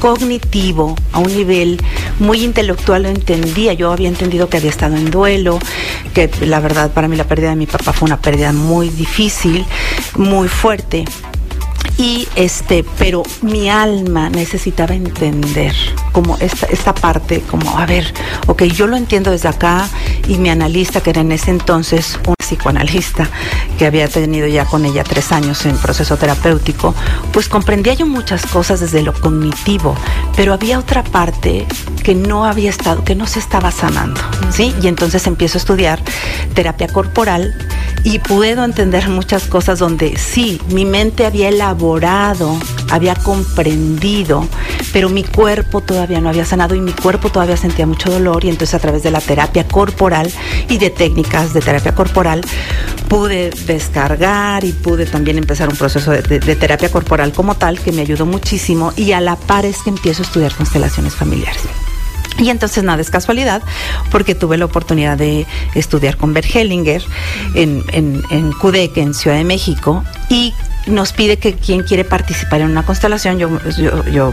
cognitivo, 0.00 0.96
a 1.12 1.18
un 1.18 1.34
nivel 1.34 1.80
muy 2.18 2.42
intelectual 2.42 3.04
lo 3.04 3.08
entendía. 3.08 3.72
Yo 3.74 3.92
había 3.92 4.08
entendido 4.08 4.48
que 4.48 4.56
había 4.56 4.70
estado 4.70 4.96
en 4.96 5.10
duelo, 5.10 5.58
que 6.14 6.30
la 6.40 6.60
verdad 6.60 6.90
para 6.90 7.08
mí 7.08 7.16
la 7.16 7.24
pérdida 7.24 7.50
de 7.50 7.56
mi 7.56 7.66
papá 7.66 7.92
fue 7.92 8.06
una 8.06 8.20
pérdida 8.20 8.52
muy 8.52 8.88
difícil, 8.88 9.64
muy 10.16 10.48
fuerte 10.48 11.04
y 12.00 12.26
este, 12.34 12.82
pero 12.98 13.22
mi 13.42 13.68
alma 13.68 14.30
necesitaba 14.30 14.94
entender 14.94 15.74
como 16.12 16.38
esta, 16.38 16.66
esta 16.66 16.94
parte, 16.94 17.42
como, 17.42 17.78
a 17.78 17.84
ver, 17.84 18.14
ok, 18.46 18.62
yo 18.64 18.86
lo 18.86 18.96
entiendo 18.96 19.30
desde 19.30 19.48
acá 19.48 19.86
y 20.26 20.38
mi 20.38 20.48
analista, 20.48 21.02
que 21.02 21.10
era 21.10 21.20
en 21.20 21.32
ese 21.32 21.50
entonces 21.50 22.18
un 22.26 22.34
psicoanalista, 22.50 23.28
que 23.78 23.86
había 23.86 24.08
tenido 24.08 24.48
ya 24.48 24.64
con 24.64 24.84
ella 24.84 25.04
tres 25.04 25.30
años 25.30 25.64
en 25.66 25.76
proceso 25.76 26.16
terapéutico, 26.16 26.94
pues 27.32 27.48
comprendía 27.48 27.94
yo 27.94 28.06
muchas 28.06 28.44
cosas 28.46 28.80
desde 28.80 29.02
lo 29.02 29.12
cognitivo, 29.12 29.94
pero 30.36 30.52
había 30.52 30.78
otra 30.78 31.04
parte 31.04 31.66
que 32.02 32.14
no 32.14 32.44
había 32.44 32.70
estado, 32.70 33.04
que 33.04 33.14
no 33.14 33.26
se 33.26 33.38
estaba 33.38 33.70
sanando, 33.70 34.20
¿sí? 34.50 34.74
Y 34.82 34.88
entonces 34.88 35.26
empiezo 35.26 35.58
a 35.58 35.60
estudiar 35.60 36.02
terapia 36.54 36.88
corporal 36.88 37.54
y 38.02 38.18
puedo 38.18 38.64
entender 38.64 39.08
muchas 39.08 39.44
cosas 39.44 39.78
donde 39.78 40.16
sí, 40.16 40.60
mi 40.70 40.84
mente 40.84 41.26
había 41.26 41.48
elaborado, 41.48 42.56
había 42.90 43.14
comprendido, 43.14 44.46
pero 44.92 45.08
mi 45.08 45.22
cuerpo 45.22 45.82
todavía 45.82 46.20
no 46.20 46.30
había 46.30 46.44
sanado 46.44 46.74
y 46.74 46.80
mi 46.80 46.92
cuerpo 46.92 47.30
todavía 47.30 47.56
sentía 47.56 47.86
mucho 47.86 48.10
dolor 48.10 48.44
y 48.44 48.48
entonces 48.48 48.74
a 48.74 48.78
través 48.78 49.02
de 49.02 49.10
la 49.10 49.20
terapia 49.20 49.68
corporal 49.68 50.30
y 50.68 50.78
de 50.78 50.90
técnicas 50.90 51.52
de 51.52 51.60
terapia 51.60 51.94
corporal 51.94 52.39
pude 53.08 53.50
descargar 53.66 54.64
y 54.64 54.72
pude 54.72 55.06
también 55.06 55.38
empezar 55.38 55.68
un 55.68 55.76
proceso 55.76 56.10
de, 56.10 56.20
terapia 56.56 56.90
corporal 56.90 57.32
como 57.32 57.56
tal 57.56 57.80
que 57.80 57.92
me 57.92 58.02
ayudó 58.02 58.26
muchísimo 58.26 58.92
y 58.96 59.12
a 59.12 59.20
la 59.20 59.36
par 59.36 59.64
es 59.64 59.82
que 59.82 59.90
empiezo 59.90 60.22
a 60.22 60.26
estudiar 60.26 60.54
constelaciones 60.54 61.14
familiares. 61.14 61.62
Y 62.38 62.48
entonces 62.48 62.82
nada 62.84 63.02
es 63.02 63.10
casualidad, 63.10 63.62
porque 64.10 64.34
tuve 64.34 64.56
la 64.56 64.64
oportunidad 64.64 65.18
de 65.18 65.46
estudiar 65.74 66.16
con 66.16 66.32
Bert 66.32 66.48
Hellinger 66.54 67.02
en, 67.54 67.84
en, 67.92 68.22
en 68.30 68.52
CUDEC, 68.52 68.96
en 68.96 69.12
Ciudad 69.12 69.36
de 69.36 69.44
México, 69.44 70.04
y 70.30 70.54
nos 70.86 71.12
pide 71.12 71.38
que 71.38 71.54
quien 71.54 71.82
quiere 71.82 72.04
participar 72.04 72.62
en 72.62 72.70
una 72.70 72.84
constelación, 72.84 73.38
yo, 73.38 73.50
yo, 73.76 74.04
yo 74.06 74.32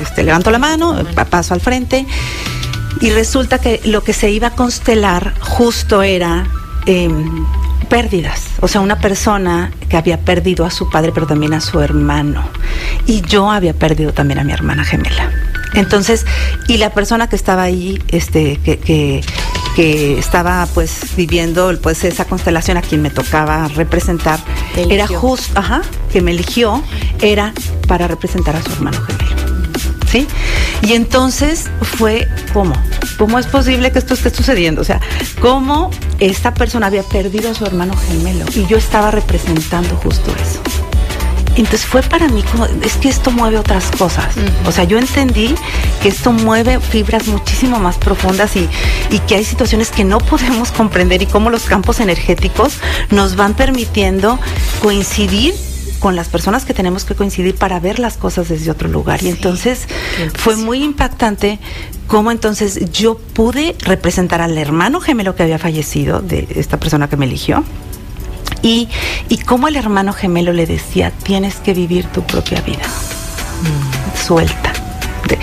este, 0.00 0.22
levanto 0.22 0.50
la 0.50 0.58
mano, 0.58 0.96
paso 1.30 1.54
al 1.54 1.60
frente, 1.60 2.06
y 3.00 3.10
resulta 3.10 3.58
que 3.58 3.80
lo 3.84 4.02
que 4.02 4.12
se 4.12 4.30
iba 4.30 4.48
a 4.48 4.54
constelar 4.54 5.34
justo 5.40 6.02
era... 6.02 6.46
Eh, 6.86 7.08
pérdidas, 7.84 8.46
o 8.60 8.68
sea, 8.68 8.80
una 8.80 8.98
persona 8.98 9.70
que 9.88 9.96
había 9.96 10.18
perdido 10.20 10.64
a 10.64 10.70
su 10.70 10.90
padre, 10.90 11.12
pero 11.12 11.26
también 11.26 11.54
a 11.54 11.60
su 11.60 11.80
hermano, 11.80 12.42
y 13.06 13.20
yo 13.22 13.50
había 13.50 13.74
perdido 13.74 14.12
también 14.12 14.38
a 14.40 14.44
mi 14.44 14.52
hermana 14.52 14.84
gemela. 14.84 15.30
Entonces, 15.74 16.24
y 16.68 16.78
la 16.78 16.90
persona 16.90 17.28
que 17.28 17.36
estaba 17.36 17.62
ahí, 17.62 18.02
este, 18.08 18.58
que, 18.64 18.78
que, 18.78 19.22
que 19.76 20.18
estaba 20.18 20.66
pues 20.72 21.14
viviendo 21.16 21.72
pues 21.82 22.04
esa 22.04 22.24
constelación 22.24 22.76
a 22.76 22.82
quien 22.82 23.02
me 23.02 23.10
tocaba 23.10 23.68
representar, 23.68 24.40
era 24.76 25.06
justo, 25.06 25.58
ajá, 25.58 25.82
que 26.12 26.20
me 26.20 26.30
eligió, 26.30 26.82
era 27.20 27.52
para 27.88 28.08
representar 28.08 28.56
a 28.56 28.62
su 28.62 28.72
hermano 28.72 29.00
gemelo. 29.02 29.43
¿Sí? 30.14 30.28
Y 30.82 30.92
entonces 30.92 31.64
fue 31.82 32.28
como, 32.52 32.72
¿cómo 33.18 33.36
es 33.40 33.46
posible 33.46 33.90
que 33.90 33.98
esto 33.98 34.14
esté 34.14 34.30
sucediendo? 34.30 34.80
O 34.80 34.84
sea, 34.84 35.00
¿cómo 35.40 35.90
esta 36.20 36.54
persona 36.54 36.86
había 36.86 37.02
perdido 37.02 37.50
a 37.50 37.54
su 37.54 37.66
hermano 37.66 37.96
gemelo 37.96 38.44
y 38.54 38.64
yo 38.66 38.76
estaba 38.76 39.10
representando 39.10 39.96
justo 39.96 40.30
eso? 40.40 40.60
Entonces 41.56 41.84
fue 41.84 42.02
para 42.02 42.28
mí 42.28 42.44
como, 42.44 42.66
es 42.66 42.94
que 42.94 43.08
esto 43.08 43.32
mueve 43.32 43.58
otras 43.58 43.90
cosas. 43.98 44.36
Uh 44.36 44.40
-huh. 44.40 44.68
O 44.68 44.72
sea, 44.72 44.84
yo 44.84 44.98
entendí 44.98 45.56
que 46.00 46.10
esto 46.10 46.30
mueve 46.30 46.78
fibras 46.78 47.26
muchísimo 47.26 47.80
más 47.80 47.96
profundas 47.96 48.54
y, 48.54 48.68
y, 49.10 49.18
que 49.20 49.34
hay 49.34 49.44
situaciones 49.44 49.90
que 49.90 50.04
no 50.04 50.18
podemos 50.18 50.70
comprender 50.70 51.22
y 51.22 51.26
cómo 51.26 51.50
los 51.50 51.64
campos 51.64 51.98
energéticos 51.98 52.74
nos 53.10 53.34
van 53.34 53.54
permitiendo 53.54 54.38
coincidir 54.80 55.54
con 56.04 56.16
las 56.16 56.28
personas 56.28 56.66
que 56.66 56.74
tenemos 56.74 57.06
que 57.06 57.14
coincidir 57.14 57.54
para 57.54 57.80
ver 57.80 57.98
las 57.98 58.18
cosas 58.18 58.50
desde 58.50 58.70
otro 58.70 58.90
lugar. 58.90 59.20
Sí, 59.20 59.28
y 59.28 59.30
entonces 59.30 59.88
fue 60.34 60.54
muy 60.54 60.84
impactante 60.84 61.58
cómo 62.08 62.30
entonces 62.30 62.92
yo 62.92 63.16
pude 63.16 63.74
representar 63.78 64.42
al 64.42 64.58
hermano 64.58 65.00
gemelo 65.00 65.34
que 65.34 65.44
había 65.44 65.58
fallecido 65.58 66.20
de 66.20 66.46
esta 66.56 66.78
persona 66.78 67.08
que 67.08 67.16
me 67.16 67.24
eligió 67.24 67.64
y, 68.60 68.90
y 69.30 69.38
cómo 69.38 69.66
el 69.66 69.76
hermano 69.76 70.12
gemelo 70.12 70.52
le 70.52 70.66
decía, 70.66 71.10
tienes 71.10 71.54
que 71.54 71.72
vivir 71.72 72.04
tu 72.08 72.22
propia 72.22 72.60
vida, 72.60 72.84
mm. 72.84 74.26
suelta. 74.26 74.74
De, 75.26 75.38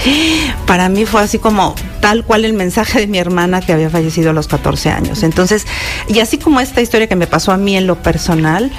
para 0.68 0.90
mí 0.90 1.08
fue 1.08 1.22
así 1.22 1.40
como 1.40 1.74
tal 2.02 2.24
cual 2.24 2.46
el 2.46 2.54
mensaje 2.54 3.00
de 3.00 3.08
mi 3.08 3.18
hermana 3.18 3.62
que 3.62 3.74
había 3.74 3.90
fallecido 3.90 4.30
a 4.30 4.34
los 4.34 4.48
14 4.48 4.92
años. 4.92 5.24
Entonces, 5.24 5.66
y 6.08 6.20
así 6.20 6.38
como 6.38 6.60
esta 6.60 6.82
historia 6.82 7.08
que 7.08 7.16
me 7.16 7.26
pasó 7.26 7.52
a 7.52 7.58
mí 7.58 7.76
en 7.76 7.88
lo 7.88 8.04
personal, 8.04 8.72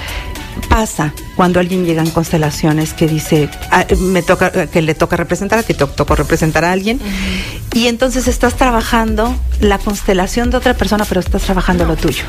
pasa 0.67 1.13
cuando 1.35 1.59
alguien 1.59 1.85
llega 1.85 2.01
en 2.01 2.09
constelaciones 2.09 2.93
que 2.93 3.07
dice 3.07 3.49
ah, 3.71 3.85
me 3.97 4.21
toca 4.21 4.67
que 4.67 4.81
le 4.81 4.95
toca 4.95 5.15
representar 5.15 5.59
a 5.59 5.63
ti 5.63 5.73
te 5.73 5.85
tocó 5.85 6.15
representar 6.15 6.65
a 6.65 6.71
alguien 6.71 6.97
uh 6.97 7.05
-huh. 7.05 7.77
y 7.77 7.87
entonces 7.87 8.27
estás 8.27 8.55
trabajando 8.55 9.35
la 9.59 9.77
constelación 9.77 10.49
de 10.49 10.57
otra 10.57 10.73
persona 10.73 11.05
pero 11.05 11.19
estás 11.19 11.43
trabajando 11.43 11.85
lo 11.85 11.95
tuyo 11.95 12.23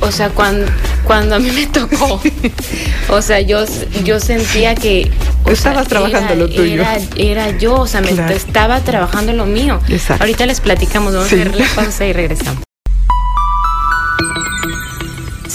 o 0.00 0.10
sea 0.10 0.30
cuando 0.30 0.66
cuando 1.04 1.36
a 1.36 1.38
mí 1.38 1.50
me 1.50 1.66
tocó 1.66 2.20
o 3.08 3.22
sea 3.22 3.40
yo 3.40 3.64
yo 4.04 4.20
sentía 4.20 4.74
que 4.74 5.10
o 5.44 5.50
estabas 5.50 5.88
sea, 5.88 5.88
trabajando 5.88 6.32
era, 6.32 6.36
lo 6.36 6.48
tuyo 6.48 6.82
era, 6.82 6.98
era, 7.16 7.58
yo 7.58 7.74
o 7.80 7.86
sea 7.86 8.00
me 8.00 8.10
claro. 8.10 8.34
estaba 8.34 8.80
trabajando 8.80 9.32
lo 9.32 9.46
mío 9.46 9.80
Exacto. 9.88 10.22
ahorita 10.22 10.46
les 10.46 10.60
platicamos 10.60 11.14
vamos 11.14 11.28
sí. 11.28 11.36
a 11.36 11.38
ver 11.38 11.56
la 11.56 11.66
pausa 11.74 12.04
y 12.06 12.12
regresamos 12.22 12.65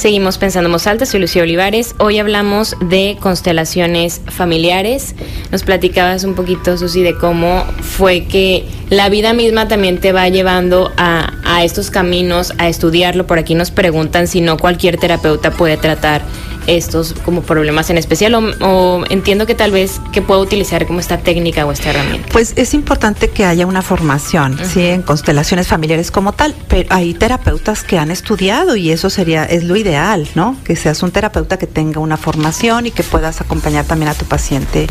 Seguimos 0.01 0.39
pensando 0.39 0.67
en 0.67 0.73
voz 0.73 0.87
alta, 0.87 1.05
soy 1.05 1.19
Lucía 1.19 1.43
Olivares. 1.43 1.93
Hoy 1.99 2.17
hablamos 2.17 2.75
de 2.81 3.17
constelaciones 3.19 4.19
familiares. 4.25 5.13
Nos 5.51 5.61
platicabas 5.61 6.23
un 6.23 6.33
poquito, 6.33 6.75
Susi, 6.75 7.03
de 7.03 7.15
cómo 7.15 7.63
fue 7.81 8.25
que 8.25 8.65
la 8.89 9.09
vida 9.09 9.33
misma 9.33 9.67
también 9.67 9.99
te 9.99 10.11
va 10.11 10.27
llevando 10.27 10.91
a, 10.97 11.33
a 11.45 11.63
estos 11.63 11.91
caminos, 11.91 12.51
a 12.57 12.67
estudiarlo. 12.67 13.27
Por 13.27 13.37
aquí 13.37 13.53
nos 13.53 13.69
preguntan 13.69 14.25
si 14.25 14.41
no 14.41 14.57
cualquier 14.57 14.97
terapeuta 14.97 15.51
puede 15.51 15.77
tratar 15.77 16.23
estos 16.67 17.13
como 17.25 17.41
problemas 17.41 17.89
en 17.89 17.97
especial 17.97 18.35
o, 18.35 18.41
o, 18.65 19.03
entiendo 19.09 19.45
que 19.45 19.55
tal 19.55 19.71
vez 19.71 19.99
que 20.11 20.21
puedo 20.21 20.41
utilizar 20.41 20.85
como 20.87 20.99
esta 20.99 21.17
técnica 21.17 21.65
o 21.65 21.71
esta 21.71 21.89
herramienta. 21.89 22.27
Pues 22.31 22.53
es 22.55 22.73
importante 22.73 23.29
que 23.29 23.45
haya 23.45 23.65
una 23.65 23.81
formación, 23.81 24.53
uh 24.53 24.57
-huh. 24.57 24.65
sí, 24.65 24.85
en 24.85 25.01
constelaciones 25.01 25.67
familiares 25.67 26.11
como 26.11 26.33
tal, 26.33 26.55
pero 26.67 26.87
hay 26.93 27.13
terapeutas 27.13 27.83
que 27.83 27.97
han 27.97 28.11
estudiado 28.11 28.75
y 28.75 28.91
eso 28.91 29.09
sería 29.09 29.45
es 29.45 29.63
lo 29.63 29.75
ideal, 29.75 30.27
¿no? 30.35 30.55
Que 30.63 30.75
seas 30.75 31.03
un 31.03 31.11
terapeuta 31.11 31.57
que 31.57 31.67
tenga 31.67 31.99
una 31.99 32.17
formación 32.17 32.87
y 32.87 32.91
que 32.91 33.03
puedas 33.03 33.41
acompañar 33.41 33.85
también 33.85 34.09
a 34.09 34.13
tu 34.13 34.25
paciente 34.25 34.87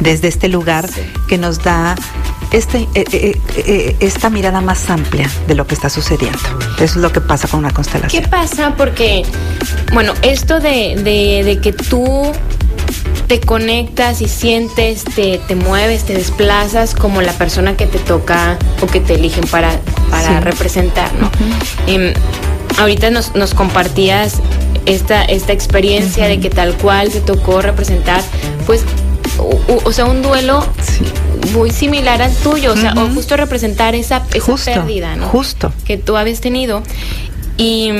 desde 0.00 0.28
este 0.28 0.48
lugar 0.48 0.88
sí. 0.88 1.00
que 1.28 1.38
nos 1.38 1.62
da 1.62 1.94
este, 2.54 2.86
eh, 2.94 3.04
eh, 3.12 3.40
eh, 3.56 3.96
esta 4.00 4.30
mirada 4.30 4.60
más 4.60 4.88
amplia 4.88 5.28
de 5.48 5.54
lo 5.54 5.66
que 5.66 5.74
está 5.74 5.90
sucediendo. 5.90 6.38
Eso 6.76 6.84
es 6.84 6.96
lo 6.96 7.10
que 7.10 7.20
pasa 7.20 7.48
con 7.48 7.60
una 7.60 7.72
constelación. 7.72 8.22
¿Qué 8.22 8.28
pasa? 8.28 8.74
Porque, 8.76 9.24
bueno, 9.92 10.14
esto 10.22 10.60
de, 10.60 11.00
de, 11.02 11.13
de 11.14 11.58
que 11.62 11.72
tú 11.72 12.32
te 13.26 13.40
conectas 13.40 14.20
y 14.20 14.28
sientes, 14.28 15.04
te, 15.04 15.38
te, 15.38 15.54
mueves, 15.54 16.04
te 16.04 16.14
desplazas 16.14 16.94
como 16.94 17.22
la 17.22 17.32
persona 17.32 17.76
que 17.76 17.86
te 17.86 17.98
toca 17.98 18.58
o 18.82 18.86
que 18.86 19.00
te 19.00 19.14
eligen 19.14 19.44
para, 19.48 19.80
para 20.10 20.38
sí. 20.38 20.44
representar, 20.44 21.10
¿no? 21.14 21.26
Uh 21.26 21.30
-huh. 21.30 22.10
eh, 22.10 22.14
ahorita 22.78 23.10
nos, 23.10 23.34
nos, 23.34 23.54
compartías 23.54 24.40
esta, 24.86 25.24
esta 25.24 25.52
experiencia 25.52 26.24
uh 26.24 26.26
-huh. 26.26 26.30
de 26.30 26.40
que 26.40 26.50
tal 26.50 26.74
cual 26.74 27.10
te 27.10 27.20
tocó 27.20 27.62
representar, 27.62 28.22
pues, 28.66 28.84
o, 29.38 29.80
o 29.84 29.92
sea, 29.92 30.04
un 30.04 30.22
duelo 30.22 30.66
sí. 30.82 31.04
muy 31.54 31.70
similar 31.70 32.20
al 32.20 32.34
tuyo, 32.36 32.72
o 32.72 32.76
sea, 32.76 32.92
uh 32.92 32.96
-huh. 32.96 33.10
o 33.10 33.14
justo 33.14 33.36
representar 33.36 33.94
esa, 33.94 34.22
esa 34.34 34.44
justo, 34.44 34.70
pérdida, 34.70 35.16
¿no? 35.16 35.28
Justo. 35.28 35.72
Que 35.84 35.96
tú 35.96 36.16
habías 36.16 36.40
tenido. 36.40 36.82
Y 37.56 37.90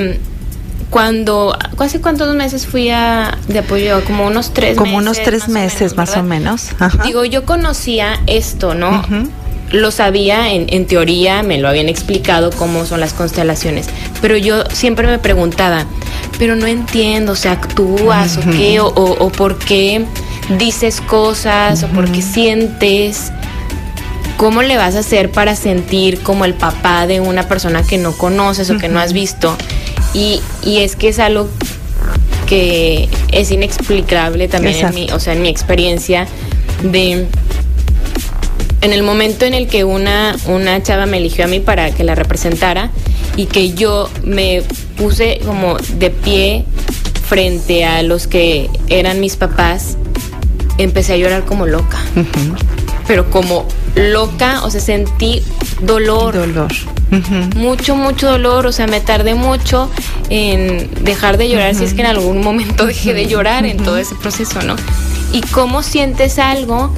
cuando, 0.94 1.58
¿hace 1.78 2.00
cuántos 2.00 2.32
meses 2.36 2.68
fui 2.68 2.88
a, 2.88 3.36
de 3.48 3.58
apoyo? 3.58 4.04
Como 4.04 4.28
unos 4.28 4.54
tres 4.54 4.76
Como 4.78 4.92
meses. 4.92 5.02
unos 5.02 5.22
tres 5.24 5.40
más 5.48 5.48
meses, 5.48 5.92
o 5.92 5.96
menos, 5.96 5.96
más 5.96 6.16
o 6.16 6.22
menos. 6.22 6.66
Ajá. 6.78 7.02
Digo, 7.02 7.24
yo 7.24 7.44
conocía 7.44 8.20
esto, 8.28 8.76
¿no? 8.76 8.90
Uh 8.90 9.02
-huh. 9.02 9.30
Lo 9.72 9.90
sabía 9.90 10.52
en, 10.52 10.66
en, 10.68 10.86
teoría, 10.86 11.42
me 11.42 11.58
lo 11.58 11.68
habían 11.68 11.88
explicado 11.88 12.52
cómo 12.52 12.86
son 12.86 13.00
las 13.00 13.12
constelaciones, 13.12 13.88
pero 14.22 14.36
yo 14.36 14.62
siempre 14.72 15.08
me 15.08 15.18
preguntaba, 15.18 15.84
pero 16.38 16.54
no 16.54 16.68
entiendo, 16.68 17.32
o 17.32 17.34
sea, 17.34 17.52
actúas 17.52 18.36
uh 18.36 18.42
-huh. 18.42 18.48
o 18.48 18.56
qué, 18.56 18.78
o, 18.78 18.86
o, 18.86 19.24
o, 19.26 19.32
por 19.32 19.58
qué 19.58 20.04
dices 20.60 21.00
cosas, 21.00 21.82
uh 21.82 21.86
-huh. 21.86 21.90
o 21.90 21.92
por 21.92 22.12
qué 22.12 22.22
sientes. 22.22 23.32
¿Cómo 24.36 24.62
le 24.62 24.76
vas 24.76 24.94
a 24.94 25.00
hacer 25.00 25.32
para 25.32 25.56
sentir 25.56 26.20
como 26.20 26.44
el 26.44 26.54
papá 26.54 27.08
de 27.08 27.20
una 27.20 27.48
persona 27.48 27.82
que 27.82 27.98
no 27.98 28.12
conoces 28.12 28.70
o 28.70 28.78
que 28.78 28.88
no 28.88 29.00
has 29.00 29.12
visto? 29.12 29.56
Y, 30.14 30.40
y 30.62 30.78
es 30.78 30.96
que 30.96 31.08
es 31.08 31.18
algo 31.18 31.48
que 32.46 33.08
es 33.32 33.50
inexplicable 33.50 34.48
también 34.48 34.76
en 34.86 34.94
mi, 34.94 35.10
o 35.10 35.18
sea, 35.18 35.32
en 35.32 35.42
mi 35.42 35.48
experiencia 35.48 36.26
de 36.82 37.26
en 38.80 38.92
el 38.92 39.02
momento 39.02 39.46
en 39.46 39.54
el 39.54 39.66
que 39.66 39.82
una, 39.82 40.36
una 40.46 40.82
chava 40.82 41.06
me 41.06 41.16
eligió 41.16 41.46
a 41.46 41.48
mí 41.48 41.58
para 41.58 41.90
que 41.90 42.04
la 42.04 42.14
representara 42.14 42.90
y 43.34 43.46
que 43.46 43.72
yo 43.72 44.10
me 44.22 44.62
puse 44.96 45.40
como 45.44 45.78
de 45.78 46.10
pie 46.10 46.64
frente 47.26 47.86
a 47.86 48.02
los 48.02 48.26
que 48.26 48.68
eran 48.88 49.20
mis 49.20 49.36
papás, 49.36 49.96
empecé 50.76 51.14
a 51.14 51.16
llorar 51.16 51.46
como 51.46 51.66
loca. 51.66 51.98
Uh 52.14 52.20
-huh. 52.20 52.56
Pero 53.06 53.30
como 53.30 53.66
loca, 53.94 54.64
o 54.64 54.70
sea, 54.70 54.80
sentí 54.80 55.42
dolor. 55.80 56.34
Dolor. 56.34 56.72
Uh 57.10 57.16
-huh. 57.16 57.54
Mucho, 57.54 57.96
mucho 57.96 58.30
dolor, 58.30 58.66
o 58.66 58.72
sea, 58.72 58.86
me 58.86 59.00
tardé 59.00 59.34
mucho 59.34 59.90
en 60.30 60.90
dejar 61.04 61.36
de 61.36 61.48
llorar, 61.48 61.72
uh 61.72 61.76
-huh. 61.76 61.78
si 61.78 61.84
es 61.84 61.94
que 61.94 62.00
en 62.00 62.08
algún 62.08 62.42
momento 62.42 62.86
dejé 62.92 63.14
de 63.14 63.26
llorar 63.26 63.66
en 63.66 63.76
todo 63.78 63.98
ese 63.98 64.14
proceso, 64.14 64.62
¿no? 64.62 64.76
Y 65.32 65.40
cómo 65.42 65.82
sientes 65.82 66.38
algo 66.38 66.92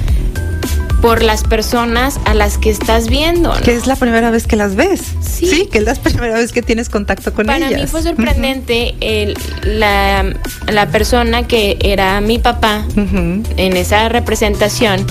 por 1.01 1.23
las 1.23 1.45
personas 1.45 2.19
a 2.25 2.35
las 2.35 2.59
que 2.59 2.71
estás 2.71 3.09
viendo. 3.09 3.55
¿no? 3.55 3.61
Que 3.61 3.75
es 3.75 3.87
la 3.87 3.97
primera 3.97 4.31
vez 4.31 4.47
que 4.47 4.57
las 4.57 4.75
ves. 4.75 5.03
Sí. 5.21 5.47
sí 5.47 5.69
que 5.71 5.79
es 5.79 5.85
la 5.85 5.95
primera 5.95 6.35
vez 6.35 6.53
que 6.53 6.63
tienes 6.63 6.89
contacto 6.89 7.33
con 7.33 7.47
Para 7.47 7.59
ellas. 7.59 7.71
Para 7.71 7.83
mí 7.85 7.89
fue 7.89 8.03
sorprendente 8.03 8.95
uh 8.97 8.99
-huh. 8.99 9.35
el, 9.65 9.79
la, 9.79 10.25
la, 10.67 10.87
persona 10.89 11.47
que 11.47 11.77
era 11.81 12.21
mi 12.21 12.39
papá 12.39 12.85
uh 12.97 13.01
-huh. 13.01 13.45
en 13.57 13.77
esa 13.77 14.09
representación 14.09 15.07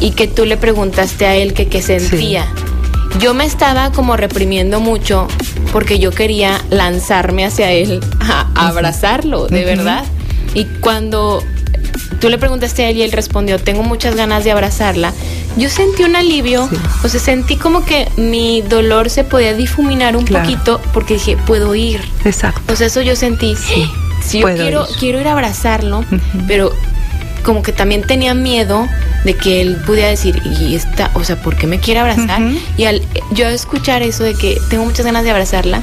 y 0.00 0.12
que 0.12 0.26
tú 0.26 0.44
le 0.44 0.56
preguntaste 0.56 1.26
a 1.26 1.36
él 1.36 1.54
que 1.54 1.68
qué 1.68 1.82
sentía. 1.82 2.44
Sí. 2.44 3.18
Yo 3.20 3.34
me 3.34 3.44
estaba 3.44 3.92
como 3.92 4.16
reprimiendo 4.16 4.80
mucho 4.80 5.28
porque 5.72 5.98
yo 5.98 6.10
quería 6.10 6.60
lanzarme 6.70 7.44
hacia 7.44 7.70
él 7.70 8.00
a, 8.20 8.48
abrazarlo, 8.54 9.46
de 9.46 9.60
uh 9.60 9.62
-huh. 9.62 9.66
verdad. 9.66 10.04
Y 10.54 10.64
cuando 10.80 11.42
tú 12.20 12.28
le 12.28 12.38
preguntaste 12.38 12.84
a 12.84 12.90
él 12.90 12.98
y 12.98 13.02
él 13.02 13.12
respondió, 13.12 13.58
tengo 13.58 13.82
muchas 13.82 14.14
ganas 14.14 14.44
de 14.44 14.52
abrazarla. 14.52 15.12
Yo 15.56 15.68
sentí 15.68 16.04
un 16.04 16.14
alivio, 16.14 16.68
sí. 16.68 16.76
o 17.02 17.08
sea, 17.08 17.20
sentí 17.20 17.56
como 17.56 17.84
que 17.84 18.08
mi 18.16 18.62
dolor 18.62 19.10
se 19.10 19.24
podía 19.24 19.54
difuminar 19.54 20.16
un 20.16 20.24
claro. 20.24 20.44
poquito 20.44 20.80
porque 20.92 21.14
dije, 21.14 21.36
puedo 21.46 21.74
ir. 21.74 22.00
Exacto. 22.24 22.72
O 22.72 22.76
sea, 22.76 22.86
eso 22.86 23.02
yo 23.02 23.16
sentí. 23.16 23.56
Sí. 23.56 23.90
Si 24.22 24.40
yo 24.40 24.46
quiero 24.54 24.86
ir. 24.88 24.96
quiero 24.98 25.20
ir 25.20 25.28
a 25.28 25.32
abrazarlo, 25.32 26.00
uh 26.00 26.04
-huh. 26.04 26.44
pero 26.46 26.72
como 27.42 27.62
que 27.62 27.72
también 27.72 28.02
tenía 28.02 28.34
miedo 28.34 28.86
de 29.24 29.34
que 29.34 29.60
él 29.60 29.76
pudiera 29.86 30.08
decir, 30.08 30.40
y 30.44 30.74
esta, 30.74 31.10
o 31.14 31.24
sea, 31.24 31.40
¿por 31.42 31.56
qué 31.56 31.66
me 31.66 31.78
quiere 31.78 32.00
abrazar? 32.00 32.40
Uh 32.40 32.46
-huh. 32.46 32.60
Y 32.76 32.84
al 32.84 33.02
yo 33.32 33.46
escuchar 33.48 34.02
eso 34.02 34.24
de 34.24 34.34
que 34.34 34.58
tengo 34.68 34.84
muchas 34.84 35.04
ganas 35.04 35.24
de 35.24 35.30
abrazarla, 35.30 35.82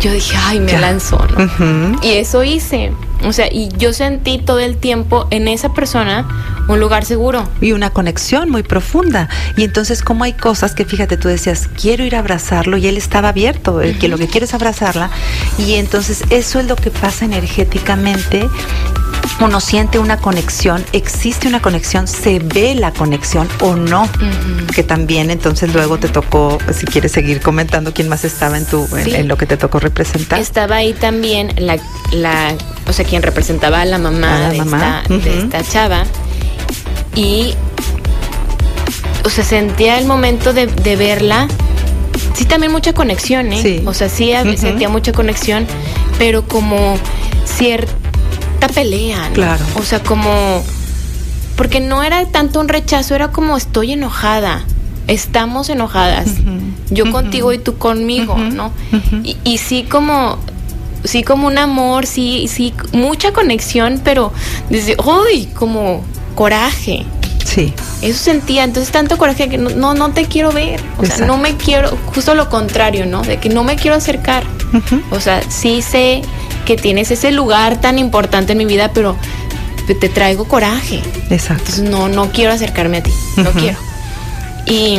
yo 0.00 0.12
dije, 0.12 0.36
ay, 0.36 0.60
me 0.60 0.72
ya. 0.72 0.80
lanzó, 0.80 1.18
¿no? 1.18 1.44
Uh 1.44 1.48
-huh. 1.48 1.98
Y 2.02 2.12
eso 2.14 2.42
hice. 2.42 2.92
O 3.24 3.32
sea, 3.32 3.46
y 3.50 3.70
yo 3.78 3.92
sentí 3.92 4.38
todo 4.38 4.58
el 4.58 4.76
tiempo 4.76 5.26
en 5.30 5.48
esa 5.48 5.72
persona 5.72 6.26
un 6.68 6.80
lugar 6.80 7.04
seguro. 7.04 7.48
Y 7.60 7.72
una 7.72 7.90
conexión 7.90 8.50
muy 8.50 8.62
profunda. 8.62 9.28
Y 9.56 9.64
entonces, 9.64 10.02
como 10.02 10.24
hay 10.24 10.32
cosas 10.34 10.74
que, 10.74 10.84
fíjate, 10.84 11.16
tú 11.16 11.28
decías, 11.28 11.68
quiero 11.80 12.04
ir 12.04 12.16
a 12.16 12.18
abrazarlo, 12.18 12.76
y 12.76 12.86
él 12.86 12.96
estaba 12.96 13.28
abierto, 13.30 13.80
el 13.80 13.98
que 13.98 14.08
lo 14.08 14.18
que 14.18 14.26
quiere 14.26 14.46
es 14.46 14.54
abrazarla. 14.54 15.10
Y 15.58 15.74
entonces, 15.74 16.24
eso 16.30 16.60
es 16.60 16.66
lo 16.66 16.76
que 16.76 16.90
pasa 16.90 17.24
energéticamente 17.24 18.46
uno 19.40 19.60
siente 19.60 19.98
una 19.98 20.16
conexión, 20.18 20.84
existe 20.92 21.48
una 21.48 21.60
conexión, 21.60 22.06
se 22.06 22.38
ve 22.38 22.74
la 22.74 22.92
conexión 22.92 23.48
o 23.60 23.74
no, 23.74 24.02
uh 24.02 24.06
-huh. 24.06 24.66
que 24.74 24.82
también 24.82 25.30
entonces 25.30 25.72
luego 25.74 25.98
te 25.98 26.08
tocó, 26.08 26.58
si 26.72 26.86
quieres 26.86 27.12
seguir 27.12 27.40
comentando 27.40 27.92
quién 27.92 28.08
más 28.08 28.24
estaba 28.24 28.58
en 28.58 28.66
tu, 28.66 28.86
sí. 28.86 29.10
en, 29.10 29.14
en, 29.14 29.28
lo 29.28 29.36
que 29.36 29.46
te 29.46 29.56
tocó 29.56 29.80
representar. 29.80 30.38
Estaba 30.38 30.76
ahí 30.76 30.92
también 30.92 31.52
la, 31.56 31.78
la 32.12 32.54
o 32.86 32.92
sea, 32.92 33.04
quien 33.04 33.22
representaba 33.22 33.80
a 33.80 33.84
la 33.84 33.98
mamá, 33.98 34.36
a 34.36 34.40
la 34.40 34.50
de, 34.50 34.58
mamá. 34.58 35.02
Esta, 35.02 35.14
uh 35.14 35.18
-huh. 35.18 35.22
de 35.22 35.38
esta 35.38 35.62
chava 35.64 36.04
y, 37.14 37.54
o 39.24 39.30
sea, 39.30 39.44
sentía 39.44 39.98
el 39.98 40.06
momento 40.06 40.52
de, 40.52 40.66
de 40.66 40.96
verla 40.96 41.48
sí 42.34 42.44
también 42.44 42.72
mucha 42.72 42.92
conexión, 42.92 43.52
¿eh? 43.52 43.62
Sí. 43.62 43.82
O 43.86 43.94
sea, 43.94 44.08
sí 44.08 44.32
uh 44.32 44.36
-huh. 44.44 44.56
sentía 44.56 44.88
mucha 44.88 45.12
conexión, 45.12 45.66
pero 46.18 46.46
como 46.46 46.98
cierta 48.66 48.80
pelea, 48.80 49.28
¿no? 49.28 49.34
Claro. 49.34 49.64
O 49.78 49.82
sea, 49.82 50.02
como 50.02 50.62
porque 51.56 51.80
no 51.80 52.02
era 52.02 52.24
tanto 52.26 52.60
un 52.60 52.68
rechazo, 52.68 53.14
era 53.14 53.28
como 53.28 53.56
estoy 53.56 53.92
enojada. 53.92 54.64
Estamos 55.06 55.68
enojadas. 55.68 56.26
Uh 56.26 56.30
-huh. 56.30 56.60
Yo 56.90 57.04
uh 57.04 57.08
-huh. 57.08 57.12
contigo 57.12 57.52
y 57.52 57.58
tú 57.58 57.76
conmigo, 57.76 58.36
¿no? 58.38 58.72
Y, 59.22 59.36
y 59.44 59.58
sí 59.58 59.84
como 59.84 60.38
sí 61.04 61.22
como 61.22 61.46
un 61.46 61.58
amor, 61.58 62.06
sí, 62.06 62.48
sí, 62.48 62.72
mucha 62.92 63.32
conexión, 63.32 64.00
pero 64.02 64.32
desde, 64.70 64.96
¡ay! 65.28 65.50
Como 65.54 66.02
coraje. 66.34 67.04
Sí. 67.44 67.74
Eso 68.00 68.18
sentía, 68.18 68.64
entonces 68.64 68.90
tanto 68.90 69.18
coraje 69.18 69.50
que 69.50 69.58
no, 69.58 69.68
no, 69.70 69.92
no 69.94 70.10
te 70.12 70.24
quiero 70.24 70.50
ver. 70.50 70.80
O 70.98 71.02
Exacto. 71.02 71.16
sea, 71.16 71.26
no 71.26 71.36
me 71.36 71.56
quiero, 71.56 71.90
justo 72.06 72.34
lo 72.34 72.48
contrario, 72.48 73.04
¿no? 73.06 73.22
De 73.22 73.36
que 73.36 73.50
no 73.50 73.64
me 73.64 73.76
quiero 73.76 73.96
acercar. 73.96 74.44
Uh 74.72 74.78
-huh. 74.78 75.02
O 75.10 75.20
sea, 75.20 75.42
sí 75.50 75.82
sé 75.82 76.22
que 76.64 76.76
tienes 76.76 77.10
ese 77.10 77.30
lugar 77.32 77.80
tan 77.80 77.98
importante 77.98 78.52
en 78.52 78.58
mi 78.58 78.64
vida, 78.64 78.90
pero 78.92 79.16
te 79.86 80.08
traigo 80.08 80.46
coraje. 80.46 81.02
Exacto. 81.30 81.64
Entonces 81.66 81.90
no, 81.90 82.08
no 82.08 82.30
quiero 82.32 82.52
acercarme 82.52 82.98
a 82.98 83.02
ti, 83.02 83.12
no 83.36 83.42
uh 83.42 83.46
-huh. 83.46 83.60
quiero. 83.60 83.78
Y 84.66 84.98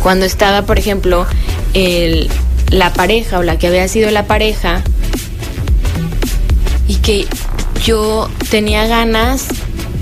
cuando 0.00 0.26
estaba, 0.26 0.62
por 0.62 0.78
ejemplo, 0.78 1.26
el, 1.72 2.30
la 2.70 2.92
pareja 2.92 3.38
o 3.38 3.42
la 3.42 3.58
que 3.58 3.66
había 3.66 3.88
sido 3.88 4.10
la 4.10 4.26
pareja 4.26 4.82
y 6.86 6.96
que 6.96 7.26
yo 7.84 8.30
tenía 8.50 8.86
ganas 8.86 9.46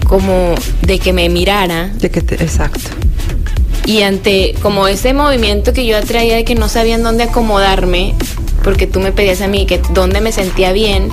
como 0.06 0.54
de 0.82 0.98
que 0.98 1.12
me 1.12 1.28
mirara. 1.28 1.88
De 1.88 2.10
que 2.10 2.20
te, 2.20 2.34
exacto. 2.34 2.90
Y 3.86 4.02
ante 4.02 4.54
como 4.62 4.86
ese 4.86 5.12
movimiento 5.14 5.72
que 5.72 5.86
yo 5.86 5.96
atraía 5.96 6.36
de 6.36 6.44
que 6.44 6.54
no 6.54 6.68
sabía 6.68 6.94
en 6.94 7.02
dónde 7.02 7.24
acomodarme, 7.24 8.14
porque 8.62 8.87
tú 8.87 9.01
me 9.01 9.12
pedías 9.12 9.40
a 9.40 9.48
mí 9.48 9.66
que 9.66 9.81
dónde 9.92 10.20
me 10.20 10.33
sentía 10.33 10.72
bien 10.72 11.09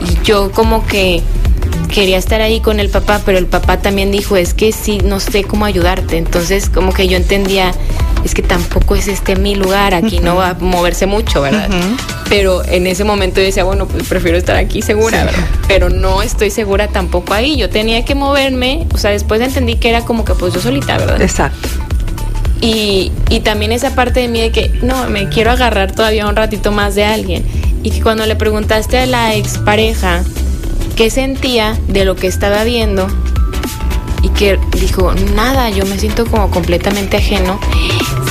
y 0.00 0.24
yo 0.24 0.50
como 0.52 0.86
que 0.86 1.22
quería 1.86 2.18
estar 2.18 2.40
ahí 2.40 2.60
con 2.60 2.80
el 2.80 2.90
papá, 2.90 3.22
pero 3.24 3.38
el 3.38 3.46
papá 3.46 3.78
también 3.78 4.10
dijo, 4.10 4.36
es 4.36 4.54
que 4.54 4.72
sí, 4.72 4.98
no 5.04 5.20
sé 5.20 5.44
cómo 5.44 5.64
ayudarte. 5.64 6.18
Entonces 6.18 6.68
como 6.68 6.92
que 6.92 7.08
yo 7.08 7.16
entendía, 7.16 7.72
es 8.24 8.34
que 8.34 8.42
tampoco 8.42 8.96
es 8.96 9.08
este 9.08 9.36
mi 9.36 9.54
lugar, 9.54 9.94
aquí 9.94 10.18
no 10.18 10.36
va 10.36 10.50
a 10.50 10.54
moverse 10.54 11.06
mucho, 11.06 11.40
¿verdad? 11.42 11.68
Pero 12.28 12.64
en 12.64 12.86
ese 12.86 13.04
momento 13.04 13.40
yo 13.40 13.46
decía, 13.46 13.64
bueno, 13.64 13.86
pues 13.86 14.06
prefiero 14.08 14.36
estar 14.36 14.56
aquí 14.56 14.82
segura, 14.82 15.24
¿verdad? 15.24 15.46
Pero 15.68 15.88
no 15.88 16.22
estoy 16.22 16.50
segura 16.50 16.88
tampoco 16.88 17.34
ahí. 17.34 17.56
Yo 17.56 17.70
tenía 17.70 18.04
que 18.04 18.14
moverme, 18.14 18.86
o 18.92 18.98
sea, 18.98 19.12
después 19.12 19.40
entendí 19.40 19.76
que 19.76 19.88
era 19.88 20.04
como 20.04 20.24
que 20.24 20.34
pues 20.34 20.52
yo 20.52 20.60
solita, 20.60 20.98
¿verdad? 20.98 21.22
Exacto. 21.22 21.68
Y, 22.60 23.12
y 23.28 23.40
también 23.40 23.72
esa 23.72 23.94
parte 23.94 24.20
de 24.20 24.28
mí 24.28 24.40
de 24.40 24.50
que, 24.50 24.68
no, 24.82 25.08
me 25.08 25.28
quiero 25.28 25.50
agarrar 25.50 25.92
todavía 25.92 26.26
un 26.26 26.36
ratito 26.36 26.72
más 26.72 26.94
de 26.94 27.04
alguien. 27.04 27.44
Y 27.82 27.90
que 27.90 28.02
cuando 28.02 28.26
le 28.26 28.36
preguntaste 28.36 28.98
a 28.98 29.06
la 29.06 29.34
expareja 29.34 30.22
qué 30.96 31.10
sentía 31.10 31.78
de 31.88 32.04
lo 32.04 32.16
que 32.16 32.26
estaba 32.26 32.64
viendo, 32.64 33.08
y 34.22 34.28
que 34.30 34.58
dijo, 34.80 35.12
nada, 35.34 35.70
yo 35.70 35.84
me 35.86 35.98
siento 35.98 36.26
como 36.26 36.50
completamente 36.50 37.16
ajeno, 37.16 37.60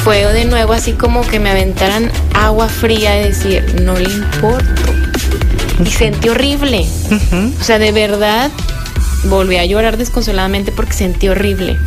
fue 0.04 0.26
de 0.34 0.46
nuevo 0.46 0.74
así 0.74 0.92
como 0.92 1.22
que 1.22 1.40
me 1.40 1.50
aventaran 1.50 2.12
agua 2.34 2.68
fría 2.68 3.12
de 3.14 3.28
decir, 3.28 3.82
no 3.82 3.98
le 3.98 4.12
importo. 4.12 4.94
Y 5.84 5.90
sentí 5.90 6.30
horrible. 6.30 6.86
O 7.60 7.64
sea, 7.64 7.80
de 7.80 7.92
verdad, 7.92 8.52
volví 9.26 9.58
a 9.58 9.66
llorar 9.66 9.98
desconsoladamente 9.98 10.72
porque 10.72 10.94
sentí 10.94 11.28
horrible. 11.30 11.78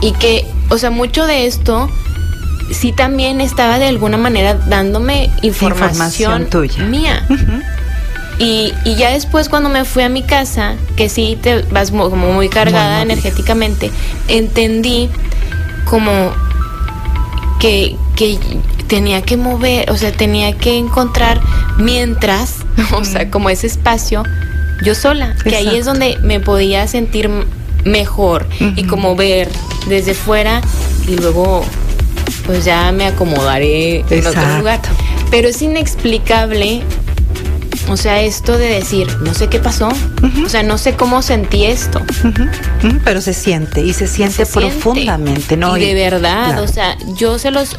Y 0.00 0.12
que, 0.12 0.46
o 0.70 0.78
sea, 0.78 0.90
mucho 0.90 1.26
de 1.26 1.46
esto 1.46 1.90
sí 2.72 2.92
también 2.92 3.40
estaba 3.40 3.78
de 3.78 3.86
alguna 3.86 4.16
manera 4.16 4.54
dándome 4.54 5.30
información, 5.42 6.42
Información 6.42 6.46
tuya. 6.50 6.84
mía. 6.84 7.26
Y, 8.42 8.72
y 8.86 8.94
ya 8.94 9.10
después 9.10 9.50
cuando 9.50 9.68
me 9.68 9.84
fui 9.84 10.02
a 10.02 10.08
mi 10.08 10.22
casa, 10.22 10.76
que 10.96 11.10
sí 11.10 11.36
te 11.42 11.60
vas 11.64 11.92
mo- 11.92 12.08
como 12.08 12.32
muy 12.32 12.48
cargada 12.48 12.94
Muy 13.04 13.12
energéticamente, 13.12 13.90
entendí 14.28 15.10
como 15.84 16.32
que, 17.60 17.96
que 18.16 18.38
tenía 18.86 19.20
que 19.20 19.36
mover, 19.36 19.90
o 19.90 19.96
sea, 19.98 20.12
tenía 20.12 20.56
que 20.56 20.78
encontrar 20.78 21.38
mientras, 21.76 22.56
o 22.96 23.04
sea, 23.04 23.30
como 23.30 23.50
ese 23.50 23.66
espacio, 23.66 24.22
yo 24.82 24.94
sola, 24.94 25.34
que 25.44 25.56
ahí 25.56 25.76
es 25.76 25.84
donde 25.84 26.16
me 26.22 26.40
podía 26.40 26.86
sentir 26.88 27.28
mejor 27.84 28.46
y 28.76 28.84
como 28.84 29.16
ver 29.16 29.48
desde 29.88 30.14
fuera 30.14 30.60
y 31.08 31.16
luego 31.16 31.64
pues 32.46 32.64
ya 32.64 32.90
me 32.92 33.06
acomodaré 33.06 34.04
en 34.10 34.26
otro 34.26 34.58
lugar. 34.58 34.80
Pero 35.30 35.48
es 35.48 35.62
inexplicable, 35.62 36.82
o 37.88 37.96
sea, 37.96 38.20
esto 38.22 38.58
de 38.58 38.66
decir, 38.66 39.06
no 39.20 39.34
sé 39.34 39.48
qué 39.48 39.60
pasó, 39.60 39.88
o 40.44 40.48
sea, 40.48 40.62
no 40.62 40.76
sé 40.78 40.94
cómo 40.94 41.22
sentí 41.22 41.64
esto. 41.64 42.00
Pero 43.04 43.20
se 43.20 43.34
siente 43.34 43.80
y 43.82 43.92
se 43.92 44.06
siente 44.08 44.44
Se 44.44 44.52
siente. 44.52 44.70
profundamente, 44.72 45.56
¿no? 45.56 45.76
Y 45.76 45.86
de 45.86 45.94
verdad, 45.94 46.46
claro. 46.46 46.62
o 46.64 46.68
sea, 46.68 46.96
yo 47.16 47.38
se 47.38 47.50
los, 47.50 47.76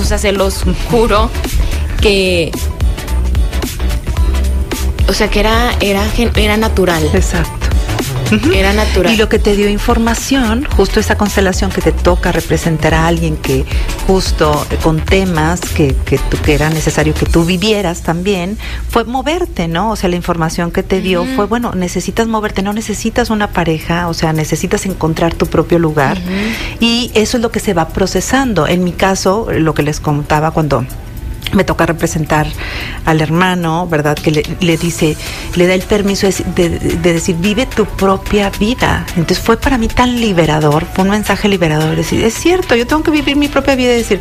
o 0.00 0.04
sea, 0.04 0.18
se 0.18 0.32
los 0.32 0.62
juro 0.90 1.30
que, 2.00 2.52
o 5.08 5.12
sea, 5.12 5.28
que 5.28 5.40
era, 5.40 5.72
era, 5.80 6.04
era 6.36 6.56
natural, 6.56 7.02
Exacto. 7.12 7.66
Era 8.54 8.72
natural. 8.72 9.12
Y 9.12 9.16
lo 9.16 9.28
que 9.28 9.38
te 9.38 9.56
dio 9.56 9.68
información, 9.68 10.66
justo 10.76 11.00
esa 11.00 11.16
constelación 11.16 11.70
que 11.70 11.80
te 11.80 11.92
toca 11.92 12.32
representar 12.32 12.94
a 12.94 13.06
alguien 13.06 13.36
que 13.36 13.64
justo 14.06 14.66
eh, 14.70 14.76
con 14.82 15.00
temas 15.00 15.60
que, 15.60 15.94
que, 16.04 16.18
tú- 16.18 16.38
que 16.38 16.54
era 16.54 16.70
necesario 16.70 17.14
que 17.14 17.26
tú 17.26 17.44
vivieras 17.44 18.02
también, 18.02 18.58
fue 18.88 19.04
moverte, 19.04 19.68
¿no? 19.68 19.90
O 19.90 19.96
sea, 19.96 20.08
la 20.08 20.16
información 20.16 20.70
que 20.70 20.82
te 20.82 21.00
dio 21.00 21.24
fue, 21.36 21.46
bueno, 21.46 21.72
necesitas 21.74 22.26
moverte, 22.28 22.62
no 22.62 22.72
necesitas 22.72 23.30
una 23.30 23.48
pareja, 23.52 24.08
o 24.08 24.14
sea, 24.14 24.32
necesitas 24.32 24.86
encontrar 24.86 25.34
tu 25.34 25.46
propio 25.46 25.78
lugar. 25.78 26.18
Y 26.80 27.10
eso 27.14 27.36
es 27.36 27.42
lo 27.42 27.50
que 27.50 27.60
se 27.60 27.74
va 27.74 27.88
procesando. 27.88 28.66
En 28.66 28.84
mi 28.84 28.92
caso, 28.92 29.48
lo 29.50 29.74
que 29.74 29.82
les 29.82 30.00
contaba 30.00 30.50
cuando 30.50 30.84
me 31.52 31.64
toca 31.64 31.86
representar 31.86 32.46
al 33.04 33.20
hermano, 33.20 33.86
¿verdad? 33.88 34.16
Que 34.16 34.30
le, 34.30 34.42
le 34.60 34.76
dice, 34.76 35.16
le 35.54 35.66
da 35.66 35.74
el 35.74 35.82
permiso 35.82 36.26
de, 36.26 36.34
de- 36.54 36.78
de 36.78 37.12
decir, 37.12 37.36
vive 37.36 37.66
tu 37.66 37.84
propia 37.86 38.50
vida. 38.50 39.04
Entonces 39.16 39.38
fue 39.40 39.56
para 39.58 39.78
mí 39.78 39.88
tan 39.88 40.20
liberador, 40.20 40.86
fue 40.92 41.04
un 41.04 41.10
mensaje 41.10 41.48
liberador, 41.48 41.96
decir, 41.96 42.22
es 42.24 42.34
cierto, 42.34 42.74
yo 42.76 42.86
tengo 42.86 43.02
que 43.02 43.10
vivir 43.10 43.36
mi 43.36 43.48
propia 43.48 43.74
vida 43.74 43.92
y 43.94 43.98
decir, 43.98 44.20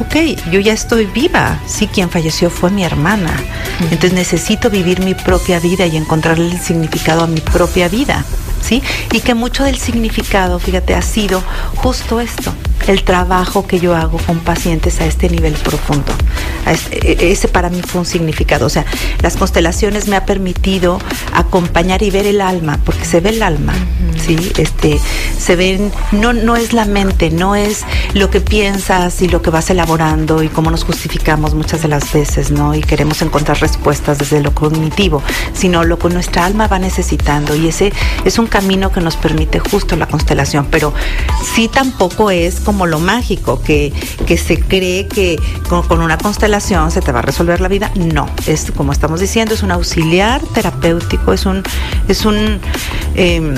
ok, 0.00 0.50
yo 0.50 0.60
ya 0.60 0.72
estoy 0.72 1.06
viva, 1.06 1.58
sí, 1.66 1.86
quien 1.86 2.10
falleció 2.10 2.50
fue 2.50 2.70
mi 2.70 2.84
hermana. 2.84 3.32
Entonces 3.80 4.12
necesito 4.12 4.70
vivir 4.70 5.00
mi 5.00 5.14
propia 5.14 5.60
vida 5.60 5.86
y 5.86 5.96
encontrarle 5.96 6.50
el 6.50 6.60
significado 6.60 7.22
a 7.24 7.26
mi 7.26 7.40
propia 7.40 7.88
vida. 7.88 8.24
¿Sí? 8.62 8.80
Y 9.10 9.18
que 9.20 9.34
mucho 9.34 9.64
del 9.64 9.76
significado, 9.76 10.60
fíjate, 10.60 10.94
ha 10.94 11.02
sido 11.02 11.42
justo 11.74 12.20
esto, 12.20 12.54
el 12.88 13.04
trabajo 13.04 13.66
que 13.66 13.80
yo 13.80 13.94
hago 13.94 14.18
con 14.18 14.38
pacientes 14.40 15.00
a 15.00 15.06
este 15.06 15.28
nivel 15.28 15.54
profundo. 15.54 16.12
Este- 16.66 17.26
e- 17.28 17.32
ese 17.32 17.48
para 17.48 17.70
mí 17.70 17.82
fue 17.82 18.00
un 18.00 18.06
significado. 18.06 18.66
O 18.66 18.70
sea, 18.70 18.84
las 19.22 19.36
constelaciones 19.36 20.08
me 20.08 20.16
ha 20.16 20.24
permitido 20.24 20.98
acompañar 21.32 22.02
y 22.02 22.10
ver 22.10 22.26
el 22.26 22.40
alma, 22.40 22.78
porque 22.84 23.04
se 23.04 23.20
ve 23.20 23.30
el 23.30 23.42
alma, 23.42 23.74
¿sí? 24.24 24.36
Este, 24.56 24.98
se 25.38 25.56
ven, 25.56 25.92
no, 26.12 26.32
no 26.32 26.56
es 26.56 26.72
la 26.72 26.84
mente, 26.84 27.30
no 27.30 27.54
es 27.54 27.84
lo 28.14 28.30
que 28.30 28.40
piensas 28.40 29.20
y 29.22 29.28
lo 29.28 29.42
que 29.42 29.50
vas 29.50 29.70
elaborando 29.70 30.42
y 30.42 30.48
cómo 30.48 30.70
nos 30.70 30.84
justificamos 30.84 31.54
muchas 31.54 31.82
de 31.82 31.88
las 31.88 32.12
veces, 32.12 32.50
¿no? 32.50 32.74
Y 32.74 32.80
queremos 32.80 33.22
encontrar 33.22 33.60
respuestas 33.60 34.18
desde 34.18 34.40
lo 34.40 34.54
cognitivo, 34.54 35.22
sino 35.54 35.84
lo 35.84 35.98
que 35.98 36.08
nuestra 36.08 36.44
alma 36.44 36.66
va 36.68 36.78
necesitando. 36.78 37.54
Y 37.56 37.68
ese 37.68 37.92
es 38.24 38.38
un 38.38 38.46
camino 38.46 38.90
que 38.92 39.00
nos 39.00 39.16
permite 39.16 39.58
justo 39.60 39.96
la 39.96 40.06
constelación, 40.06 40.66
pero 40.70 40.92
sí 41.54 41.68
tampoco 41.68 42.30
es 42.30 42.60
como 42.60 42.71
lo 42.86 42.98
mágico, 42.98 43.62
que, 43.62 43.92
que 44.26 44.36
se 44.36 44.60
cree 44.60 45.06
que 45.06 45.38
con, 45.68 45.82
con 45.82 46.00
una 46.00 46.18
constelación 46.18 46.90
se 46.90 47.00
te 47.00 47.12
va 47.12 47.20
a 47.20 47.22
resolver 47.22 47.60
la 47.60 47.68
vida. 47.68 47.90
No, 47.94 48.28
es 48.46 48.72
como 48.72 48.92
estamos 48.92 49.20
diciendo, 49.20 49.54
es 49.54 49.62
un 49.62 49.70
auxiliar 49.70 50.42
terapéutico, 50.54 51.32
es 51.32 51.46
un, 51.46 51.62
es 52.08 52.24
un 52.24 52.60
em, 53.14 53.54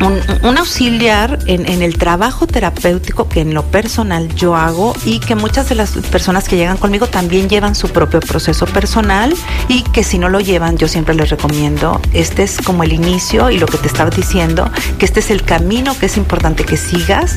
un, 0.00 0.20
un 0.48 0.58
auxiliar 0.58 1.38
en, 1.46 1.66
en 1.68 1.82
el 1.82 1.98
trabajo 1.98 2.46
terapéutico 2.46 3.28
que 3.28 3.40
en 3.40 3.52
lo 3.54 3.64
personal 3.64 4.28
yo 4.34 4.54
hago 4.54 4.94
y 5.04 5.18
que 5.18 5.34
muchas 5.34 5.68
de 5.68 5.74
las 5.74 5.90
personas 5.90 6.48
que 6.48 6.56
llegan 6.56 6.76
conmigo 6.76 7.06
también 7.08 7.48
llevan 7.48 7.74
su 7.74 7.88
propio 7.88 8.20
proceso 8.20 8.66
personal 8.66 9.34
y 9.68 9.82
que 9.82 10.04
si 10.04 10.18
no 10.18 10.28
lo 10.28 10.38
llevan 10.40 10.78
yo 10.78 10.86
siempre 10.88 11.14
les 11.14 11.30
recomiendo, 11.30 12.00
este 12.12 12.44
es 12.44 12.58
como 12.64 12.84
el 12.84 12.92
inicio 12.92 13.50
y 13.50 13.58
lo 13.58 13.66
que 13.66 13.78
te 13.78 13.88
estaba 13.88 14.10
diciendo, 14.10 14.70
que 14.98 15.04
este 15.04 15.20
es 15.20 15.30
el 15.30 15.42
camino 15.42 15.98
que 15.98 16.06
es 16.06 16.16
importante 16.16 16.64
que 16.64 16.76
sigas, 16.76 17.36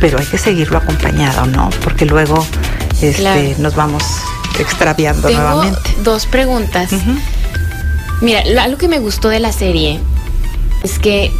pero 0.00 0.18
hay 0.18 0.26
que 0.26 0.38
seguirlo 0.38 0.78
acompañado, 0.78 1.46
¿no? 1.46 1.70
Porque 1.82 2.04
luego 2.04 2.46
este, 3.00 3.14
Claro. 3.22 3.40
nos 3.58 3.74
vamos 3.74 4.02
extraviando 4.58 5.28
Tengo 5.28 5.40
nuevamente. 5.40 5.80
dos 6.04 6.26
preguntas. 6.26 6.90
Mira, 8.20 8.44
lo- 8.44 8.60
algo 8.60 8.78
que 8.78 8.88
me 8.88 8.98
gustó 8.98 9.28
de 9.28 9.40
la 9.40 9.50
serie 9.52 9.98
es 10.84 10.98
que, 10.98 11.32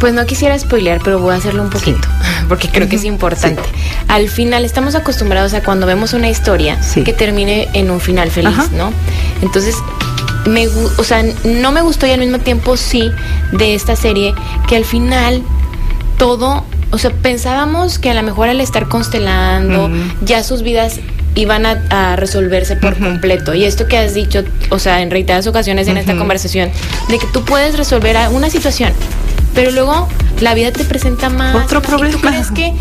pues 0.00 0.12
no 0.14 0.24
quisiera 0.26 0.58
spoilear, 0.58 1.00
pero 1.04 1.18
voy 1.18 1.34
a 1.34 1.38
hacerlo 1.38 1.62
un 1.62 1.70
poquito, 1.70 2.08
porque 2.48 2.68
creo 2.68 2.88
que 2.88 2.96
es 2.96 3.04
importante. 3.04 3.62
sí. 3.62 3.70
Al 4.08 4.28
final 4.28 4.64
estamos 4.64 4.94
acostumbrados 4.94 5.54
a 5.54 5.62
cuando 5.62 5.86
vemos 5.86 6.12
una 6.12 6.28
historia 6.28 6.82
Sí. 6.82 7.02
que 7.02 7.12
termine 7.12 7.68
en 7.72 7.90
un 7.90 8.00
final 8.00 8.30
feliz, 8.30 8.52
Ajá. 8.58 8.68
¿no? 8.76 8.92
Entonces, 9.42 9.76
me, 10.46 10.66
o 10.66 11.04
sea, 11.04 11.24
no 11.44 11.72
me 11.72 11.80
gustó 11.82 12.06
y 12.06 12.10
al 12.10 12.20
mismo 12.20 12.38
tiempo 12.40 12.76
sí 12.76 13.10
de 13.52 13.74
esta 13.74 13.94
serie 13.96 14.34
que 14.68 14.76
al 14.76 14.84
final 14.84 15.42
todo, 16.18 16.64
o 16.90 16.98
sea, 16.98 17.10
pensábamos 17.10 17.98
que 17.98 18.10
a 18.10 18.14
lo 18.14 18.22
mejor 18.22 18.48
al 18.48 18.60
estar 18.60 18.88
constelando 18.88 19.90
ya 20.24 20.42
sus 20.42 20.62
vidas 20.62 20.98
iban 21.34 21.64
a, 21.64 21.82
a 21.90 22.16
resolverse 22.16 22.76
por 22.76 22.98
completo. 22.98 23.54
Y 23.54 23.64
esto 23.64 23.86
que 23.88 23.96
has 23.96 24.12
dicho, 24.14 24.44
o 24.70 24.78
sea, 24.78 25.00
en 25.00 25.10
reiteradas 25.10 25.46
ocasiones 25.46 25.88
en 25.88 25.96
esta 25.96 26.14
conversación, 26.16 26.70
de 27.08 27.18
que 27.18 27.26
tú 27.28 27.42
puedes 27.44 27.78
resolver 27.78 28.16
una 28.32 28.50
situación, 28.50 28.92
pero 29.54 29.70
luego 29.70 30.08
la 30.40 30.54
vida 30.54 30.72
te 30.72 30.84
presenta 30.84 31.28
más. 31.30 31.54
Otro 31.54 31.78
Y 31.78 31.82
tú 31.82 31.88
problema. 31.88 32.20
crees 32.20 32.50
que 32.50 32.72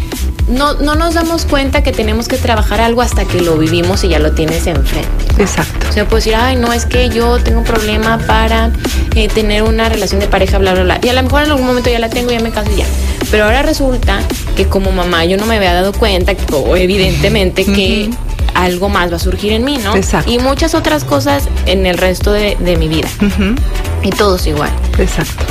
no, 0.48 0.74
no 0.76 0.96
nos 0.96 1.14
damos 1.14 1.46
cuenta 1.46 1.84
que 1.84 1.92
tenemos 1.92 2.28
que 2.28 2.38
trabajar 2.38 2.82
algo 2.82 3.02
hasta 3.02 3.26
que 3.26 3.42
lo 3.42 3.58
vivimos 3.58 4.04
y 4.04 4.10
ya 4.10 4.20
lo 4.20 4.32
tienes 4.34 4.66
enfrente. 4.68 5.10
Exacto. 5.38 5.88
O 5.90 5.94
sea, 5.94 6.06
puedo 6.06 6.18
decir, 6.18 6.36
ay, 6.36 6.56
no, 6.56 6.74
es 6.74 6.86
que 6.86 7.10
yo 7.10 7.38
tengo 7.40 7.60
un 7.60 7.66
problema 7.66 8.18
para 8.28 8.72
eh, 9.16 9.28
tener 9.30 9.64
una 9.64 9.88
relación 9.90 10.20
de 10.20 10.28
pareja, 10.28 10.58
bla, 10.58 10.74
bla, 10.74 10.84
bla. 10.84 11.00
Y 11.04 11.10
a 11.10 11.14
lo 11.14 11.24
mejor 11.24 11.44
en 11.44 11.52
algún 11.52 11.68
momento 11.68 11.90
ya 11.90 12.00
la 12.00 12.10
tengo, 12.10 12.32
ya 12.32 12.40
me 12.40 12.52
caso 12.52 12.70
y 12.72 12.78
ya. 12.80 12.86
Pero 13.30 13.46
ahora 13.46 13.62
resulta 13.62 14.20
que 14.58 14.66
como 14.68 14.92
mamá 14.92 15.24
yo 15.26 15.38
no 15.38 15.46
me 15.46 15.56
había 15.58 15.74
dado 15.74 15.94
cuenta, 15.94 16.36
que- 16.36 16.54
o 16.54 16.76
evidentemente, 16.76 17.64
que 17.64 18.10
algo 18.56 18.90
más 18.90 19.10
va 19.12 19.16
a 19.16 19.20
surgir 19.20 19.54
en 19.54 19.64
mí, 19.64 19.78
¿no? 19.78 19.96
Exacto. 19.96 20.30
Y 20.30 20.40
muchas 20.40 20.74
otras 20.76 21.06
cosas 21.06 21.44
en 21.68 21.86
el 21.86 21.98
resto 21.98 22.34
de, 22.34 22.58
de 22.60 22.76
mi 22.76 22.90
vida. 22.90 23.08
Ujú. 23.22 23.56
Y 24.04 24.10
todos 24.10 24.46
igual. 24.48 24.72
Exacto. 24.98 25.44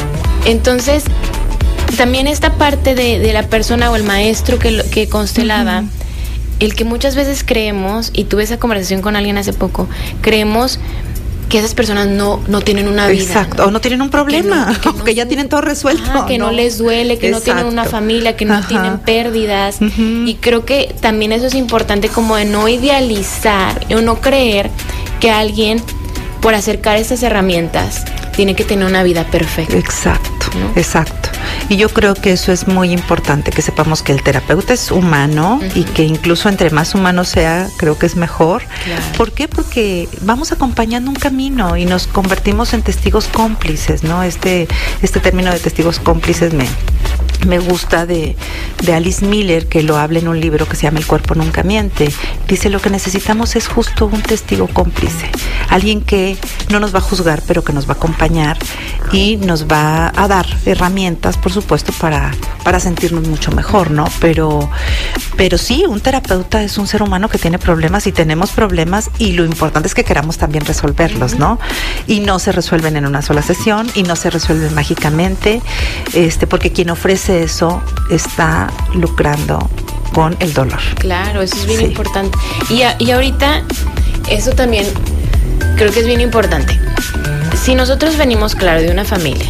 Entonces, 0.44 1.04
también 1.96 2.26
esta 2.26 2.54
parte 2.54 2.94
de, 2.94 3.18
de 3.18 3.32
la 3.32 3.42
persona 3.44 3.90
o 3.90 3.96
el 3.96 4.04
maestro 4.04 4.58
que, 4.58 4.70
lo- 4.70 4.88
que 4.90 5.08
constelaba, 5.08 5.84
el 6.60 6.74
que 6.74 6.84
muchas 6.84 7.14
veces 7.16 7.42
creemos, 7.44 8.10
y 8.12 8.24
tuve 8.24 8.42
esa 8.44 8.58
conversación 8.58 9.00
con 9.02 9.16
alguien 9.16 9.38
hace 9.38 9.52
poco, 9.52 9.88
creemos 10.20 10.78
que 11.48 11.58
esas 11.58 11.74
personas 11.74 12.06
no, 12.06 12.40
no 12.46 12.60
tienen 12.60 12.86
una 12.86 13.08
vida. 13.08 13.24
Exacto, 13.24 13.64
o 13.66 13.70
no 13.72 13.80
tienen 13.80 14.00
un 14.02 14.08
problema, 14.10 14.72
que, 15.04 15.14
ya 15.16 15.26
tienen 15.26 15.48
todo 15.48 15.60
resuelto. 15.62 16.26
que 16.26 16.38
no. 16.38 16.52
les 16.52 16.78
duele, 16.78 17.18
que 17.18 17.30
no 17.30 17.40
tienen 17.40 17.66
una 17.66 17.84
familia, 17.84 18.36
que 18.36 18.44
no 18.44 18.60
tienen 18.66 18.98
pérdidas. 18.98 19.78
Y 19.80 20.36
creo 20.40 20.64
que 20.64 20.94
también 21.00 21.32
eso 21.32 21.46
es 21.46 21.54
importante 21.54 22.08
como 22.08 22.36
de 22.36 22.44
no 22.44 22.68
idealizar 22.68 23.84
o 23.92 24.00
no 24.00 24.20
creer 24.20 24.70
que 25.18 25.30
alguien 25.32 25.82
por 26.40 26.54
acercar 26.54 26.96
estas 26.98 27.22
herramientas 27.24 28.04
tiene 28.40 28.56
que 28.56 28.64
tener 28.64 28.86
una 28.86 29.02
vida 29.02 29.24
perfecta. 29.24 29.76
Exacto, 29.76 30.46
exacto. 30.74 31.28
Y 31.68 31.76
yo 31.76 31.90
creo 31.90 32.14
que 32.14 32.32
eso 32.32 32.52
es 32.52 32.66
muy 32.66 32.90
importante, 32.90 33.50
que 33.50 33.60
sepamos 33.60 34.02
que 34.02 34.12
el 34.12 34.22
terapeuta 34.22 34.72
es 34.72 34.90
humano 34.90 35.60
y 35.74 35.84
que 35.84 36.04
incluso 36.04 36.48
entre 36.48 36.70
más 36.70 36.94
humano 36.94 37.24
sea, 37.24 37.68
creo 37.76 37.98
que 37.98 38.06
es 38.06 38.16
mejor. 38.16 38.62
¿Por 39.18 39.32
qué? 39.32 39.46
Porque 39.46 40.08
vamos 40.22 40.52
acompañando 40.52 41.10
un 41.10 41.16
camino 41.16 41.76
y 41.76 41.84
nos 41.84 42.06
convertimos 42.06 42.72
en 42.72 42.80
testigos 42.80 43.26
cómplices, 43.26 44.04
¿no? 44.04 44.22
Este, 44.22 44.68
este 45.02 45.20
término 45.20 45.52
de 45.52 45.58
testigos 45.58 45.98
cómplices 45.98 46.54
me, 46.54 46.64
me 47.46 47.58
gusta 47.58 48.06
de, 48.06 48.36
Alice 48.92 49.24
Miller, 49.24 49.66
que 49.68 49.82
lo 49.82 49.96
habla 49.96 50.18
en 50.18 50.28
un 50.28 50.40
libro 50.40 50.66
que 50.66 50.76
se 50.76 50.82
llama 50.82 50.98
El 50.98 51.06
cuerpo 51.06 51.34
nunca 51.34 51.62
miente. 51.62 52.12
Dice, 52.48 52.70
lo 52.70 52.80
que 52.80 52.90
necesitamos 52.90 53.56
es 53.56 53.68
justo 53.68 54.06
un 54.06 54.22
testigo 54.22 54.66
cómplice, 54.68 55.30
alguien 55.68 56.00
que 56.00 56.36
no 56.70 56.80
nos 56.80 56.94
va 56.94 56.98
a 56.98 57.02
juzgar, 57.02 57.42
pero 57.46 57.62
que 57.62 57.72
nos 57.72 57.88
va 57.88 57.94
a 57.94 57.96
acompañar 57.96 58.58
y 59.12 59.36
nos 59.36 59.66
va 59.66 60.12
a 60.14 60.28
dar 60.28 60.46
herramientas, 60.66 61.36
por 61.36 61.52
supuesto, 61.52 61.92
para, 61.92 62.32
para 62.64 62.80
sentirnos 62.80 63.26
mucho 63.28 63.52
mejor, 63.52 63.90
¿no? 63.90 64.06
Pero, 64.20 64.68
pero 65.36 65.58
sí, 65.58 65.84
un 65.88 66.00
terapeuta 66.00 66.62
es 66.62 66.78
un 66.78 66.86
ser 66.86 67.02
humano 67.02 67.28
que 67.28 67.38
tiene 67.38 67.58
problemas 67.58 68.06
y 68.06 68.12
tenemos 68.12 68.50
problemas 68.50 69.10
y 69.18 69.32
lo 69.32 69.44
importante 69.44 69.88
es 69.88 69.94
que 69.94 70.04
queramos 70.04 70.38
también 70.38 70.64
resolverlos, 70.64 71.38
¿no? 71.38 71.58
Y 72.06 72.20
no 72.20 72.38
se 72.38 72.52
resuelven 72.52 72.96
en 72.96 73.06
una 73.06 73.22
sola 73.22 73.42
sesión 73.42 73.88
y 73.94 74.02
no 74.02 74.16
se 74.16 74.30
resuelven 74.30 74.74
mágicamente, 74.74 75.60
este, 76.12 76.46
porque 76.46 76.72
quien 76.72 76.90
ofrece 76.90 77.29
eso 77.30 77.82
está 78.10 78.70
lucrando 78.94 79.58
con 80.12 80.36
el 80.40 80.52
dolor. 80.52 80.80
Claro, 80.98 81.42
eso 81.42 81.56
es 81.56 81.66
bien 81.66 81.82
importante. 81.82 82.36
Y, 82.68 82.82
y 82.98 83.10
ahorita, 83.10 83.62
eso 84.28 84.52
también 84.52 84.86
creo 85.76 85.92
que 85.92 86.00
es 86.00 86.06
bien 86.06 86.20
importante. 86.20 86.78
Si 87.64 87.74
nosotros 87.74 88.16
venimos, 88.16 88.54
claro, 88.54 88.80
de 88.80 88.90
una 88.90 89.04
familia 89.04 89.46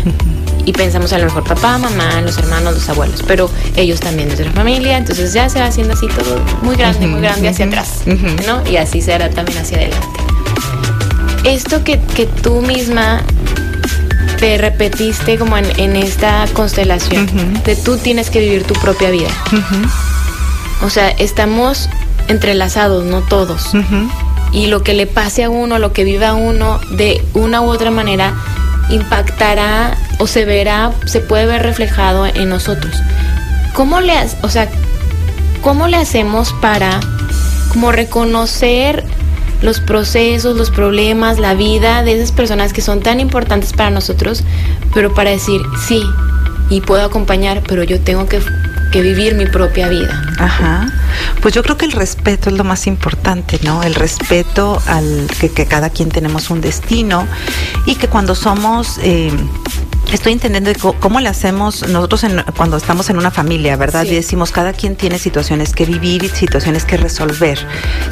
y 0.64 0.72
pensamos 0.72 1.12
a 1.12 1.18
lo 1.18 1.24
mejor 1.24 1.44
papá, 1.44 1.78
mamá, 1.78 2.20
los 2.20 2.36
hermanos, 2.38 2.74
los 2.74 2.88
abuelos, 2.88 3.22
pero 3.26 3.50
ellos 3.76 4.00
también 4.00 4.28
de 4.28 4.34
otra 4.34 4.50
familia, 4.52 4.98
entonces 4.98 5.32
ya 5.32 5.48
se 5.48 5.58
va 5.60 5.66
haciendo 5.66 5.94
así 5.94 6.06
todo 6.08 6.40
muy 6.62 6.76
grande, 6.76 7.06
muy 7.06 7.20
grande 7.20 7.48
hacia 7.48 7.66
atrás, 7.66 8.02
¿no? 8.46 8.68
Y 8.70 8.76
así 8.76 9.00
será 9.00 9.30
también 9.30 9.58
hacia 9.58 9.78
adelante. 9.78 10.06
Esto 11.44 11.82
que, 11.82 11.98
que 12.14 12.26
tú 12.26 12.60
misma 12.60 13.22
te 14.40 14.56
repetiste 14.56 15.38
como 15.38 15.58
en, 15.58 15.96
esta 15.96 16.46
constelación, 16.54 17.28
de 17.62 17.76
tú 17.76 17.98
tienes 17.98 18.30
que 18.30 18.40
vivir 18.40 18.64
tu 18.64 18.72
propia 18.74 19.10
vida. 19.10 19.28
O 20.82 20.88
sea, 20.88 21.10
estamos 21.10 21.90
entrelazados, 22.26 23.04
no 23.04 23.20
todos. 23.20 23.72
Y 24.52 24.66
lo 24.66 24.82
que 24.82 24.94
le 24.94 25.06
pase 25.06 25.44
a 25.44 25.50
uno, 25.50 25.78
lo 25.78 25.92
que 25.92 26.04
viva 26.04 26.32
uno, 26.32 26.80
de 26.90 27.22
una 27.34 27.60
u 27.60 27.66
otra 27.66 27.90
manera, 27.90 28.32
impactará 28.88 29.96
o 30.18 30.26
se 30.26 30.46
verá, 30.46 30.92
se 31.04 31.20
puede 31.20 31.44
ver 31.44 31.62
reflejado 31.62 32.24
en 32.26 32.48
nosotros. 32.48 32.94
¿Cómo 33.74 34.00
le, 34.00 34.14
o 34.42 34.48
sea, 34.48 34.68
cómo 35.62 35.86
le 35.86 35.98
hacemos 35.98 36.54
para 36.62 36.98
como 37.72 37.92
reconocer 37.92 39.04
los 39.62 39.80
procesos, 39.80 40.56
los 40.56 40.70
problemas, 40.70 41.38
la 41.38 41.54
vida 41.54 42.02
de 42.02 42.14
esas 42.14 42.32
personas 42.32 42.72
que 42.72 42.80
son 42.80 43.00
tan 43.00 43.20
importantes 43.20 43.72
para 43.72 43.90
nosotros, 43.90 44.42
pero 44.94 45.14
para 45.14 45.30
decir, 45.30 45.60
sí, 45.86 46.02
y 46.70 46.80
puedo 46.80 47.04
acompañar, 47.04 47.62
pero 47.66 47.82
yo 47.82 48.00
tengo 48.00 48.26
que, 48.26 48.40
vivir 48.92 49.34
mi 49.34 49.46
propia 49.46 49.88
vida. 49.88 50.20
Ajá. 50.38 50.88
Pues 51.40 51.54
yo 51.54 51.62
creo 51.62 51.76
que 51.76 51.84
el 51.84 51.92
respeto 51.92 52.50
es 52.50 52.56
lo 52.56 52.64
más 52.64 52.88
importante, 52.88 53.60
¿no? 53.62 53.84
El 53.84 53.94
respeto 53.94 54.82
al 54.86 55.28
que, 55.38 55.66
cada 55.66 55.90
quien 55.90 56.08
tenemos 56.08 56.50
un 56.50 56.60
destino 56.60 57.26
y 57.86 57.94
que 57.94 58.08
cuando 58.08 58.34
somos... 58.34 58.98
Eh, 59.02 59.30
estoy 60.12 60.32
entendiendo 60.32 60.72
cómo 60.98 61.20
le 61.20 61.28
hacemos 61.28 61.88
nosotros 61.88 62.24
cuando 62.56 62.76
estamos 62.76 63.10
en 63.10 63.18
una 63.18 63.30
familia, 63.30 63.76
¿verdad? 63.76 64.04
Y 64.04 64.14
decimos, 64.14 64.50
cada 64.50 64.72
quien 64.72 64.96
tiene 64.96 65.18
situaciones 65.18 65.72
que 65.72 65.84
vivir 65.84 66.24
y 66.24 66.28
situaciones 66.28 66.84
que 66.84 66.96
resolver, 66.96 67.58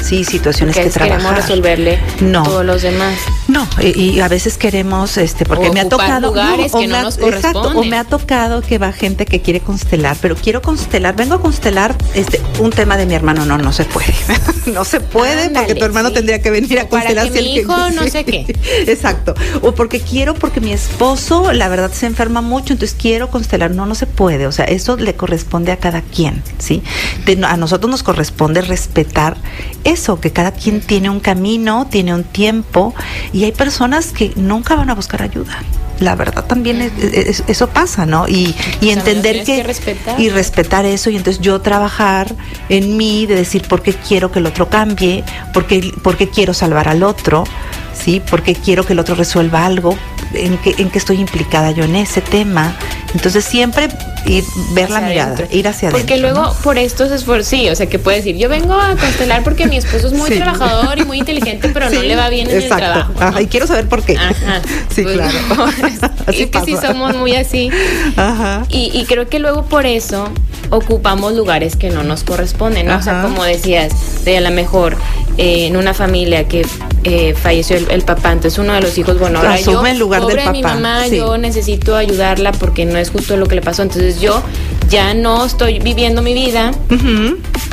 ¿sí? 0.01 0.23
Situaciones 0.23 0.75
que 0.75 0.89
trabajar. 0.89 1.19
queremos 1.19 1.35
resolverle 1.35 1.99
no. 2.21 2.43
todos 2.43 2.65
los 2.65 2.81
demás. 2.81 3.17
No, 3.47 3.67
y, 3.81 4.19
a 4.19 4.27
veces 4.27 4.57
queremos, 4.57 5.17
este, 5.17 5.45
porque 5.45 5.71
me 5.71 5.81
ha 5.81 5.89
tocado... 5.89 6.27
lugares 6.29 6.71
que 6.71 6.87
no 6.87 7.01
nos 7.01 7.17
exacto, 7.17 7.71
o 7.75 7.83
me 7.83 7.97
ha 7.97 8.03
tocado 8.03 8.61
que 8.61 8.77
va 8.77 8.91
gente 8.91 9.25
que 9.25 9.41
quiere 9.41 9.59
constelar, 9.59 10.17
pero 10.21 10.35
quiero 10.35 10.61
constelar, 10.61 11.15
vengo 11.15 11.35
a 11.35 11.41
constelar 11.41 11.95
este, 12.13 12.41
un 12.59 12.71
tema 12.71 12.97
de 12.97 13.05
mi 13.05 13.15
hermano, 13.15 13.45
no, 13.45 13.57
no 13.57 13.73
se 13.73 13.85
puede. 13.85 14.13
no 14.67 14.85
se 14.85 14.99
puede 14.99 15.49
porque 15.49 15.75
tu 15.75 15.85
hermano 15.85 16.11
tendría 16.11 16.41
que 16.41 16.51
venir 16.51 16.79
a 16.79 16.87
constelar. 16.87 17.27
Para 17.27 17.35
que 17.35 17.41
mi 17.41 17.55
hijo 17.55 17.89
no 17.91 18.03
sé 18.07 18.23
qué. 18.23 18.45
Exacto. 18.87 19.33
O 19.61 19.73
porque 19.73 19.99
quiero, 19.99 20.33
porque 20.33 20.61
mi 20.61 20.73
esposo, 20.73 21.51
la 21.53 21.67
verdad, 21.69 21.88
se 21.97 22.05
enferma 22.05 22.41
mucho, 22.41 22.73
entonces 22.73 22.95
quiero 22.99 23.29
constelar. 23.29 23.71
No, 23.71 23.85
no 23.85 23.95
se 23.95 24.05
puede. 24.05 24.47
O 24.47 24.51
sea, 24.51 24.65
eso 24.65 24.97
le 24.97 25.15
corresponde 25.15 25.71
a 25.71 25.77
cada 25.77 26.01
quien, 26.01 26.43
¿sí? 26.57 26.83
a 27.43 27.57
nosotros 27.57 27.89
nos 27.89 28.03
corresponde 28.03 28.61
respetar 28.61 29.37
eso, 29.83 30.19
que 30.19 30.31
cada 30.31 30.51
quien 30.51 30.81
tiene 30.81 31.09
un 31.09 31.19
camino, 31.19 31.87
tiene 31.89 32.13
un 32.13 32.23
tiempo, 32.23 32.93
y 33.33 33.43
hay 33.43 33.51
personas 33.51 34.07
que 34.11 34.33
nunca 34.35 34.75
van 34.75 34.89
a 34.89 34.95
buscar 34.95 35.21
ayuda 35.21 35.59
la 35.99 36.15
verdad 36.15 36.45
también 36.45 36.91
eso 37.47 37.67
pasa, 37.67 38.05
¿no? 38.05 38.27
Y, 38.27 38.55
y 38.81 38.89
entender 38.89 39.43
que, 39.43 39.65
y 40.17 40.29
respetar 40.29 40.85
eso 40.85 41.09
y 41.09 41.17
entonces 41.17 41.41
yo 41.41 41.59
trabajar 41.61 42.33
en 42.69 42.97
mí 42.97 43.25
de 43.25 43.35
decir 43.35 43.63
por 43.63 43.81
qué 43.81 43.93
quiero 43.93 44.31
que 44.31 44.39
el 44.39 44.45
otro 44.45 44.69
cambie, 44.69 45.23
por 45.53 45.67
qué, 45.67 45.91
por 46.01 46.17
qué 46.17 46.29
quiero 46.29 46.53
salvar 46.53 46.87
al 46.87 47.03
otro, 47.03 47.43
¿sí? 47.93 48.21
Porque 48.29 48.55
quiero 48.55 48.85
que 48.85 48.93
el 48.93 48.99
otro 48.99 49.15
resuelva 49.15 49.65
algo, 49.65 49.97
en 50.33 50.57
qué, 50.57 50.75
en 50.77 50.89
qué 50.89 50.97
estoy 50.97 51.19
implicada 51.19 51.71
yo 51.71 51.83
en 51.83 51.95
ese 51.95 52.21
tema. 52.21 52.75
Entonces 53.13 53.43
siempre 53.43 53.89
ir, 54.25 54.43
ver 54.73 54.89
la 54.89 55.01
mirada, 55.01 55.35
ir 55.51 55.67
hacia 55.67 55.89
adentro. 55.89 56.07
Porque 56.07 56.21
luego 56.21 56.55
por 56.63 56.77
estos 56.77 57.11
esfuerzos, 57.11 57.47
sí, 57.47 57.69
o 57.69 57.75
sea, 57.75 57.87
que 57.87 57.97
puede 57.97 58.17
decir, 58.17 58.35
yo 58.37 58.49
vengo 58.49 58.73
a 58.73 58.95
constelar 58.95 59.43
porque 59.43 59.65
mi 59.67 59.77
esposo 59.77 60.07
es 60.07 60.13
muy 60.13 60.29
trabajador 60.29 60.99
y 60.99 61.05
muy 61.05 61.17
inteligente, 61.17 61.69
pero 61.69 61.89
no 61.89 62.01
le 62.01 62.15
va 62.15 62.29
bien 62.29 62.49
en 62.49 62.57
el 62.57 62.67
trabajo. 62.67 63.13
Ajá, 63.19 63.41
y 63.41 63.47
quiero 63.47 63.65
saber 63.65 63.87
por 63.87 64.03
qué. 64.03 64.17
Ajá. 64.17 64.61
Sí, 64.89 65.03
pues, 65.03 65.15
claro. 65.15 65.67
es, 66.27 66.47
que 66.49 66.61
sí 66.65 66.75
somos 66.81 67.15
muy 67.15 67.35
así. 67.35 67.69
Ajá. 68.15 68.65
Y, 68.69 68.91
y 68.93 69.05
creo 69.05 69.29
que 69.29 69.39
luego 69.39 69.65
por 69.65 69.85
eso 69.85 70.29
ocupamos 70.69 71.33
lugares 71.33 71.75
que 71.75 71.89
no 71.89 72.03
nos 72.03 72.23
corresponden, 72.23 72.87
¿no? 72.87 72.97
O 72.97 73.01
sea, 73.01 73.21
como 73.21 73.43
decías, 73.43 74.23
de 74.25 74.37
a 74.37 74.41
lo 74.41 74.51
mejor 74.51 74.97
eh, 75.37 75.67
en 75.67 75.77
una 75.77 75.93
familia 75.93 76.47
que 76.47 76.65
eh, 77.03 77.33
falleció 77.33 77.77
el, 77.77 78.01
papá, 78.01 78.31
entonces 78.31 78.59
uno 78.59 78.73
de 78.73 78.81
los 78.81 78.97
hijos, 78.97 79.17
bueno, 79.19 79.39
ahora 79.39 79.59
yo, 79.59 79.85
el 79.85 79.97
lugar 79.97 80.25
del 80.25 80.37
papá. 80.37 80.51
mi 80.51 80.61
mamá, 80.61 81.07
yo 81.07 81.37
necesito 81.37 81.95
ayudarla 81.95 82.51
porque 82.51 82.85
no 82.85 82.97
es 82.97 83.09
justo 83.09 83.37
lo 83.37 83.47
que 83.47 83.55
le 83.55 83.61
pasó, 83.61 83.83
entonces 83.83 84.19
yo 84.19 84.43
ya 84.89 85.13
no 85.13 85.45
estoy 85.45 85.79
viviendo 85.79 86.21
mi 86.21 86.33
vida, 86.33 86.71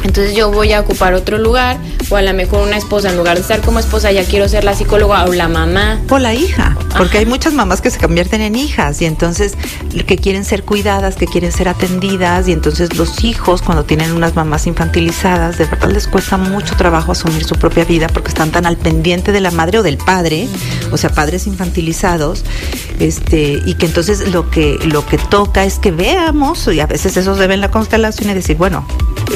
entonces 0.04 0.34
yo 0.34 0.50
voy 0.50 0.72
a 0.72 0.80
ocupar 0.80 1.14
otro 1.14 1.38
lugar, 1.38 1.78
o 2.10 2.16
a 2.16 2.22
lo 2.22 2.32
mejor 2.34 2.66
una 2.66 2.76
esposa, 2.76 3.10
en 3.10 3.16
lugar 3.16 3.36
de 3.36 3.42
estar 3.42 3.60
como 3.60 3.78
esposa, 3.78 4.12
ya 4.12 4.24
quiero 4.24 4.48
ser 4.48 4.64
la 4.64 4.74
psicóloga 4.74 5.24
o 5.24 5.32
la 5.32 5.48
mamá. 5.48 6.00
O 6.10 6.18
la 6.18 6.34
hija, 6.34 6.76
porque 6.96 7.18
hay 7.18 7.26
muchas 7.26 7.52
mamás 7.52 7.80
que 7.80 7.90
se 7.90 7.98
convierten 7.98 8.40
en 8.40 8.54
hijas 8.54 9.00
y 9.02 9.06
entonces 9.06 9.54
que 10.06 10.16
quieren 10.16 10.44
ser 10.44 10.62
cuidadas, 10.62 11.16
que 11.16 11.26
quieren 11.26 11.52
ser 11.52 11.68
atendidas 11.68 12.48
y 12.48 12.52
entonces 12.52 12.96
los 12.96 13.24
hijos 13.24 13.62
cuando 13.62 13.84
tienen 13.84 14.12
unas 14.12 14.34
mamás 14.34 14.66
infantilizadas, 14.66 15.58
de 15.58 15.66
verdad 15.66 15.90
les 15.90 16.06
cuesta 16.06 16.36
mucho 16.36 16.76
trabajo 16.76 17.12
asumir 17.12 17.44
su 17.44 17.54
propia 17.56 17.84
vida 17.84 18.06
porque 18.08 18.28
están 18.28 18.50
tan 18.50 18.66
al 18.66 18.76
pendiente 18.76 19.32
de 19.32 19.40
la 19.40 19.50
madre 19.50 19.78
o 19.78 19.82
del 19.82 19.98
padre, 19.98 20.48
o 20.92 20.96
sea, 20.96 21.10
padres 21.10 21.46
infantilizados, 21.46 22.44
este, 22.98 23.60
y 23.64 23.74
que 23.74 23.86
entonces 23.86 24.28
lo 24.32 24.50
que, 24.50 24.78
lo 24.84 25.06
que 25.06 25.18
toca 25.18 25.64
es 25.64 25.78
que 25.78 25.90
veamos, 25.90 26.66
y 26.68 26.80
a 26.80 26.86
veces 26.86 27.16
eso 27.16 27.36
se 27.36 27.46
ve 27.46 27.54
en 27.54 27.60
la 27.60 27.70
constelación 27.70 28.30
y 28.30 28.34
decir, 28.34 28.56
bueno, 28.56 28.86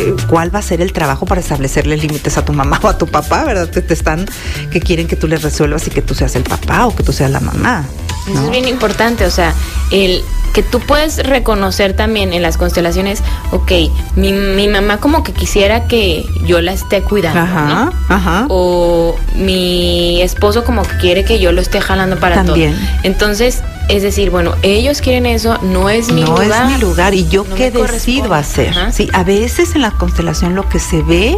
eh, 0.00 0.14
¿cuál 0.28 0.54
va 0.54 0.60
a 0.60 0.62
ser 0.62 0.80
el 0.80 0.92
trabajo 0.92 1.26
para 1.26 1.40
establecerle 1.40 1.96
límites 1.96 2.38
a 2.38 2.44
tu 2.44 2.52
mamá 2.52 2.80
o 2.82 2.88
a 2.88 2.96
tu 2.96 3.06
papá, 3.06 3.44
verdad? 3.44 3.70
Que 3.70 3.82
te 3.82 3.94
están, 3.94 4.26
que 4.70 4.80
quieren 4.80 5.06
que 5.06 5.16
tú 5.16 5.28
les 5.28 5.42
resuelvas 5.42 5.86
y 5.86 5.90
que 5.90 6.02
tú 6.02 6.14
seas 6.14 6.34
el 6.36 6.42
papá 6.42 6.86
o 6.86 6.94
que 6.94 7.02
tú 7.02 7.12
seas 7.12 7.30
la 7.30 7.40
mamá. 7.40 7.84
Eso 8.30 8.44
es 8.44 8.50
bien 8.50 8.68
importante, 8.68 9.24
o 9.24 9.30
sea, 9.30 9.54
el 9.90 10.22
que 10.52 10.62
tú 10.62 10.80
puedes 10.80 11.18
reconocer 11.18 11.94
también 11.94 12.32
en 12.32 12.42
las 12.42 12.56
constelaciones, 12.56 13.22
ok, 13.52 13.72
mi, 14.16 14.32
mi 14.32 14.68
mamá 14.68 14.98
como 14.98 15.22
que 15.22 15.32
quisiera 15.32 15.86
que 15.86 16.24
yo 16.44 16.60
la 16.60 16.72
esté 16.72 17.02
cuidando, 17.02 17.40
Ajá, 17.40 17.64
¿no? 17.66 17.92
ajá. 18.14 18.46
O 18.48 19.16
mi 19.36 20.20
esposo 20.22 20.64
como 20.64 20.82
que 20.82 20.96
quiere 20.98 21.24
que 21.24 21.38
yo 21.38 21.52
lo 21.52 21.60
esté 21.60 21.80
jalando 21.80 22.18
para 22.18 22.36
También. 22.44 22.74
todo. 22.74 22.82
Entonces, 23.04 23.62
es 23.88 24.02
decir, 24.02 24.30
bueno, 24.30 24.54
ellos 24.62 25.00
quieren 25.00 25.26
eso, 25.26 25.58
no 25.62 25.90
es 25.90 26.12
mi 26.12 26.22
no 26.22 26.36
lugar. 26.40 26.66
es 26.66 26.72
mi 26.76 26.80
lugar 26.80 27.14
y 27.14 27.26
yo 27.28 27.44
No 27.48 27.54
qué 27.56 27.70
decido 27.70 28.34
hacer. 28.34 28.70
Ajá. 28.70 28.92
Sí, 28.92 29.08
a 29.12 29.24
veces 29.24 29.74
en 29.74 29.82
la 29.82 29.90
constelación 29.92 30.54
lo 30.54 30.68
que 30.68 30.78
se 30.78 31.02
ve, 31.02 31.36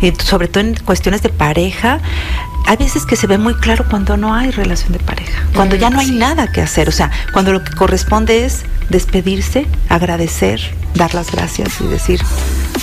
eh, 0.00 0.12
sobre 0.24 0.48
todo 0.48 0.64
en 0.64 0.74
cuestiones 0.84 1.22
de 1.22 1.28
pareja, 1.28 2.00
hay 2.66 2.76
veces 2.76 3.04
que 3.06 3.16
se 3.16 3.26
ve 3.26 3.38
muy 3.38 3.54
claro 3.54 3.84
cuando 3.88 4.16
no 4.16 4.34
hay 4.34 4.50
relación 4.50 4.92
de 4.92 4.98
pareja, 4.98 5.44
cuando 5.54 5.76
ya 5.76 5.90
no 5.90 6.00
hay 6.00 6.10
nada 6.10 6.50
que 6.52 6.60
hacer, 6.60 6.88
o 6.88 6.92
sea, 6.92 7.10
cuando 7.32 7.52
lo 7.52 7.64
que 7.64 7.72
corresponde 7.72 8.44
es 8.44 8.64
despedirse, 8.88 9.66
agradecer, 9.88 10.60
dar 10.94 11.14
las 11.14 11.30
gracias 11.30 11.80
y 11.80 11.86
decir, 11.86 12.20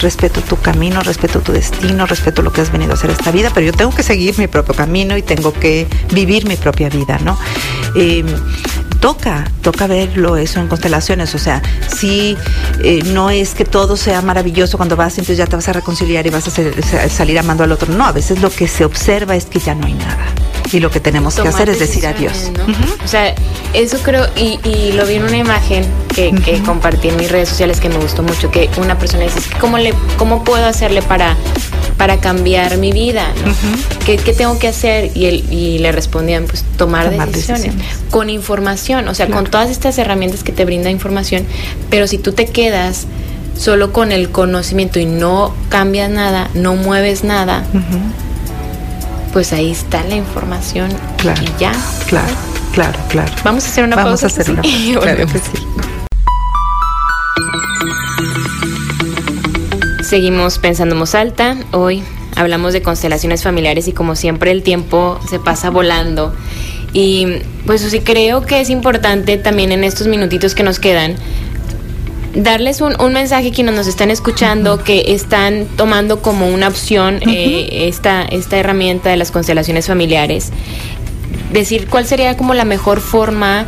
respeto 0.02 0.42
tu 0.42 0.58
camino, 0.58 1.02
respeto 1.02 1.42
tu 1.42 1.52
destino, 1.52 2.06
respeto 2.06 2.42
lo 2.42 2.52
que 2.52 2.62
has 2.62 2.72
venido 2.72 2.92
a 2.92 2.94
hacer 2.96 3.10
esta 3.10 3.32
vida, 3.32 3.52
pero 3.54 3.66
yo 3.66 3.74
tengo 3.74 3.92
que 3.92 4.04
seguir 4.04 4.38
mi 4.38 4.48
propio 4.48 4.74
camino 4.74 5.18
y 5.18 5.22
tengo 5.22 5.54
que 5.54 5.88
vivir 6.14 6.48
mi 6.48 6.56
propia 6.56 6.90
vida, 6.90 7.20
¿no? 7.24 7.38
Eh, 7.96 8.24
toca, 9.00 9.50
toca 9.62 9.88
verlo 9.88 10.38
eso 10.38 10.60
en 10.60 10.68
constelaciones, 10.68 11.34
o 11.36 11.40
sea, 11.40 11.62
sí, 11.88 12.38
eh, 12.84 13.04
no 13.06 13.30
es 13.30 13.54
que 13.54 13.66
todo 13.66 13.98
sea 13.98 14.22
maravilloso 14.22 14.78
cuando 14.78 14.96
vas 14.96 15.14
entonces 15.14 15.38
ya 15.38 15.48
te 15.48 15.56
vas 15.56 15.68
a 15.68 15.74
reconciliar 15.74 16.26
y 16.26 16.30
vas 16.30 16.48
a 16.48 17.10
salir 17.10 17.40
amando 17.40 17.64
al 17.64 17.72
otro, 17.72 17.94
no, 17.94 18.06
a 18.06 18.12
veces 18.12 18.42
lo 18.42 18.50
que 18.50 18.68
se 18.68 18.86
observa 18.86 19.36
es 19.36 19.46
que 19.46 19.60
ya 19.60 19.76
no 19.76 19.86
hay 19.88 19.94
nada 19.94 20.26
y 20.72 20.80
lo 20.80 20.90
que 20.92 21.00
tenemos 21.00 21.36
que 21.36 21.48
hacer 21.48 21.70
es 21.70 21.80
decir 21.80 22.06
adiós. 22.08 22.52
O 23.04 23.08
sea, 23.08 23.34
eso 23.74 23.98
creo, 24.04 24.28
y, 24.36 24.60
y 24.68 24.92
lo 24.94 25.06
vi 25.06 25.16
en 25.16 25.24
una 25.24 25.38
imagen 25.38 25.86
que, 26.14 26.32
que 26.32 26.62
compartí 26.64 27.10
en 27.10 27.18
mis 27.18 27.32
redes 27.32 27.50
sociales 27.50 27.80
que 27.80 27.90
me 27.90 27.98
gustó 27.98 28.24
mucho, 28.24 28.52
que 28.52 28.70
una 28.78 28.98
persona 28.98 29.24
dice, 29.24 29.40
"Es 29.40 29.48
que 29.48 29.58
¿cómo, 29.60 29.78
le, 29.78 29.94
¿cómo 30.18 30.44
puedo 30.44 30.66
hacerle 30.66 31.02
para, 31.02 31.36
para 31.98 32.18
cambiar 32.20 32.78
mi 32.78 32.92
vida? 32.92 33.26
¿Qué, 34.06 34.18
qué 34.18 34.34
tengo 34.34 34.58
que 34.60 34.68
hacer? 34.68 35.12
Y, 35.16 35.26
él, 35.26 35.46
y 35.52 35.80
le 35.80 35.92
respondían, 35.92 36.46
pues 36.46 36.64
tomar, 36.78 37.10
Tomar 37.12 37.28
decisiones, 37.30 37.64
decisiones. 37.64 37.98
con 38.10 38.30
información, 38.30 39.08
o 39.08 39.14
sea, 39.16 39.28
Claro. 39.28 39.44
con 39.44 39.52
todas 39.52 39.70
estas 39.70 39.98
herramientas 39.98 40.44
que 40.44 40.52
te 40.52 40.66
brinda 40.66 40.90
información, 40.90 41.46
pero 41.90 42.08
si 42.08 42.18
tú 42.18 42.32
te 42.34 42.46
quedas 42.48 43.06
solo 43.58 43.92
con 43.92 44.12
el 44.12 44.30
conocimiento 44.30 45.00
y 45.00 45.06
no 45.06 45.54
cambias 45.70 46.10
nada, 46.12 46.50
no 46.54 46.76
mueves 46.76 47.24
nada, 47.24 47.64
Ujú. 47.74 47.98
Pues 49.38 49.54
ahí 49.54 49.70
está 49.70 50.04
la 50.06 50.16
información 50.16 50.90
Claro. 51.20 51.40
y 51.44 51.60
ya. 51.60 51.72
Claro, 52.08 52.34
claro, 52.74 52.98
claro. 53.08 53.32
Vamos 53.44 53.66
a 53.66 53.68
hacer 53.68 53.84
una 53.84 53.96
Vamos 53.96 54.20
pausa. 54.22 54.26
a 54.26 54.42
hacer 54.42 54.52
una 54.52 54.64
sí, 54.64 54.70
y 54.90 54.94
pausa. 54.96 55.14
Claro 55.14 55.26
volvemos. 55.28 55.50
que 55.52 55.58
sí. 55.58 55.64
Seguimos 60.04 60.58
pensando 60.58 60.96
en 60.96 61.00
voz 61.02 61.14
alta. 61.14 61.56
Hoy 61.72 62.02
hablamos 62.36 62.74
de 62.74 62.82
constelaciones 62.82 63.44
familiares 63.44 63.88
y 63.88 63.92
como 63.94 64.16
siempre 64.16 64.50
el 64.50 64.64
tiempo 64.64 65.20
se 65.30 65.38
pasa 65.40 65.70
volando. 65.70 66.34
Y 66.94 67.28
pues 67.68 67.82
sí 67.82 68.00
creo 68.00 68.42
que 68.44 68.60
es 68.62 68.72
importante 68.72 69.38
también 69.38 69.72
en 69.72 69.84
estos 69.84 70.08
minutitos 70.08 70.56
que 70.56 70.64
nos 70.64 70.80
quedan 70.80 71.14
darles 72.36 72.82
un, 72.82 73.00
un 73.00 73.14
mensaje 73.14 73.50
a 73.50 73.52
quienes 73.52 73.76
nos 73.76 73.88
están 73.88 74.12
escuchando 74.12 74.84
que 74.84 75.14
están 75.14 75.66
tomando 75.76 76.22
como 76.22 76.48
una 76.48 76.68
opción 76.68 77.20
eh, 77.28 77.88
esta, 77.88 78.24
esta 78.24 78.58
herramienta 78.58 79.10
de 79.10 79.18
las 79.18 79.32
constelaciones 79.32 79.88
familiares. 79.88 80.52
Decir 81.52 81.88
cuál 81.88 82.06
sería 82.06 82.36
como 82.38 82.54
la 82.54 82.66
mejor 82.66 83.00
forma 83.00 83.66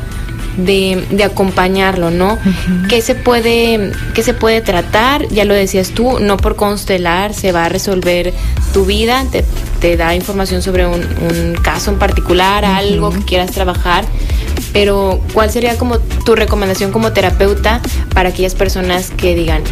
de, 0.57 1.05
de 1.11 1.23
acompañarlo, 1.23 2.11
¿no? 2.11 2.37
¿Qué 2.89 3.01
se 3.01 3.15
puede, 3.15 3.91
qué 4.13 4.23
se 4.23 4.33
puede 4.33 4.61
tratar? 4.61 5.27
Ya 5.29 5.45
lo 5.45 5.53
decías 5.53 5.91
tú, 5.91 6.19
no 6.19 6.37
por 6.37 6.55
constelar 6.55 7.33
se 7.33 7.51
va 7.51 7.65
a 7.65 7.69
resolver 7.69 8.33
tu 8.73 8.85
vida, 8.85 9.25
te, 9.31 9.45
te 9.79 9.97
da 9.97 10.15
información 10.15 10.61
sobre 10.61 10.85
un, 10.85 11.01
un 11.01 11.55
caso 11.61 11.91
en 11.91 11.99
particular, 11.99 12.65
algo 12.65 13.11
que 13.11 13.21
quieras 13.21 13.51
trabajar, 13.51 14.05
pero 14.73 15.21
¿cuál 15.33 15.51
sería 15.51 15.77
como 15.77 15.99
tu 15.99 16.35
recomendación 16.35 16.91
como 16.91 17.11
terapeuta 17.11 17.81
para 18.13 18.29
aquellas 18.29 18.55
personas 18.55 19.11
que 19.11 19.35
digan, 19.35 19.63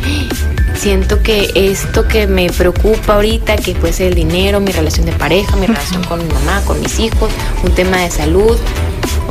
siento 0.76 1.22
que 1.22 1.52
esto 1.56 2.08
que 2.08 2.28
me 2.28 2.50
preocupa 2.50 3.16
ahorita, 3.16 3.58
que 3.58 3.74
puede 3.76 3.94
ser 3.94 4.08
el 4.08 4.16
dinero, 4.16 4.60
mi 4.60 4.72
relación 4.72 5.06
de 5.06 5.12
pareja, 5.12 5.56
mi 5.56 5.68
relación 5.68 6.04
con 6.04 6.26
mi 6.26 6.34
mamá, 6.34 6.62
con 6.66 6.80
mis 6.82 7.00
hijos, 7.00 7.30
un 7.64 7.72
tema 7.72 7.98
de 7.98 8.10
salud, 8.10 8.58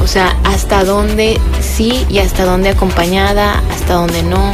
o 0.02 0.06
sea, 0.06 0.36
hasta 0.44 0.84
dónde 0.84 1.40
sí 1.60 2.04
y 2.08 2.18
hasta 2.18 2.44
dónde 2.44 2.70
acompañada, 2.70 3.62
hasta 3.72 3.94
dónde 3.94 4.22
no. 4.22 4.52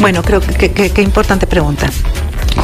Bueno, 0.00 0.22
creo 0.22 0.40
que 0.40 0.70
qué 0.70 1.02
importante 1.02 1.48
pregunta. 1.48 1.90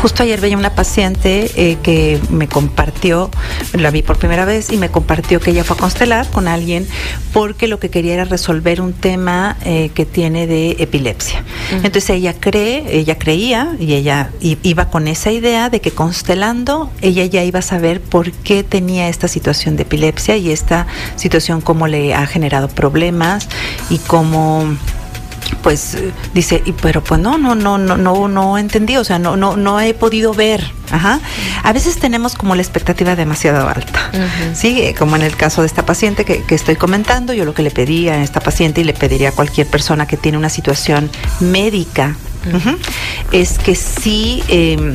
Justo 0.01 0.23
ayer 0.23 0.41
veía 0.41 0.57
una 0.57 0.75
paciente 0.75 1.51
eh, 1.57 1.79
que 1.83 2.21
me 2.31 2.47
compartió, 2.49 3.31
la 3.73 3.91
vi 3.91 4.03
por 4.03 4.19
primera 4.19 4.45
vez 4.45 4.71
y 4.71 4.77
me 4.77 4.91
compartió 4.91 5.41
que 5.41 5.51
ella 5.51 5.65
fue 5.65 5.77
a 5.77 5.81
constelar 5.81 6.29
con 6.31 6.47
alguien 6.47 6.87
porque 7.33 7.69
lo 7.69 7.79
que 7.79 7.89
quería 7.91 8.15
era 8.15 8.25
resolver 8.25 8.81
un 8.81 8.93
tema 8.93 9.57
eh, 9.65 9.91
que 9.95 10.05
tiene 10.05 10.47
de 10.47 10.77
epilepsia. 10.79 11.43
Entonces 11.71 12.11
ella 12.11 12.35
cree, 12.39 12.99
ella 12.99 13.19
creía 13.19 13.77
y 13.81 13.95
ella 13.95 14.31
iba 14.41 14.91
con 14.91 15.09
esa 15.09 15.31
idea 15.31 15.71
de 15.71 15.81
que 15.81 15.91
constelando 15.91 16.91
ella 17.01 17.25
ya 17.25 17.43
iba 17.43 17.61
a 17.61 17.63
saber 17.63 18.01
por 18.01 18.31
qué 18.31 18.63
tenía 18.63 19.09
esta 19.09 19.29
situación 19.29 19.77
de 19.77 19.83
epilepsia 19.83 20.37
y 20.37 20.51
esta 20.51 20.87
situación 21.17 21.61
cómo 21.61 21.87
le 21.87 22.15
ha 22.15 22.27
generado 22.27 22.69
problemas 22.69 23.49
y 23.91 23.99
cómo 23.99 24.77
pues 25.65 25.95
eh, 25.95 26.13
dice, 26.35 26.63
y, 26.65 26.73
pero 26.73 27.03
pues 27.03 27.19
no, 27.21 27.39
no, 27.39 27.55
no, 27.55 27.79
no, 27.79 27.97
no, 27.97 28.29
no 28.29 28.59
entendí, 28.59 28.99
o 28.99 29.03
sea, 29.03 29.19
no, 29.19 29.35
no, 29.35 29.57
no 29.57 29.81
he 29.81 29.95
podido 29.95 30.35
ver. 30.35 30.71
Ajá. 30.91 31.19
A 31.63 31.73
veces 31.73 31.99
tenemos 31.99 32.35
como 32.35 32.55
la 32.55 32.61
expectativa 32.61 33.17
demasiado 33.17 33.67
alta. 33.67 34.11
Sí, 34.55 34.83
Eh, 34.83 34.95
como 34.97 35.17
en 35.17 35.23
el 35.23 35.35
caso 35.37 35.63
de 35.63 35.67
esta 35.67 35.87
paciente 35.87 36.27
que, 36.27 36.43
que 36.43 36.55
estoy 36.55 36.77
comentando, 36.77 37.33
yo 37.33 37.47
lo 37.47 37.55
que 37.55 37.63
le 37.63 37.71
pedía 37.71 38.13
a 38.15 38.23
esta 38.23 38.41
paciente 38.41 38.83
y 38.83 38.85
le 38.85 38.93
pediría 38.93 39.31
a 39.31 39.33
cualquier 39.33 39.67
persona 39.67 40.07
que 40.07 40.19
tiene 40.19 40.37
una 40.37 40.51
situación 40.51 41.11
médica, 41.41 42.15
es 43.33 43.59
que 43.59 43.75
sí. 43.75 44.45
em, 44.49 44.95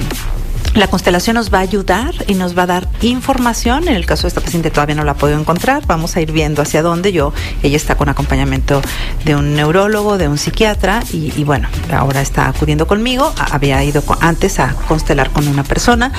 la 0.76 0.88
constelación 0.88 1.36
nos 1.36 1.53
va 1.53 1.59
a 1.59 1.61
ayudar 1.61 2.13
y 2.28 2.36
nos 2.36 2.57
va 2.57 2.63
a 2.63 2.67
dar 2.67 2.88
información. 3.01 3.88
En 3.88 3.95
el 3.95 4.05
caso 4.05 4.24
de 4.24 4.30
esta 4.30 4.41
paciente 4.41 4.70
todavía 4.70 4.95
no 4.95 5.03
la 5.03 5.15
puedo 5.15 5.38
encontrar. 5.38 5.84
Vamos 5.88 6.15
a 6.15 6.22
ir 6.22 6.32
viendo 6.32 6.61
hacia 6.61 6.82
dónde. 6.82 7.11
Yo, 7.11 7.34
ella 7.63 7.76
está 7.76 7.95
con 7.95 8.09
acompañamiento 8.09 8.82
de 9.26 9.36
un 9.36 9.55
neurólogo, 9.55 10.17
de 10.17 10.28
un 10.28 10.38
psiquiatra 10.38 11.01
y, 11.11 11.43
bueno, 11.43 11.67
ahora 11.91 12.22
está 12.22 12.47
acudiendo 12.47 12.88
conmigo. 12.88 13.34
Había 13.51 13.84
ido 13.84 14.03
antes 14.22 14.59
a 14.59 14.74
constelar 14.88 15.32
con 15.32 15.47
una 15.47 15.63
persona, 15.63 16.11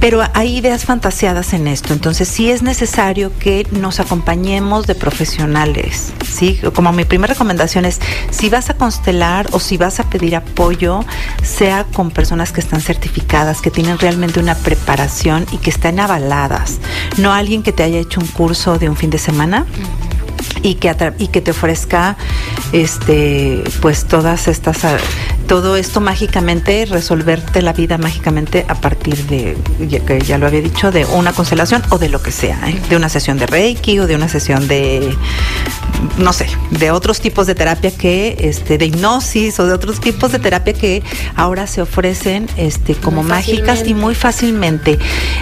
pero 0.00 0.22
hay 0.34 0.58
ideas 0.58 0.84
fantaseadas 0.84 1.52
en 1.54 1.66
esto. 1.66 1.92
Entonces 1.92 2.28
sí 2.28 2.50
es 2.50 2.62
necesario 2.62 3.32
que 3.38 3.66
nos 3.70 4.00
acompañemos 4.00 4.86
de 4.86 4.94
profesionales. 4.94 6.12
Sí, 6.28 6.60
como 6.74 6.92
mi 6.92 7.04
primera 7.04 7.32
recomendación 7.32 7.84
es 7.84 8.00
si 8.30 8.48
vas 8.50 8.70
a 8.70 8.74
constelar 8.74 9.48
o 9.52 9.60
si 9.60 9.76
vas 9.76 9.98
a 9.98 10.04
pedir 10.04 10.36
apoyo, 10.36 11.04
sea 11.42 11.84
con 11.84 12.10
personas 12.10 12.52
que 12.52 12.60
están 12.60 12.80
certificadas, 12.80 13.60
que 13.60 13.70
tienen 13.70 13.87
realmente 13.96 14.40
una 14.40 14.54
preparación 14.54 15.46
y 15.52 15.58
que 15.58 15.70
estén 15.70 16.00
avaladas. 16.00 16.78
No 17.16 17.32
alguien 17.32 17.62
que 17.62 17.72
te 17.72 17.82
haya 17.82 17.98
hecho 17.98 18.20
un 18.20 18.26
curso 18.26 18.78
de 18.78 18.88
un 18.88 18.96
fin 18.96 19.10
de 19.10 19.18
semana 19.18 19.64
y 20.62 20.74
que 20.74 20.94
y 21.18 21.28
que 21.28 21.40
te 21.40 21.52
ofrezca 21.52 22.16
este 22.72 23.62
pues 23.80 24.04
todas 24.04 24.48
estas 24.48 24.78
todo 25.48 25.76
esto 25.76 26.02
mágicamente 26.02 26.84
resolverte 26.84 27.62
la 27.62 27.72
vida 27.72 27.96
mágicamente 27.96 28.66
a 28.68 28.74
partir 28.74 29.16
de 29.28 29.56
ya 29.88 30.00
que 30.00 30.20
ya 30.20 30.36
lo 30.36 30.46
había 30.46 30.60
dicho 30.60 30.92
de 30.92 31.06
una 31.06 31.32
constelación 31.32 31.82
o 31.88 31.96
de 31.96 32.10
lo 32.10 32.22
que 32.22 32.32
sea 32.32 32.60
¿eh? 32.68 32.78
de 32.90 32.96
una 32.96 33.08
sesión 33.08 33.38
de 33.38 33.46
reiki 33.46 33.98
o 33.98 34.06
de 34.06 34.14
una 34.14 34.28
sesión 34.28 34.68
de 34.68 35.16
no 36.18 36.34
sé 36.34 36.48
de 36.70 36.90
otros 36.90 37.20
tipos 37.20 37.46
de 37.46 37.54
terapia 37.54 37.90
que 37.90 38.36
este 38.40 38.76
de 38.76 38.86
hipnosis 38.86 39.58
o 39.58 39.66
de 39.66 39.72
otros 39.72 40.00
tipos 40.00 40.32
de 40.32 40.38
terapia 40.38 40.74
que 40.74 41.02
ahora 41.34 41.66
se 41.66 41.80
ofrecen 41.80 42.46
este 42.58 42.94
como 42.94 43.22
Muy 43.22 43.30
mágicas 43.30 43.82
y 43.86 43.94
muy 43.94 44.14
fácilmente 44.14 44.98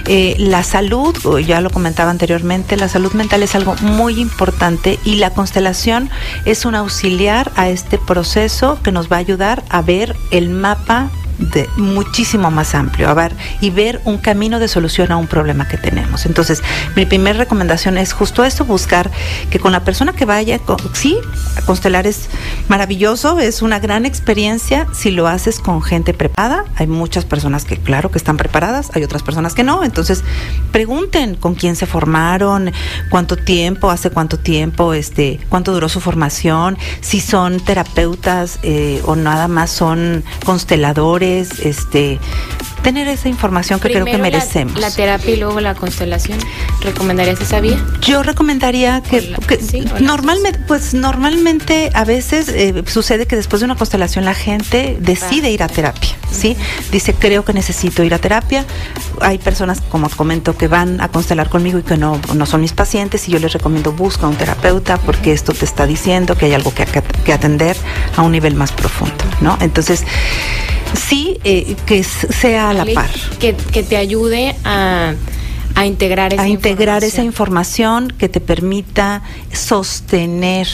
Eh, 0.09 0.37
la 0.39 0.63
salud 0.63 1.15
ya 1.45 1.61
lo 1.61 1.71
comentaba 1.71 2.11
anteriormente 2.13 2.77
la 2.77 2.89
salud 2.89 3.13
mental 3.15 3.43
es 3.43 3.57
algo 3.57 3.75
muy 3.83 4.21
importante 4.21 5.01
y 5.05 5.17
la 5.17 5.31
constelación 5.31 6.11
es 6.45 6.65
un 6.65 6.77
auxiliar 6.77 7.51
a 7.57 7.69
este 7.69 7.99
proceso 7.99 8.79
que 8.85 8.93
nos 8.93 9.11
va 9.11 9.17
a 9.17 9.19
ayudar 9.19 9.65
a 9.69 9.83
ver 9.83 9.96
el 10.31 10.51
mapa 10.51 11.11
de 11.39 11.69
muchísimo 11.77 12.51
más 12.51 12.75
amplio, 12.75 13.09
a 13.09 13.15
ver, 13.15 13.35
y 13.61 13.71
ver 13.71 14.01
un 14.05 14.19
camino 14.19 14.59
de 14.59 14.69
solución 14.69 15.13
a 15.13 15.17
un 15.17 15.27
problema 15.27 15.69
que 15.69 15.77
tenemos. 15.77 16.27
Entonces, 16.27 16.63
mi 16.95 17.07
primera 17.07 17.39
recomendación 17.39 17.99
es 17.99 18.13
justo 18.13 18.45
esto, 18.45 18.65
buscar 18.65 19.11
que 19.51 19.59
con 19.59 19.73
la 19.73 19.85
persona 19.85 20.13
que 20.13 20.25
vaya, 20.25 20.61
sí, 20.93 21.17
a 21.57 21.63
constelar 21.63 22.07
es 22.07 22.29
maravilloso, 22.69 23.39
es 23.39 23.63
una 23.63 23.79
gran 23.79 24.07
experiencia 24.07 24.87
si 24.93 25.11
lo 25.11 25.27
haces 25.27 25.61
con 25.61 25.83
gente 25.83 26.15
preparada. 26.15 26.65
Hay 26.77 26.87
muchas 26.87 27.25
personas 27.25 27.65
que, 27.65 27.77
claro, 27.77 28.11
que 28.11 28.19
están 28.19 28.37
preparadas, 28.37 28.91
hay 28.95 29.05
otras 29.05 29.23
personas 29.23 29.55
que 29.55 29.63
no. 29.63 29.85
Entonces, 29.85 30.25
pregunten 30.73 31.35
con 31.35 31.55
quién 31.55 31.77
se 31.77 31.87
formaron, 31.87 32.73
cuánto 33.11 33.37
tiempo, 33.37 33.91
hace 33.91 34.11
cuánto 34.11 34.39
tiempo, 34.39 34.95
este, 34.95 35.41
cuánto 35.49 35.73
duró 35.73 35.89
su 35.89 36.01
formación, 36.01 36.79
si 37.01 37.21
son 37.21 37.61
terapeutas 37.61 38.59
eh, 38.63 39.03
o 39.05 39.17
nada 39.17 39.49
más 39.49 39.71
son 39.71 40.25
consteladores, 40.45 41.26
este, 41.35 42.19
tener 42.87 43.09
esa 43.09 43.29
información 43.29 43.81
que 43.81 43.89
creo 43.89 44.05
que 44.05 44.17
merecemos. 44.17 44.79
La, 44.79 44.93
terapia 44.93 45.35
y 45.35 45.37
luego 45.39 45.61
la 45.61 45.75
constelación. 45.75 46.39
¿Recomendarías 46.83 47.41
esa 47.41 47.59
vía? 47.59 47.85
Yo 48.01 48.23
recomendaría 48.23 49.03
que, 49.03 49.35
normalmente, 50.01 50.61
pues 50.69 50.95
normalmente 50.95 51.91
a 51.95 52.05
veces 52.05 52.49
eh, 52.49 52.85
sucede 52.87 53.27
que 53.27 53.35
después 53.35 53.59
de 53.59 53.65
una 53.65 53.75
constelación 53.75 54.25
la 54.25 54.35
gente 54.35 54.97
decide 55.01 55.51
ir 55.51 55.65
a 55.65 55.67
terapia, 55.67 56.11
¿sí? 56.31 56.57
Dice, 56.93 57.13
creo 57.13 57.45
que 57.45 57.53
necesito 57.53 58.05
ir 58.05 58.15
a 58.15 58.19
terapia. 58.19 58.65
Hay 59.21 59.39
personas, 59.39 59.81
como 59.81 60.09
comento, 60.09 60.57
que 60.57 60.69
van 60.69 61.01
a 61.01 61.09
constelar 61.09 61.49
conmigo 61.49 61.81
y 61.81 61.83
que 61.83 61.97
no, 61.97 62.21
no 62.37 62.47
son 62.47 62.61
mis 62.61 62.73
pacientes 62.73 63.29
y 63.29 63.33
yo 63.33 63.41
les 63.41 63.53
recomiendo 63.53 63.91
busca 63.91 64.29
un 64.29 64.37
terapeuta 64.37 64.99
porque 64.99 65.33
esto 65.33 65.53
te 65.55 65.65
está 65.65 65.87
diciendo 65.87 66.37
que 66.37 66.47
hay 66.47 66.55
algo 66.55 66.73
que, 66.73 66.87
que 67.25 67.33
atender 67.33 67.77
a 68.17 68.23
un 68.23 68.31
nivel 68.31 68.55
más 68.55 68.71
profundo, 68.71 69.25
¿no? 69.41 69.59
Entonces, 69.61 70.05
sí 70.95 71.39
eh, 71.45 71.77
que 71.87 72.03
sea 72.03 72.71
a 72.71 72.75
la 72.75 72.85
par. 72.87 73.11
Que, 73.39 73.53
te 73.55 73.97
ayude 73.97 74.55
a, 74.65 75.15
integrar 75.85 76.33
esa 76.33 76.43
a 76.43 76.49
integrar 76.49 77.05
esa 77.05 77.23
información 77.23 78.13
que 78.19 78.29
te 78.29 78.41
permita 78.41 79.23
sostener 79.53 80.69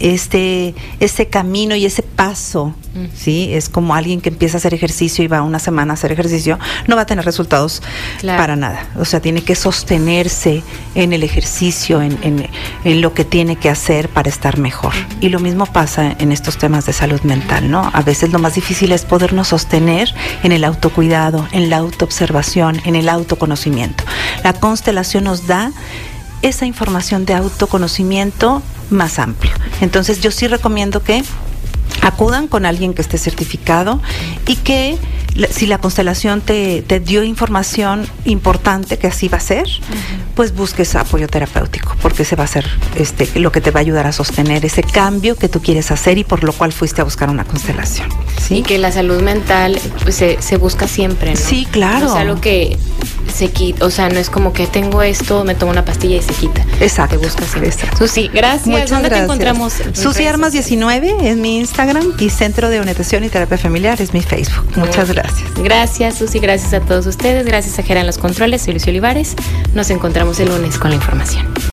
este, 0.00 0.74
este 1.00 1.26
camino 1.26 1.76
y 1.76 1.86
ese 1.86 2.02
paso, 2.02 2.74
¿sí? 3.14 3.50
Es 3.52 3.68
como 3.68 3.94
alguien 3.94 4.20
que 4.20 4.28
empieza 4.28 4.56
a 4.56 4.58
hacer 4.58 4.74
ejercicio 4.74 5.24
y 5.24 5.28
va 5.28 5.42
una 5.42 5.58
semana 5.58 5.92
a 5.92 5.94
hacer 5.94 6.12
ejercicio, 6.12 6.58
no 6.86 6.96
va 6.96 7.02
a 7.02 7.06
tener 7.06 7.24
resultados 7.24 7.82
para 8.22 8.56
nada. 8.56 8.86
O 8.96 9.04
sea, 9.04 9.20
tiene 9.20 9.42
que 9.42 9.54
sostenerse 9.54 10.62
en 10.94 11.12
el 11.12 11.22
ejercicio, 11.22 12.02
en, 12.02 12.48
lo 12.84 13.14
que 13.14 13.24
tiene 13.24 13.56
que 13.56 13.70
hacer 13.70 14.08
para 14.08 14.28
estar 14.28 14.58
mejor. 14.58 14.92
Y 15.20 15.28
lo 15.28 15.40
mismo 15.40 15.66
pasa 15.66 16.14
en 16.18 16.32
estos 16.32 16.58
temas 16.58 16.86
de 16.86 16.92
salud 16.92 17.20
mental, 17.22 17.70
¿no? 17.70 17.90
A 17.92 18.02
veces 18.02 18.30
lo 18.30 18.38
más 18.38 18.54
difícil 18.54 18.92
es 18.92 19.04
podernos 19.04 19.48
sostener 19.48 20.14
en 20.42 20.52
el 20.52 20.64
autocuidado, 20.64 21.46
en 21.52 21.70
la 21.70 21.78
autoobservación, 21.78 22.80
en 22.84 22.96
el 22.96 23.08
autoconocimiento. 23.08 24.04
La 24.42 24.52
constelación 24.52 25.24
nos 25.24 25.46
da 25.46 25.72
esa 26.44 26.66
información 26.66 27.24
de 27.24 27.34
autoconocimiento 27.34 28.62
más 28.90 29.18
amplio. 29.18 29.52
Entonces 29.80 30.20
yo 30.20 30.30
sí 30.30 30.46
recomiendo 30.46 31.02
que 31.02 31.24
acudan 32.02 32.48
con 32.48 32.66
alguien 32.66 32.94
que 32.94 33.02
esté 33.02 33.18
certificado 33.18 34.00
y 34.46 34.56
que 34.56 34.98
si 35.50 35.66
la 35.66 35.78
constelación 35.78 36.40
te, 36.40 36.82
dio 37.04 37.24
información 37.24 38.06
importante 38.24 38.98
que 38.98 39.08
así 39.08 39.28
va 39.28 39.38
a 39.38 39.40
ser, 39.40 39.66
pues 40.36 40.54
busques 40.54 40.94
apoyo 40.94 41.26
terapéutico, 41.26 41.96
porque 42.00 42.22
ese 42.22 42.36
va 42.36 42.44
a 42.44 42.46
ser 42.46 42.66
este, 42.96 43.28
lo 43.40 43.50
que 43.50 43.60
te 43.60 43.72
va 43.72 43.80
a 43.80 43.82
ayudar 43.82 44.06
a 44.06 44.12
sostener 44.12 44.64
ese 44.64 44.82
cambio 44.82 45.36
que 45.36 45.48
tú 45.48 45.60
quieres 45.60 45.90
hacer 45.90 46.18
y 46.18 46.24
por 46.24 46.44
lo 46.44 46.52
cual 46.52 46.72
fuiste 46.72 47.00
a 47.00 47.04
buscar 47.04 47.30
una 47.30 47.44
constelación. 47.44 48.08
¿sí? 48.40 48.58
Y 48.58 48.62
que 48.62 48.78
la 48.78 48.92
salud 48.92 49.22
mental 49.22 49.78
pues, 50.04 50.14
se, 50.14 50.40
se, 50.40 50.56
busca 50.56 50.86
siempre, 50.86 51.34
¿no? 51.34 51.40
Sí, 51.40 51.66
claro. 51.70 52.10
O 52.10 52.12
sea, 52.12 52.24
lo 52.24 52.40
que 52.40 52.78
se 53.32 53.48
quita, 53.48 53.84
o 53.84 53.90
sea, 53.90 54.08
no 54.08 54.20
es 54.20 54.30
como 54.30 54.52
que 54.52 54.68
tengo 54.68 55.02
esto, 55.02 55.44
me 55.44 55.56
tomo 55.56 55.72
una 55.72 55.84
pastilla 55.84 56.16
y 56.16 56.22
se 56.22 56.32
quita. 56.32 56.64
Exacto. 56.80 57.18
Te 57.18 57.26
buscas 57.26 57.48
siempre. 57.48 57.72
Susi, 57.98 58.28
gracias. 58.28 58.66
Muchas 58.66 58.90
¿Dónde 58.90 59.10
te 59.10 59.18
encontramos? 59.18 59.74
Susi 59.94 60.26
Armas 60.26 60.52
19 60.52 61.28
es 61.28 61.36
mi 61.36 61.58
Instagram 61.58 61.73
y 62.18 62.30
Centro 62.30 62.68
de 62.68 62.80
Orientación 62.80 63.24
y 63.24 63.28
Terapia 63.28 63.58
Familiar 63.58 64.00
es 64.00 64.14
mi 64.14 64.22
Facebook. 64.22 64.66
Muchas 64.76 65.12
gracias. 65.12 65.54
Gracias, 65.56 66.18
Susi. 66.18 66.38
Gracias 66.38 66.72
a 66.72 66.80
todos 66.80 67.06
ustedes. 67.06 67.44
Gracias 67.46 67.78
a 67.78 67.82
Geran 67.82 68.06
Los 68.06 68.18
Controles. 68.18 68.62
Soy 68.62 68.74
Lucio 68.74 68.90
Olivares. 68.90 69.34
Nos 69.74 69.90
encontramos 69.90 70.38
el 70.40 70.48
lunes 70.48 70.78
con 70.78 70.90
la 70.90 70.96
información. 70.96 71.54